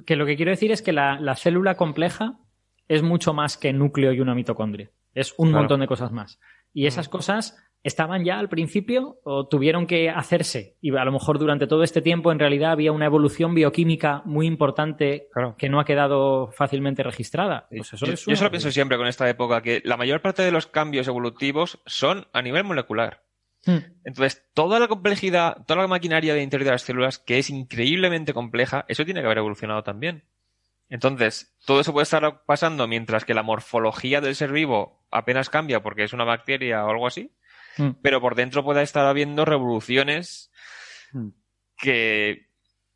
[0.05, 2.39] que lo que quiero decir es que la, la célula compleja
[2.89, 4.91] es mucho más que núcleo y una mitocondria.
[5.15, 5.63] Es un Claro.
[5.63, 6.39] montón de cosas más.
[6.73, 10.77] Y esas cosas estaban ya al principio o tuvieron que hacerse.
[10.81, 14.47] Y a lo mejor durante todo este tiempo en realidad había una evolución bioquímica muy
[14.47, 15.57] importante Claro.
[15.59, 17.67] que no ha quedado fácilmente registrada.
[17.71, 20.43] Pues eso yo, es yo solo pienso siempre con esta época que la mayor parte
[20.43, 23.25] de los cambios evolutivos son a nivel molecular.
[23.67, 27.49] Mm, Entonces, toda la complejidad, toda la maquinaria de interior de las células, que es
[27.51, 30.25] increíblemente compleja, eso tiene que haber evolucionado también.
[30.93, 35.83] Entonces, todo eso puede estar pasando mientras que la morfología del ser vivo apenas cambia
[35.83, 37.33] porque es una bacteria o algo así,
[37.79, 37.91] mm.
[38.03, 40.53] pero por dentro puede estar habiendo revoluciones
[41.13, 41.29] Mm.
[41.79, 42.47] que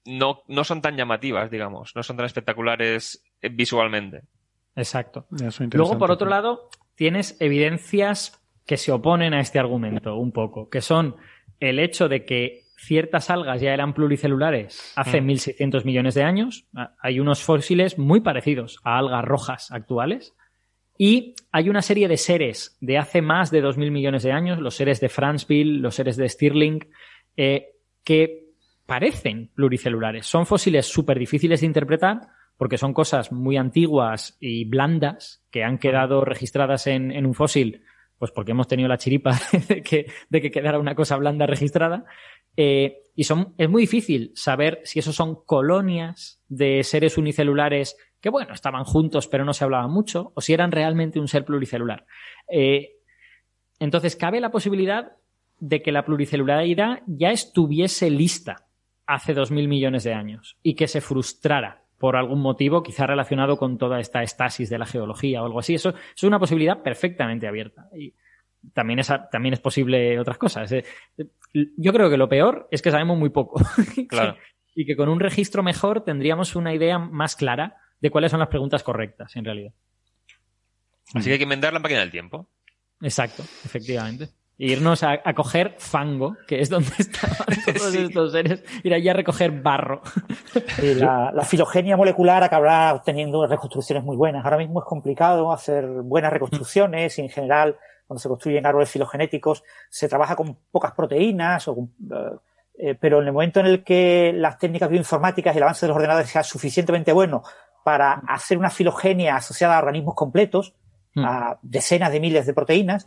[0.05, 4.23] no, no son tan llamativas, digamos, no son tan espectaculares eh, visualmente.
[4.75, 5.27] Exacto.
[5.35, 10.33] Eso es Luego, por otro lado, tienes evidencias que se oponen a este argumento un
[10.33, 11.17] poco, que son
[11.61, 16.67] el hecho de que ciertas algas ya eran pluricelulares hace 1.600 millones de años.
[17.01, 20.35] Hay unos fósiles muy parecidos a algas rojas actuales.
[20.99, 24.77] Y hay una serie de seres de hace más de 2.000 millones de años, los
[24.77, 26.89] seres de Fransville, los seres de Stirling,
[27.37, 28.47] eh, que
[28.87, 30.27] parecen pluricelulares.
[30.27, 32.21] Son fósiles súper difíciles de interpretar
[32.57, 37.83] porque son cosas muy antiguas y blandas que han quedado registradas en, un fósil,
[38.19, 39.39] pues porque hemos tenido la chiripa
[39.69, 42.05] de que, de que quedara una cosa blanda registrada.
[42.57, 48.31] Eh, y son, es muy difícil saber si esos son colonias de seres unicelulares que,
[48.31, 52.07] bueno, estaban juntos pero no se hablaban mucho, o si eran realmente un ser pluricelular.
[52.49, 52.97] Eh,
[53.79, 55.13] entonces, cabe la posibilidad
[55.59, 58.67] de que la pluricelularidad ya estuviese lista
[59.07, 63.57] hace dos mil millones de años y que se frustrara por algún motivo, quizá relacionado
[63.57, 65.75] con toda esta estasis de la geología o algo así.
[65.75, 67.89] Eso, es una posibilidad perfectamente abierta.
[68.73, 70.71] También es, también es posible otras cosas.
[70.73, 70.85] Eh,
[71.77, 73.61] yo creo que lo peor es que sabemos muy poco.
[74.09, 74.37] Claro.
[74.75, 78.49] y que con un registro mejor tendríamos una idea más clara de cuáles son las
[78.49, 79.73] preguntas correctas, en realidad.
[81.15, 82.49] Así que hay que inventar la máquina del tiempo.
[83.01, 84.29] Exacto, efectivamente.
[84.59, 89.15] E irnos a, coger fango, que es donde estaban todos estos seres, ir allá a
[89.15, 90.01] recoger barro.
[90.81, 94.45] la, filogenia molecular acabará obteniendo reconstrucciones muy buenas.
[94.45, 97.77] Ahora mismo es complicado hacer buenas reconstrucciones y en general,
[98.07, 102.15] cuando se construyen árboles filogenéticos, se trabaja con pocas proteínas, o, eh,
[102.79, 105.89] eh, pero en el momento en el que las técnicas bioinformáticas y el avance de
[105.89, 107.43] los ordenadores sea suficientemente bueno
[107.85, 110.75] para hacer una filogenia asociada a organismos completos,
[111.15, 111.25] mm.
[111.25, 113.07] a decenas de miles de proteínas,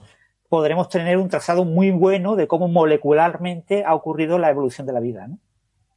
[0.49, 4.99] podremos tener un trazado muy bueno de cómo molecularmente ha ocurrido la evolución de la
[4.99, 5.27] vida.
[5.27, 5.37] ¿no?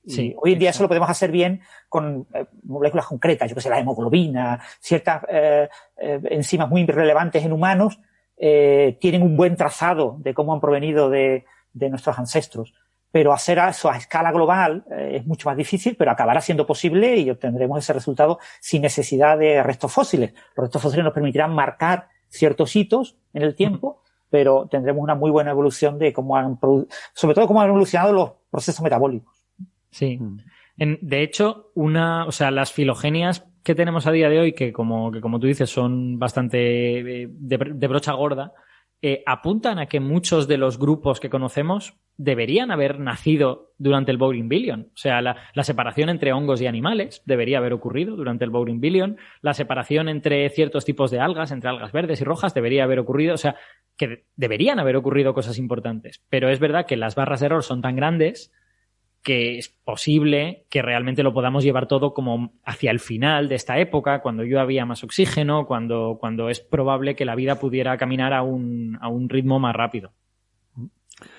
[0.07, 3.61] Sí, hoy en día eso lo podemos hacer bien con eh, moléculas concretas, yo que
[3.61, 8.01] sé, la hemoglobina, ciertas eh, eh, enzimas muy relevantes en humanos
[8.36, 12.74] tienen un buen trazado de cómo han provenido de, de nuestros ancestros.
[13.10, 17.30] Pero hacer eso a escala global es mucho más difícil, pero acabará siendo posible y
[17.30, 20.32] obtendremos ese resultado sin necesidad de restos fósiles.
[20.56, 24.02] Los restos fósiles nos permitirán marcar ciertos hitos en el tiempo
[24.32, 26.59] pero tendremos una muy buena evolución de cómo han,
[27.12, 29.36] sobre todo cómo han evolucionado los procesos metabólicos.
[29.90, 30.18] Sí.
[30.18, 30.38] Mm.
[31.02, 35.10] de hecho, una, o sea, las filogenias que tenemos a día de hoy, que como,
[35.12, 38.52] que como tú dices, son bastante eh, de, brocha gorda,
[39.01, 44.18] eh, apuntan a que muchos de los grupos que conocemos deberían haber nacido durante el
[44.18, 44.90] Boring Billion.
[44.94, 49.16] O sea, la, separación entre hongos y animales debería haber ocurrido durante el Boring Billion.
[49.40, 53.34] La separación entre ciertos tipos de algas, entre algas verdes y rojas, debería haber ocurrido.
[53.34, 53.56] O sea,
[53.97, 56.22] que deberían haber ocurrido cosas importantes.
[56.28, 58.52] Pero es verdad que las barras de error son tan grandes
[59.23, 63.78] que es posible que realmente lo podamos llevar todo como hacia el final de esta
[63.78, 68.32] época, cuando yo había más oxígeno, cuando, cuando es probable que la vida pudiera caminar
[68.32, 70.12] a un, a un ritmo más rápido.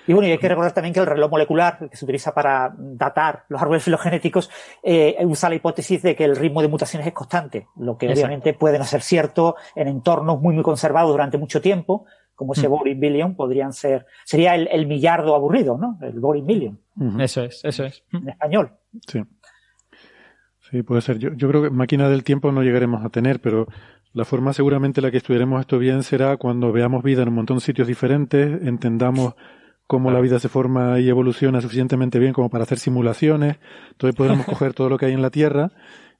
[0.06, 2.74] Y bueno, y hay que recordar también que el reloj molecular que se utiliza para
[2.76, 4.50] datar los árboles filogenéticos
[4.82, 8.54] eh, usa la hipótesis de que el ritmo de mutaciones es constante, lo que obviamente
[8.54, 12.70] puede no ser cierto en entornos muy muy conservados durante mucho tiempo, como ese mm.
[12.70, 15.98] Boring Billion, podrían ser, sería el, millardo aburrido, ¿no?
[16.02, 16.78] El Boring Billion.
[17.20, 18.04] Eso es, eso es.
[18.12, 18.72] En español.
[19.06, 19.22] Sí.
[20.70, 21.18] Sí, puede ser.
[21.18, 23.66] Yo, yo creo que máquina del tiempo no llegaremos a tener, pero
[24.12, 27.58] la forma seguramente la que estudiaremos esto bien será cuando veamos vida en un montón
[27.58, 29.34] de sitios diferentes, entendamos
[29.86, 33.58] cómo la vida se forma y evoluciona suficientemente bien como para hacer simulaciones.
[33.90, 35.72] Entonces podremos coger todo lo que hay en la Tierra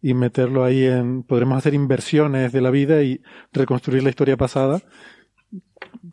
[0.03, 3.23] y meterlo ahí en, podremos hacer inversiones de la vida y
[3.53, 4.81] reconstruir la historia pasada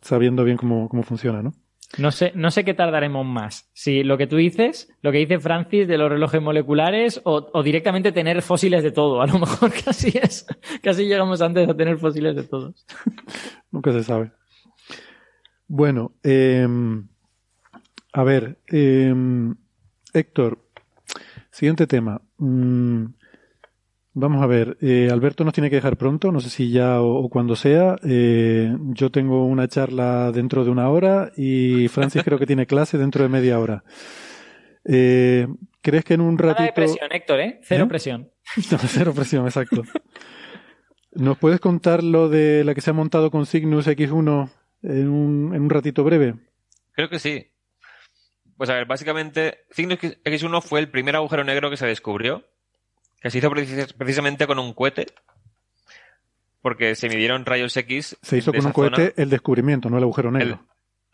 [0.02, 1.52] sabiendo bien cómo, cómo funciona, ¿no?
[1.98, 3.70] No sé, no sé qué tardaremos más.
[3.74, 8.12] Si lo que tú dices, lo que dice Francis de los relojes moleculares, o, directamente
[8.12, 9.20] tener fósiles de todo.
[9.20, 10.46] A lo mejor casi es,
[10.82, 12.86] casi llegamos antes a tener fósiles de todos.
[13.70, 14.32] Nunca se sabe.
[15.68, 17.08] Bueno, em,
[18.12, 19.54] a ver, em,
[20.14, 20.58] Héctor,
[21.50, 22.22] siguiente tema.
[22.38, 23.04] Mm,
[24.14, 27.30] Vamos a ver, eh, Alberto nos tiene que dejar pronto, no sé si ya o,
[27.30, 27.96] cuando sea.
[28.04, 32.98] Eh, yo tengo una charla dentro de una hora y Francis creo que tiene clase
[32.98, 33.84] dentro de media hora.
[34.84, 35.46] Eh,
[35.80, 36.60] ¿Crees que en un ratito...
[36.60, 37.60] Nada presión, Héctor, ¿eh?
[37.62, 38.30] Cero presión.
[38.86, 39.82] cero presión, exacto.
[41.12, 44.50] ¿Nos puedes contar lo de la que se ha montado con Cygnus X1
[44.82, 46.34] en un, en un ratito breve?
[46.92, 47.50] Creo que sí.
[48.58, 52.44] Pues a ver, básicamente, Cygnus X1 fue el primer agujero negro que se descubrió
[53.22, 55.06] que se hizo precisamente con un cohete,
[56.60, 58.18] porque se midieron rayos X.
[58.20, 60.66] Se hizo con un cohete el descubrimiento, no el agujero negro.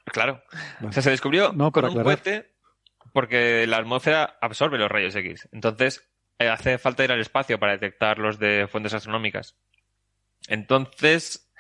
[0.07, 0.43] Claro.
[0.83, 2.53] O sea, se descubrió con un cohete
[3.13, 5.49] porque la atmósfera absorbe los rayos X.
[5.53, 6.09] Entonces,
[6.39, 9.57] eh, hace falta ir al espacio para detectar los de fuentes astronómicas.
[10.47, 11.51] Entonces,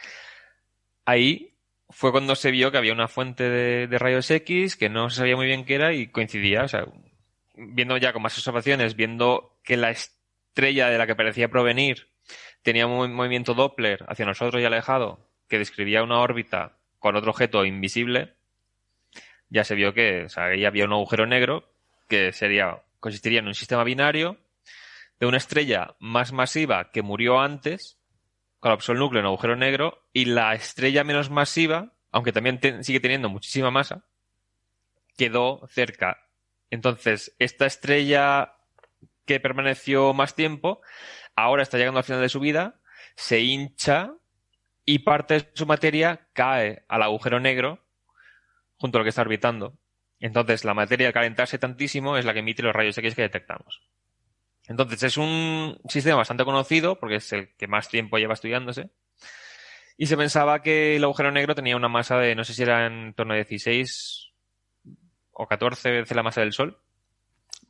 [1.05, 1.59] ahí
[1.91, 5.17] fue cuando se vio que había una fuente de, de, rayos X que no se
[5.17, 6.63] sabía muy bien qué era y coincidía.
[6.63, 6.87] O sea,
[7.55, 9.91] viendo ya con más observaciones, viendo que la
[10.59, 12.09] estrella de la que parecía provenir
[12.63, 17.65] tenía un movimiento Doppler hacia nosotros y alejado, que describía una órbita con otro objeto
[17.65, 18.35] invisible,
[19.51, 21.73] ya se vio que había un agujero negro
[22.09, 24.37] que sería, consistiría en un sistema binario
[25.21, 28.01] de una estrella más masiva que murió antes,
[28.59, 33.29] colapsó el núcleo en agujero negro, y la estrella menos masiva, aunque también sigue teniendo
[33.29, 34.05] muchísima masa,
[35.17, 36.19] quedó cerca.
[36.69, 38.58] Entonces, esta estrella
[39.29, 40.81] que permaneció más tiempo,
[41.37, 42.81] ahora está llegando al final de su vida,
[43.15, 44.15] se hincha
[44.85, 47.87] y parte de su materia cae al agujero negro
[48.79, 49.79] junto a lo que está orbitando.
[50.19, 53.83] Entonces, la materia al calentarse tantísimo es la que emite los rayos X que detectamos.
[54.67, 58.91] Entonces, es un sistema bastante conocido porque es el que más tiempo lleva estudiándose.
[59.99, 62.87] Y se pensaba que el agujero negro tenía una masa de, no sé si era
[62.87, 64.33] en torno a 16
[65.33, 66.81] o 14 veces la masa del Sol.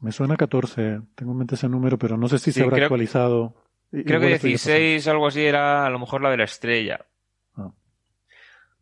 [0.00, 2.76] Me suena 14, tengo en mente ese número, pero no sé si Sí, se habrá
[2.76, 3.54] creo- actualizado.
[3.90, 6.44] Creo que igual estoy 16 o algo así era a lo mejor la de la
[6.44, 7.06] estrella.
[7.56, 7.70] Ah.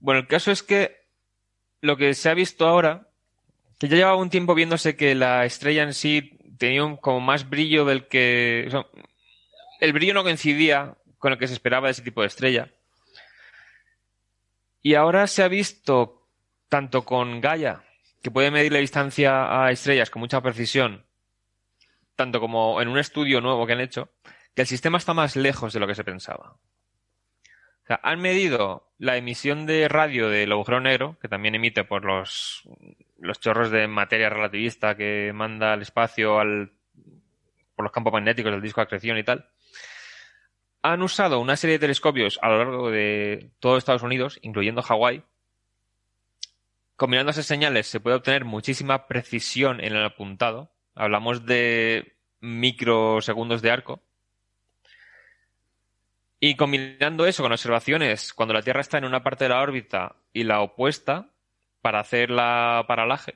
[0.01, 0.97] Bueno, el caso es que
[1.81, 3.09] lo que se ha visto ahora,
[3.78, 7.48] que ya llevaba un tiempo viéndose que la estrella en sí tenía un, como más
[7.48, 8.64] brillo del que...
[8.66, 8.86] o sea,
[9.81, 12.70] el brillo no coincidía con lo que se esperaba de ese tipo de estrella.
[14.82, 16.28] Y ahora se ha visto
[16.68, 17.85] tanto con Gaia,
[18.22, 21.05] que puede medir la distancia a estrellas con mucha precisión,
[22.14, 24.10] tanto como en un estudio nuevo que han hecho,
[24.55, 26.56] que el sistema está más lejos de lo que se pensaba.
[27.84, 32.05] O sea, han medido la emisión de radio del agujero negro, que también emite por
[32.05, 32.64] los,
[33.18, 36.72] los chorros de materia relativista que manda al espacio al,
[37.76, 39.48] por los campos magnéticos del disco de acreción y tal.
[40.82, 45.22] Han usado una serie de telescopios a lo largo de todo Estados Unidos, incluyendo Hawái.
[46.97, 50.73] Combinando esas señales se puede obtener muchísima precisión en el apuntado.
[50.94, 54.02] Hablamos de microsegundos de arco.
[56.40, 60.16] Y combinando eso con observaciones cuando la Tierra está en una parte de la órbita
[60.32, 61.31] y la opuesta
[61.82, 63.35] para hacer la paralaje,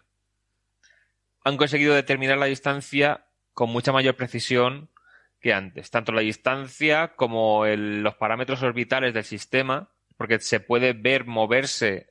[1.45, 4.91] han conseguido determinar la distancia con mucha mayor precisión
[5.41, 5.91] que antes.
[5.91, 12.11] Tanto la distancia como los parámetros orbitales del sistema, porque se puede ver moverse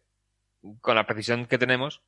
[0.81, 2.01] con la precisión que tenemos.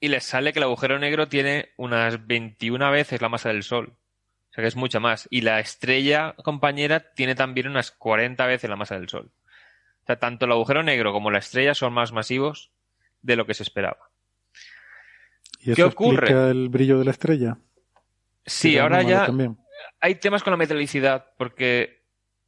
[0.00, 3.94] Y les sale que el agujero negro tiene unas 21 veces la masa del Sol.
[4.50, 5.26] O sea que es mucho más.
[5.30, 9.30] Y la estrella compañera tiene también unas 40 veces la masa del Sol.
[10.02, 12.70] O sea, tanto el agujero negro como la estrella son más masivos
[13.22, 14.10] de lo que se esperaba.
[15.60, 16.26] ¿Y eso ¿Qué ocurre?
[16.26, 17.58] explica el brillo de la estrella?
[18.46, 19.58] Sí, ahora ya también.
[20.00, 22.02] hay temas con la metalicidad, porque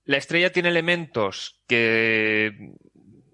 [0.04, 2.72] la estrella tiene elementos que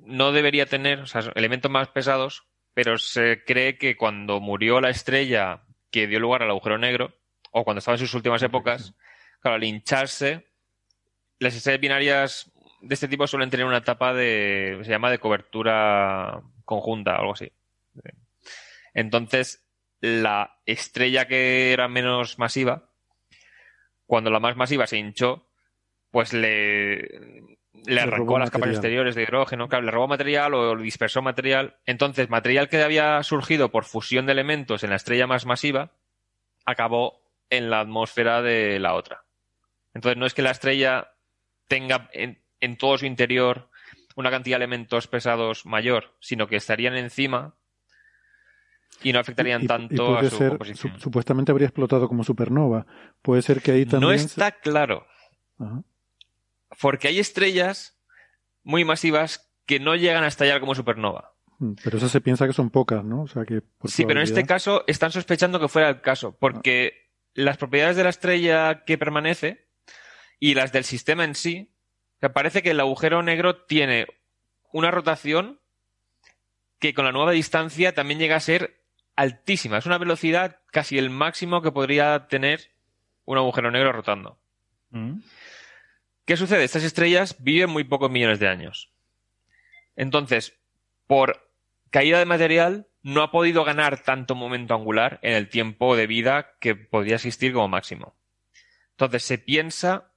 [0.06, 4.90] no debería tener, o sea, elementos más pesados, pero se cree que cuando murió la
[4.90, 7.14] estrella que dio lugar al agujero negro,
[7.50, 8.94] o cuando estaba en sus últimas épocas,
[9.40, 10.46] claro, al hincharse,
[11.38, 16.42] las estrellas binarias de este tipo suelen tener una etapa de, se llama de cobertura
[16.64, 17.50] conjunta, algo así.
[18.94, 19.66] Entonces,
[20.00, 22.90] la estrella que era menos masiva,
[24.06, 25.48] cuando la más masiva se hinchó,
[26.10, 27.55] pues le,
[27.86, 31.76] le arrancó las capas exteriores de hidrógeno, claro, le robó material o dispersó material.
[31.86, 35.92] Entonces, material que había surgido por fusión de elementos en la estrella más masiva,
[36.64, 39.22] acabó en la atmósfera de la otra.
[39.94, 41.12] Entonces, no es que la estrella
[41.68, 43.70] tenga en, en todo su interior
[44.16, 47.54] una cantidad de elementos pesados mayor, sino que estarían encima
[49.02, 50.94] y no afectarían Y- y tanto puede a su ser, composición.
[50.94, 52.86] su- supuestamente habría explotado como supernova.
[53.22, 54.12] Puede ser que ahí también.
[54.12, 55.06] No se- está claro,
[55.58, 55.82] Ajá.
[56.80, 57.98] Porque hay estrellas
[58.62, 61.34] muy masivas que no llegan a estallar como supernova.
[61.58, 63.22] Mm, Pero eso se piensa que son pocas, ¿no?
[63.22, 63.60] O sea que.
[63.60, 67.96] por Sí, pero en este caso están sospechando que fuera el caso, porque las propiedades
[67.96, 69.68] de la estrella que permanece
[70.38, 71.72] y las del sistema en sí,
[72.16, 74.06] o sea, parece que el agujero negro tiene
[74.72, 75.60] una rotación
[76.78, 78.82] que con la nueva distancia también llega a ser
[79.16, 79.78] altísima.
[79.78, 82.72] Es una velocidad casi el máximo que podría tener
[83.24, 84.38] un agujero negro rotando.
[84.90, 85.20] Mm.
[86.26, 86.64] ¿Qué sucede?
[86.64, 88.90] Estas estrellas viven muy pocos millones de años.
[89.94, 90.58] Entonces,
[91.06, 91.48] por
[91.90, 96.56] caída de material, no ha podido ganar tanto momento angular en el tiempo de vida
[96.60, 98.16] que podría existir como máximo.
[98.90, 100.10] Entonces, se piensa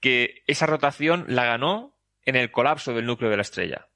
[0.00, 1.96] que esa rotación la ganó
[2.26, 3.88] en el colapso del núcleo de la estrella.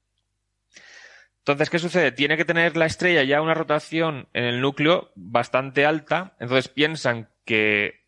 [1.41, 2.11] Entonces, ¿qué sucede?
[2.11, 6.35] Tiene que tener la estrella ya una rotación en el núcleo bastante alta.
[6.39, 8.00] Entonces piensan que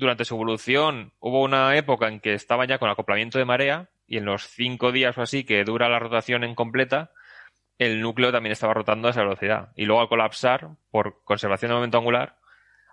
[0.00, 4.16] durante su evolución hubo una época en que estaba ya con acoplamiento de marea y
[4.16, 7.12] en los cinco días o así que dura la rotación en completa,
[7.78, 9.72] el núcleo también estaba rotando a esa velocidad.
[9.76, 12.38] Y luego al colapsar, por conservación de momento angular,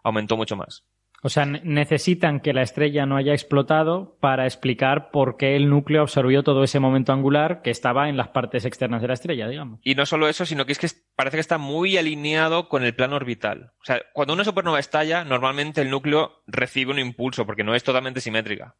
[0.04, 0.86] aumentó mucho más.
[1.23, 5.68] O sea, ne- necesitan que la estrella no haya explotado para explicar por qué el
[5.68, 9.48] núcleo absorbió todo ese momento angular que estaba en las partes externas de la estrella,
[9.48, 9.80] digamos.
[9.84, 12.94] Y no solo eso, sino que es que parece que está muy alineado con el
[12.95, 13.72] plano orbital.
[13.81, 17.84] O sea, cuando una supernova estalla, normalmente el núcleo recibe un impulso porque no es
[17.84, 18.76] totalmente simétrica.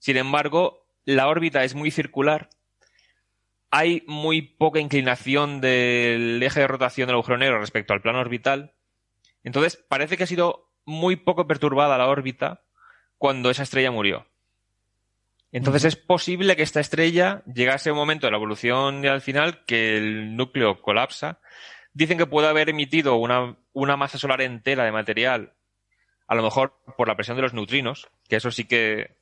[0.00, 2.48] Sin embargo, la órbita es muy circular.
[3.70, 8.74] Hay muy poca inclinación del eje de rotación del agujero negro respecto al plano orbital.
[9.42, 12.62] Entonces, parece que ha sido muy poco perturbada la órbita
[13.18, 14.26] cuando esa estrella murió.
[15.52, 19.20] Entonces es posible que esta estrella llegase a un momento de la evolución y al
[19.20, 21.38] final que el núcleo colapsa.
[21.92, 25.52] Dicen que puede haber emitido una, una masa solar entera de material,
[26.26, 29.14] a lo mejor por la presión de los neutrinos, que eso sí que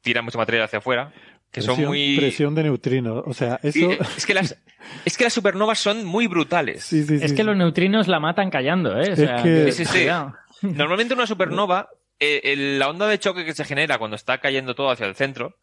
[0.00, 1.12] tira mucho material hacia afuera,
[1.52, 2.16] que son Presión, muy...
[2.16, 3.22] presión de neutrinos.
[3.24, 3.92] O sea, eso.
[4.16, 4.58] Es, que las,
[5.04, 6.82] es que las supernovas son muy brutales.
[6.82, 7.42] Sí, sí, es sí, que sí.
[7.44, 9.10] los neutrinos la matan callando, ¿eh?
[9.10, 9.64] O Es sea, que-
[10.62, 14.74] Normalmente una supernova, eh, el- la onda de choque que se genera cuando está cayendo
[14.74, 15.58] todo hacia el centro,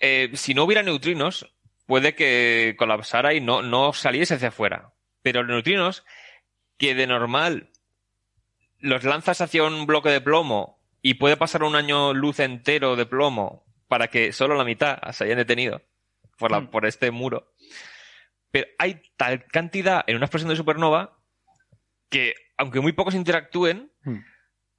[0.00, 1.52] eh, si no hubiera neutrinos,
[1.86, 4.92] puede que colapsara y no, no saliese hacia afuera.
[5.22, 6.04] Pero los neutrinos,
[6.76, 7.70] que de normal
[8.78, 13.06] los lanzas hacia un bloque de plomo y puede pasar un año luz entero de
[13.06, 15.82] plomo para que solo la mitad se hayan detenido
[16.38, 17.52] por, la, por este muro.
[18.50, 21.18] Pero hay tal cantidad en una explosión de supernova
[22.08, 24.16] que, aunque muy pocos interactúen, Hmm.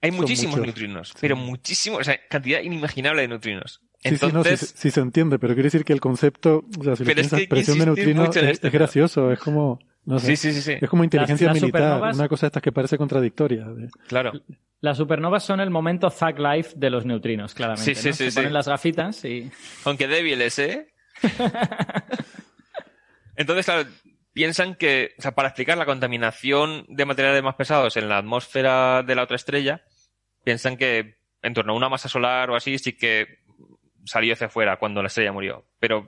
[0.01, 0.65] hay Son muchísimos muchos.
[0.67, 3.81] neutrinos, pero muchísimos, o sea, cantidad inimaginable de neutrinos.
[4.01, 6.83] Sí, sí, no, sí, Entonces, sí se entiende, pero quiere decir que el concepto, o
[6.83, 10.19] sea, si lo piensas, presión de neutrinos es, este, es pero- gracioso, es como, no
[10.19, 10.77] sé, Sí, sí, sí, sí.
[10.79, 13.65] es como inteligencia Las- las militar, supernovas- una cosa de estas que parece contradictoria.
[14.07, 14.31] claro.
[14.81, 17.93] Las supernovas son el momento Thug Life de los neutrinos, claramente.
[17.95, 18.13] Sí, sí, ¿no?
[18.13, 18.35] sí, Se sí.
[18.37, 19.51] ponen las gafitas y...
[19.83, 20.93] Aunque débiles, ¿eh?
[23.35, 23.89] Entonces, claro,
[24.39, 29.03] piensan que, o sea, para explicar la contaminación de materiales más pesados en la atmósfera
[29.03, 29.83] de la otra estrella,
[30.45, 33.39] piensan que en torno a una masa solar o así sí que
[34.05, 35.65] salió hacia afuera cuando la estrella murió.
[35.81, 36.07] Pero,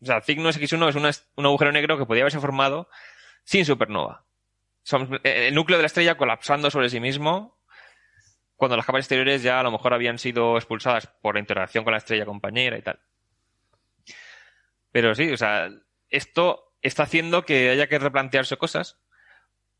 [0.00, 2.88] o sea, Cygnus X1 es un agujero negro que podía haberse formado
[3.44, 4.24] sin supernova.
[5.22, 7.60] Eh, el núcleo de la estrella colapsando sobre sí mismo
[8.56, 11.98] cuando las capas exteriores ya a lo mejor habían sido expulsadas por interacción con la
[11.98, 12.98] estrella compañera y tal.
[14.90, 15.70] Pero sí, o sea,
[16.10, 18.98] esto está haciendo que haya que replantearse cosas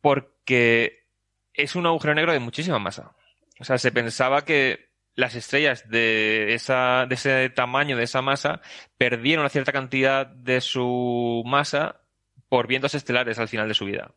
[0.00, 1.06] porque
[1.54, 3.14] es un agujero negro de muchísima masa.
[3.60, 8.62] O sea, se pensaba que las estrellas de, esa, de ese tamaño, de esa masa,
[8.96, 12.00] perdieron una cierta cantidad de su masa
[12.48, 14.14] por vientos estelares al final de su vida.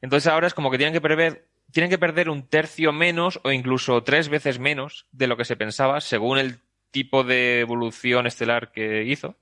[0.00, 4.02] Entonces ahora es como que tienen que tienen que perder un tercio menos o incluso
[4.02, 6.58] tres veces menos de lo que se pensaba según el
[6.90, 9.36] tipo de evolución estelar que hizo.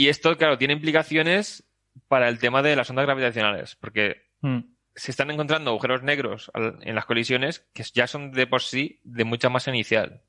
[0.00, 1.64] Y esto, claro, tiene implicaciones
[2.08, 4.60] para el tema de las ondas gravitacionales, porque Hmm.
[4.94, 9.00] se están encontrando agujeros negros al- en las colisiones que ya son de por sí
[9.04, 10.22] de mucha masa inicial.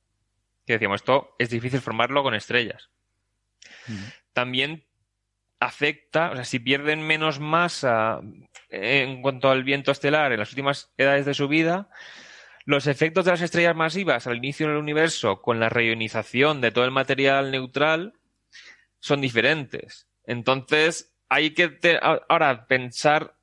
[0.66, 2.90] Que decíamos, esto es difícil formarlo con estrellas.
[4.34, 4.84] También
[5.60, 8.20] afecta, o sea, si pierden menos masa
[8.70, 11.90] en cuanto al viento estelar en las últimas edades de su vida,
[12.66, 16.84] los efectos de las estrellas masivas al inicio del universo con la reionización de todo
[16.86, 18.14] el material neutral
[19.02, 20.08] son diferentes.
[20.26, 23.36] Entonces, hay que te- ahora pensar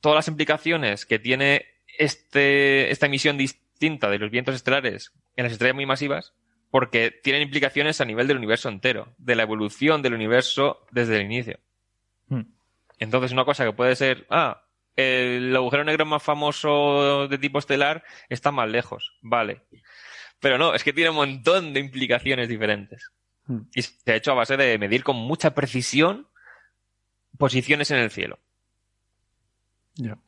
[0.00, 1.66] todas las implicaciones que tiene
[1.98, 6.34] este, esta emisión distinta de los vientos estelares en las estrellas muy masivas,
[6.70, 11.22] porque tienen implicaciones a nivel del universo entero, de la evolución del universo desde el
[11.22, 11.58] inicio.
[12.28, 12.42] Hmm.
[12.98, 14.64] Entonces, una cosa que puede ser, ah,
[14.96, 19.62] el agujero negro más famoso de tipo estelar está más lejos, vale.
[20.40, 23.10] Pero no, es que tiene un montón de implicaciones diferentes.
[23.48, 23.62] Hmm.
[23.74, 26.28] Y se ha hecho a base de medir con mucha precisión
[27.36, 28.38] posiciones en el cielo.
[29.96, 30.18] Ya.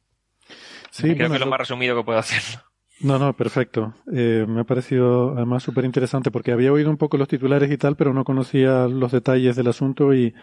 [0.91, 2.65] Sí, Creo bueno, que es lo más resumido que puedo hacerlo.
[3.01, 3.95] No, no, perfecto.
[4.13, 7.79] Eh, me ha parecido además súper interesante porque había oído un poco los titulares y
[7.79, 10.35] tal, pero no conocía los detalles del asunto y,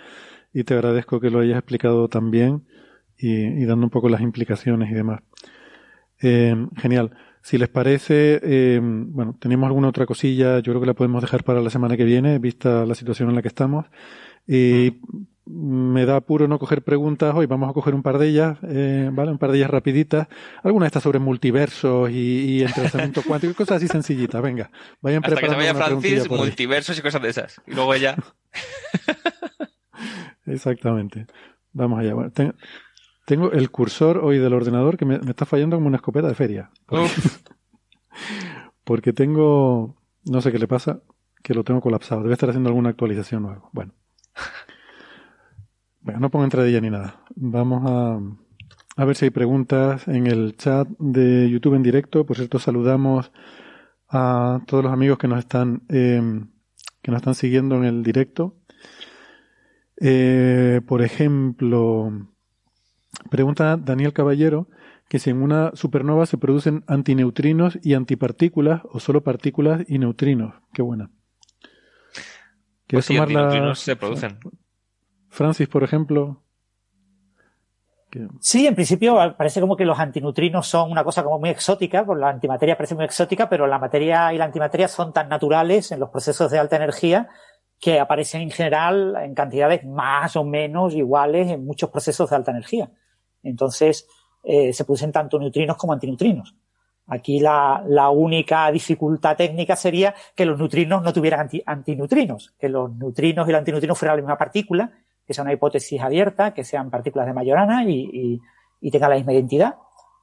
[0.53, 2.65] y te agradezco que lo hayas explicado tan bien
[3.17, 5.21] y, y dando un poco las implicaciones y demás.
[6.21, 7.15] Eh, genial.
[7.47, 11.45] Si les parece, eh, bueno, tenemos alguna otra cosilla, yo creo que la podemos dejar
[11.45, 13.85] para la semana que viene, vista la situación en la que estamos.
[14.45, 14.99] Y
[15.45, 19.09] me da apuro no coger preguntas hoy, vamos a coger un par de ellas, eh,
[19.13, 19.31] ¿vale?
[19.31, 20.27] Un par de ellas rapiditas.
[20.61, 24.69] Alguna de estas sobre multiversos y, y entrelazamiento cuántico, y cosas así sencillitas, venga.
[24.99, 27.61] Vayan Hasta que se preparando vaya Francis, multiversos y cosas de esas.
[27.65, 28.17] Y luego ya.
[30.45, 31.27] Exactamente.
[31.71, 32.13] Vamos allá.
[32.13, 32.55] Bueno, ten-
[33.27, 36.33] tengo el cursor hoy del ordenador que me, me está fallando como una escopeta de
[36.33, 36.71] feria.
[38.85, 41.01] Porque tengo, no sé qué le pasa,
[41.43, 42.21] que lo tengo colapsado.
[42.21, 43.69] Debe estar haciendo alguna actualización o algo.
[43.73, 43.91] Bueno.
[45.99, 47.21] Bueno, no pongo entradilla ni nada.
[47.35, 48.17] Vamos a,
[48.95, 52.25] a ver si hay preguntas en el chat de YouTube en directo.
[52.25, 53.33] Por cierto, saludamos
[54.07, 56.21] a todos los amigos que nos están eh,
[57.01, 58.55] que nos están siguiendo en el directo.
[59.99, 62.29] Eh, por ejemplo,
[63.29, 64.67] pregunta Daniel Caballero
[65.09, 70.55] que si en una supernova se producen antineutrinos y antipartículas o solo partículas y neutrinos.
[70.73, 71.09] Qué buena.
[72.87, 73.75] ¿Quieres pues tomar la...
[73.75, 74.39] se producen.
[75.29, 76.43] Francis, por ejemplo.
[78.39, 82.17] Sí, en principio parece como que los antineutrinos son una cosa como muy exótica, pues
[82.17, 85.99] la antimateria parece muy exótica, pero la materia y la antimateria son tan naturales en
[85.99, 87.27] los procesos de alta energía
[87.79, 92.51] que aparecen en general en cantidades más o menos iguales en muchos procesos de alta
[92.51, 92.89] energía.
[93.43, 94.07] Entonces,
[94.43, 96.55] eh, se producen tanto neutrinos como antineutrinos.
[97.07, 102.93] Aquí la, única dificultad técnica sería que los neutrinos no tuvieran anti, antineutrinos, que los
[102.95, 104.91] neutrinos y los antineutrinos fueran la misma partícula,
[105.25, 108.41] que sea una hipótesis abierta, que sean partículas de Majorana y,
[108.81, 109.75] y, tengan la misma identidad,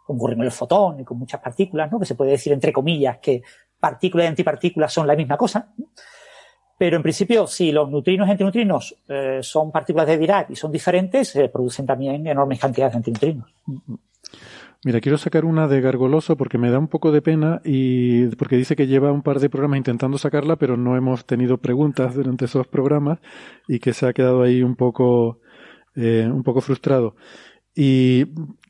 [0.07, 1.99] como ocurre con el fotón y con muchas partículas, ¿no?
[1.99, 3.43] que se puede decir entre comillas que
[3.81, 5.73] partículas y antipartículas son la misma cosa.
[6.77, 10.73] Pero en principio, si los neutrinos y antineutrinos eh, son partículas de Dirac y son
[10.73, 13.47] diferentes, se producen también enormes cantidades de antineutrinos.
[14.85, 18.57] Mira, quiero sacar una de Gargoloso porque me da un poco de pena y porque
[18.57, 22.45] dice que lleva un par de programas intentando sacarla, pero no hemos tenido preguntas durante
[22.45, 23.19] esos programas
[23.67, 25.41] y que se ha quedado ahí un poco,
[25.97, 27.17] eh, un poco frustrado.
[27.75, 28.27] Y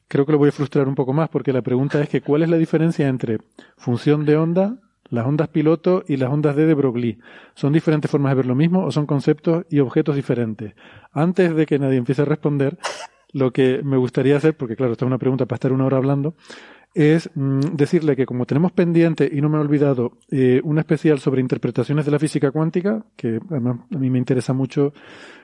[0.07, 2.45] creo que lo voy a frustrar un poco más porque la pregunta es que ¿cuál
[2.45, 3.39] es la diferencia entre
[3.77, 4.79] función de onda,
[5.11, 7.19] las ondas piloto y las ondas de de Broglie?
[7.55, 10.75] ¿Son diferentes formas de ver lo mismo o son conceptos y objetos diferentes?
[11.13, 12.79] Antes de que nadie empiece a responder,
[13.35, 15.99] lo que me gustaría hacer, porque claro, esta es una pregunta para estar una hora
[15.99, 16.35] hablando,
[16.95, 21.19] es mm, decirle que como tenemos pendiente, y no me he olvidado, eh, un especial
[21.19, 24.93] sobre interpretaciones de la física cuántica, que además a mí me interesa mucho,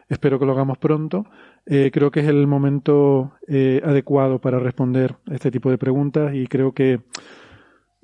[0.08, 1.26] espero que lo hagamos pronto,
[1.66, 6.46] eh, creo que es el momento eh, adecuado para responder este tipo de preguntas y
[6.46, 7.00] creo que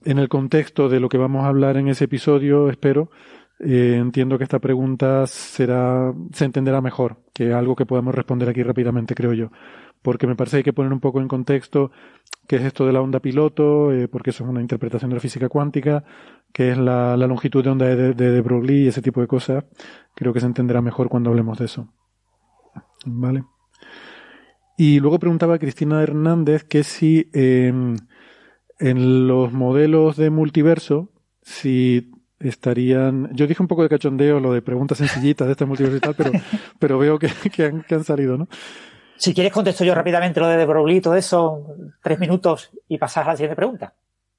[0.06, 3.10] en el contexto de lo que vamos a hablar en ese episodio, espero,
[3.58, 8.62] eh, entiendo que esta pregunta será, se entenderá mejor que algo que podemos responder aquí
[8.62, 9.50] rápidamente, creo yo.
[10.02, 11.90] Porque me parece que hay que poner un poco en contexto
[12.46, 15.20] qué es esto de la onda piloto, eh, porque eso es una interpretación de la
[15.20, 16.04] física cuántica,
[16.52, 19.64] qué es la, longitud de onda de, de, Broglie y ese tipo de cosas.
[20.14, 21.88] Creo que se entenderá mejor cuando hablemos de eso.
[23.04, 23.44] Vale.
[24.78, 27.96] Y luego preguntaba Cristina Hernández que si em,
[28.78, 31.10] en los modelos de multiverso,
[31.42, 33.34] si estarían.
[33.34, 36.14] Yo dije un poco de cachondeo lo de preguntas sencillitas de este multiverso y tal,
[36.14, 36.32] pero,
[36.78, 38.48] pero veo que, que, han, que han salido, ¿no?
[39.16, 42.98] Si quieres contesto yo rápidamente lo de De Broglie y todo eso, tres minutos y
[42.98, 43.94] pasar a la siguiente pregunta.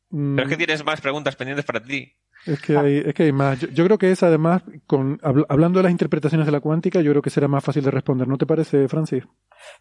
[0.09, 0.35] Mm.
[0.35, 2.13] Pero es que tienes más preguntas pendientes para ti.
[2.45, 3.59] Es que, hay, es que hay más.
[3.59, 5.19] Yo, creo que es además, con,
[5.49, 8.27] hablando de las interpretaciones de la cuántica, yo creo que será más fácil de responder.
[8.27, 9.23] ¿No te parece, Francis?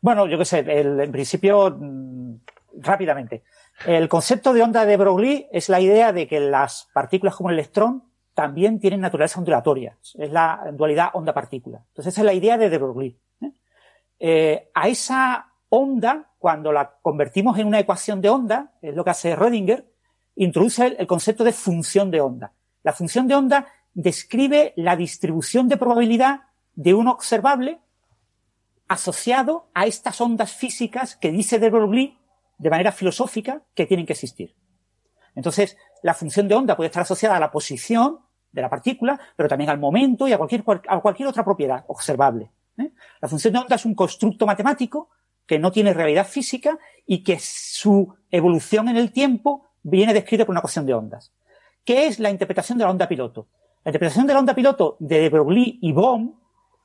[0.01, 2.37] Bueno, yo qué sé, el, en principio, mm,
[2.81, 3.45] rápidamente.
[3.85, 7.59] El concepto de onda de Broglie es la idea de que las partículas como el
[7.59, 8.05] electrón
[8.35, 9.97] también tienen naturaleza ondulatoria.
[10.15, 11.82] Es la dualidad onda-partícula.
[11.89, 13.16] Entonces, esa es la idea de de Broglie.
[13.40, 13.53] ¿eh?
[14.19, 19.11] Eh, a esa onda, cuando la convertimos en una ecuación de onda, es lo que
[19.11, 19.85] hace Rödinger,
[20.36, 22.53] introduce el, el concepto de función de onda.
[22.82, 26.43] La función de onda describe la distribución de probabilidad
[26.74, 27.81] de un observable
[28.89, 32.19] asociado a estas ondas físicas que dice de Broglie
[32.59, 34.55] de manera filosófica que tienen que existir.
[35.35, 38.20] Entonces, la función de onda puede estar asociada a la posición
[38.51, 42.51] de la partícula, pero también al momento y a cualquier, otra propiedad observable.
[42.78, 42.91] ¿eh?
[43.20, 45.11] La función de onda es un constructo matemático
[45.47, 50.53] que no tiene realidad física y que su evolución en el tiempo viene descrita por
[50.53, 51.33] una ecuación de ondas.
[51.85, 53.47] ¿Qué es la interpretación de la onda piloto?
[53.85, 56.35] La interpretación de la onda piloto de de Broglie y Bohm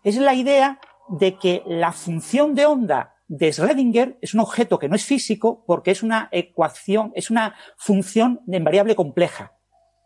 [0.04, 0.80] es la idea
[1.10, 5.64] de que la función de onda de Schrödinger es un objeto que no es físico
[5.66, 9.54] porque es una ecuación, es una función en variable compleja.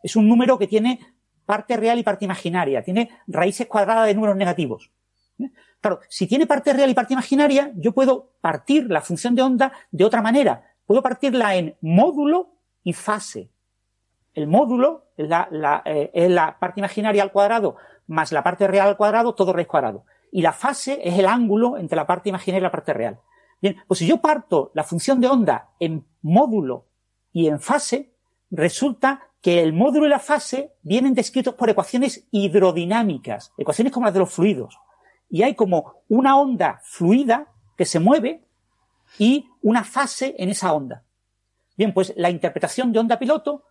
[0.04, 1.00] Es un número que tiene
[1.44, 4.92] parte real y parte imaginaria, tiene raíces cuadradas de números negativos.
[5.82, 9.74] Claro, si tiene parte real y parte imaginaria, yo puedo partir la función de onda
[9.90, 10.76] de otra manera.
[10.86, 13.50] Puedo partirla en módulo y fase.
[14.36, 17.76] El módulo es la, eh, es la parte imaginaria al cuadrado
[18.08, 20.06] más la parte real al cuadrado, todo raíz cuadrado
[20.36, 23.22] y la fase es el ángulo entre la parte imaginaria y la parte real.
[23.62, 26.88] Bien, pues si yo parto la función de onda en módulo
[27.32, 28.12] y en fase,
[28.52, 34.14] resulta que el módulo y la fase vienen descritos por ecuaciones hidrodinámicas, ecuaciones como las
[34.14, 34.78] de los fluidos.
[35.30, 37.48] Y hay como una onda fluida
[37.78, 38.44] que se mueve
[39.18, 41.06] y una fase en esa onda.
[41.78, 43.64] Bien, pues la interpretación de onda piloto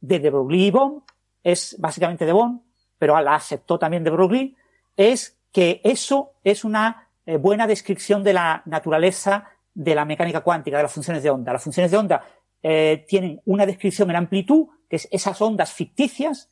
[0.00, 1.04] de de Broglie y Bohm
[1.44, 2.64] es básicamente de Bohm,
[2.98, 4.56] pero la aceptó también de Broglie,
[4.96, 10.76] es que eso es una eh, buena descripción de la naturaleza de la mecánica cuántica,
[10.76, 11.52] de las funciones de onda.
[11.52, 12.24] Las funciones de onda
[12.62, 16.48] eh, tienen una descripción en amplitud, que es esas ondas ficticias,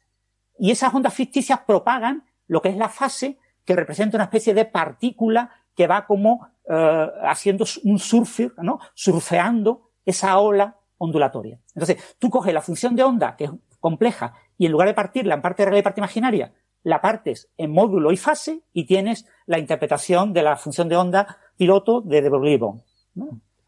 [0.58, 4.64] y esas ondas ficticias propagan lo que es la fase que representa una especie de
[4.64, 8.80] partícula que va como eh, haciendo un surfer, ¿no?
[8.94, 11.60] Surfeando esa ola ondulatoria.
[11.74, 15.34] Entonces, tú coges la función de onda, que es compleja, y en lugar de partirla
[15.34, 16.52] en parte real y parte imaginaria,
[16.82, 21.38] la partes en módulo y fase y tienes la interpretación de la función de onda
[21.56, 22.58] piloto de de Broglie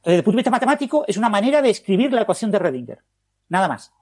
[0.05, 3.01] desde el punto de vista matemático, es una manera de escribir la ecuación de Redinger.
[3.49, 3.93] Nada más.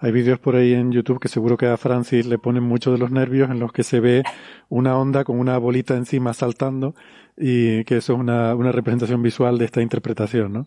[0.00, 2.98] Hay vídeos por ahí en YouTube que seguro que a Francis le ponen mucho de
[2.98, 4.22] los nervios en los que se ve
[4.68, 6.94] una onda con una bolita encima saltando
[7.36, 10.66] y que eso es una, una representación visual de esta interpretación, ¿no?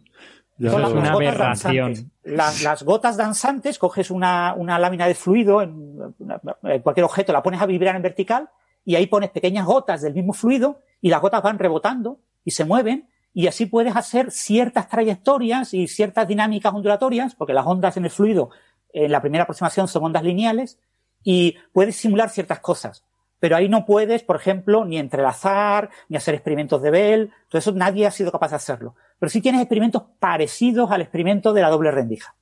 [0.69, 2.05] Son las, una gotas danzantes.
[2.23, 6.15] Las, las, gotas danzantes, coges una, una lámina de fluido en,
[6.63, 8.49] en, cualquier objeto, la pones a vibrar en vertical
[8.85, 12.65] y ahí pones pequeñas gotas del mismo fluido y las gotas van rebotando y se
[12.65, 18.05] mueven y así puedes hacer ciertas trayectorias y ciertas dinámicas ondulatorias, porque las ondas en
[18.05, 18.49] el fluido
[18.93, 20.79] en la primera aproximación son ondas lineales
[21.23, 23.05] y puedes simular ciertas cosas.
[23.39, 27.33] Pero ahí no puedes, por ejemplo, ni entrelazar, ni hacer experimentos de Bell.
[27.49, 28.95] Todo eso nadie ha sido capaz de hacerlo.
[29.21, 32.33] Pero sí tienes experimentos parecidos al experimento de la doble rendija.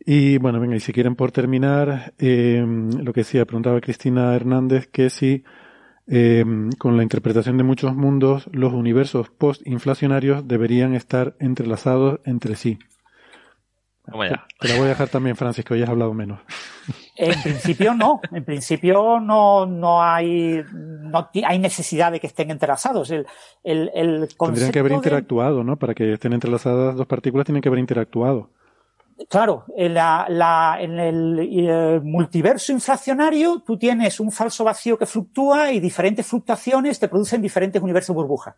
[0.00, 4.86] Y bueno, venga, y si quieren por terminar, eh, lo que decía, preguntaba Cristina Hernández
[4.86, 5.44] que si
[6.06, 6.46] eh,
[6.78, 12.78] con la interpretación de muchos mundos los universos post-inflacionarios deberían estar entrelazados entre sí.
[14.04, 16.40] Te la voy a dejar también, Francis, que hoy has hablado menos.
[17.16, 23.10] En principio no, en principio no, no hay no hay necesidad de que estén entrelazados.
[23.10, 23.26] El,
[23.62, 25.76] el, el Tendrían que haber interactuado, ¿no?
[25.76, 28.50] Para que estén entrelazadas dos partículas tienen que haber interactuado.
[29.28, 35.06] Claro, en, la, la, en el, el, multiverso inflacionario tú tienes un falso vacío que
[35.06, 38.56] fluctúa y diferentes fluctuaciones te producen diferentes universos burbuja.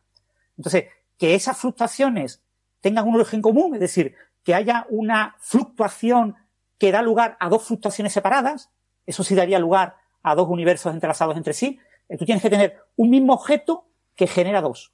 [0.57, 0.85] Entonces,
[1.19, 2.43] que esas fluctuaciones
[2.81, 4.15] tengan un origen común, es decir,
[4.45, 6.37] que haya una fluctuación
[6.79, 8.71] que da lugar a dos fluctuaciones separadas,
[9.07, 12.77] eso sí daría lugar a dos universos entrelazados entre sí, eh, tú tienes que tener
[12.97, 14.93] un mismo objeto que genera dos.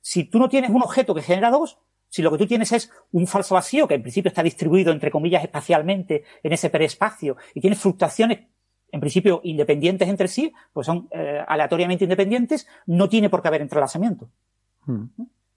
[0.00, 1.78] Si tú no tienes un objeto que genera dos,
[2.08, 5.10] si lo que tú tienes es un falso vacío, que en principio está distribuido, entre
[5.10, 8.40] comillas, espacialmente en ese perespacio, y tienes fluctuaciones,
[8.92, 13.62] en principio, independientes entre sí, pues son eh, aleatoriamente independientes, no tiene por qué haber
[13.62, 14.28] entrelazamiento.
[14.86, 15.04] Hmm.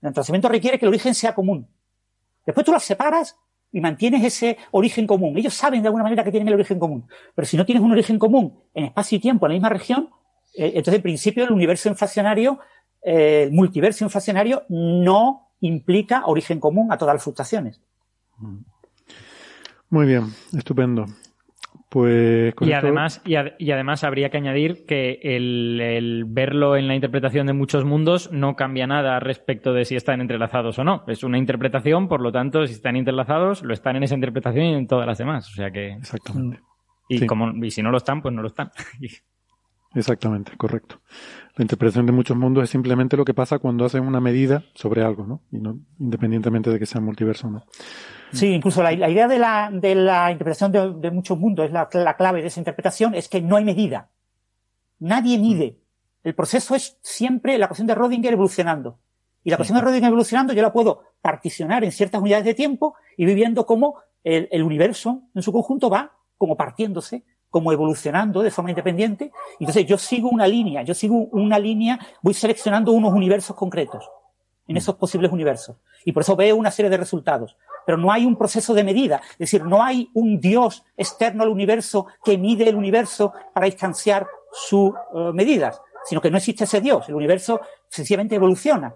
[0.02, 1.68] El entrelazamiento requiere que el origen sea común.
[2.46, 3.38] Después tú las separas
[3.72, 5.38] y mantienes ese origen común.
[5.38, 7.08] Ellos saben de alguna manera que tienen el origen común.
[7.36, 10.10] Pero si no tienes un origen común en espacio y tiempo en la misma región,
[10.56, 12.60] eh, entonces en principio el universo inflacionario,
[13.02, 17.82] eh, el multiverso inflacionario no implica origen común a todas las fluctuaciones.
[19.90, 21.06] Muy bien, estupendo.
[21.94, 27.54] Pues y, además, y, además habría que añadir que el, verlo en la interpretación de
[27.54, 31.04] muchos mundos no cambia nada respecto de si están entrelazados o no.
[31.06, 34.74] Es una interpretación, por lo tanto, si están entrelazados, lo están en esa interpretación y
[34.74, 35.48] en todas las demás.
[35.52, 35.92] O sea que.
[35.92, 36.62] Exactamente.
[37.10, 38.72] Y, como, y si no lo están, pues no lo están.
[39.94, 41.00] Exactamente, correcto.
[41.58, 45.04] La interpretación de muchos mundos es simplemente lo que pasa cuando hacen una medida sobre
[45.04, 45.44] algo, ¿no?
[45.52, 47.64] Y no independientemente de que sea multiverso o no.
[48.34, 52.42] Sí, incluso la, idea de la, de la interpretación de, muchos mundos, es la, clave
[52.42, 54.10] de esa interpretación, es que no hay medida.
[55.00, 55.78] Nadie mide.
[56.24, 58.98] El proceso es siempre la ecuación de Rodinger evolucionando.
[59.44, 62.96] Y la ecuación de Rodinger evolucionando yo la puedo particionar en ciertas unidades de tiempo
[63.18, 67.24] y viviendo cómo el, el universo en su conjunto va como partiéndose
[67.54, 69.32] como evolucionando de forma independiente.
[69.60, 74.10] Entonces yo sigo una línea, yo sigo una línea, voy seleccionando unos universos concretos
[74.68, 75.78] en esos posibles universos.
[76.04, 77.56] Y por eso veo una serie de resultados.
[77.86, 79.22] Pero no hay un proceso de medida.
[79.32, 84.28] Es decir, no hay un Dios externo al universo que mide el universo para instanciar
[84.52, 87.10] sus uh, medidas, sino que no existe ese Dios.
[87.10, 88.96] El universo sencillamente evoluciona.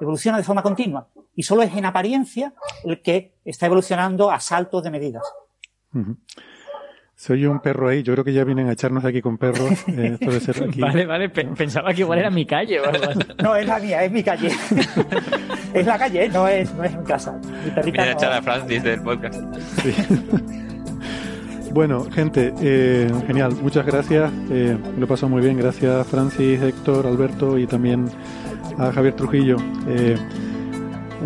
[0.00, 1.08] Evoluciona de forma continua.
[1.34, 2.52] Y solo es en apariencia
[2.84, 5.24] el que está evolucionando a saltos de medidas.
[7.22, 9.70] Se oye un perro ahí, yo creo que ya vienen a echarnos aquí con perros.
[9.86, 10.80] Eh, esto debe ser aquí.
[10.80, 13.20] Vale, vale, pensaba que igual era mi calle o algo así.
[13.40, 14.48] No, es la mía, es mi calle.
[15.72, 17.38] es la calle, no es, no es mi casa.
[17.64, 19.40] Mi perrita Viene a no- echar a Francis del podcast.
[19.82, 19.94] Sí.
[21.72, 24.30] Bueno, gente, eh, genial, muchas gracias.
[24.50, 25.56] Eh, me lo he pasado muy bien.
[25.56, 28.10] Gracias, Francis, Héctor, Alberto y también
[28.76, 29.56] a Javier Trujillo.
[29.88, 30.16] Eh,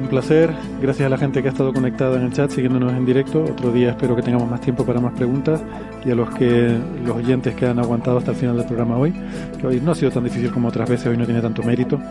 [0.00, 0.50] un placer.
[0.80, 3.42] Gracias a la gente que ha estado conectada en el chat, siguiéndonos en directo.
[3.42, 5.60] Otro día espero que tengamos más tiempo para más preguntas.
[6.04, 9.12] Y a los que los oyentes que han aguantado hasta el final del programa hoy,
[9.60, 11.98] que hoy no ha sido tan difícil como otras veces, hoy no tiene tanto mérito.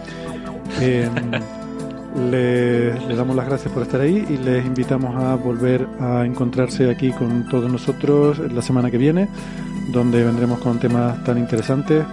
[0.81, 1.07] Eh,
[2.31, 6.89] les, les damos las gracias por estar ahí y les invitamos a volver a encontrarse
[6.89, 9.27] aquí con todos nosotros la semana que viene,
[9.91, 12.03] donde vendremos con temas tan interesantes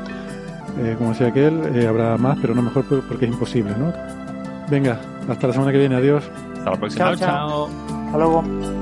[0.78, 3.92] Eh, como decía aquel, eh, habrá más, pero no mejor por- porque es imposible, ¿no?
[4.70, 5.96] Venga, hasta la semana que viene.
[5.96, 6.24] Adiós.
[6.58, 7.04] Hasta la próxima.
[7.04, 7.68] Chao, chao.
[8.06, 8.81] Hasta luego.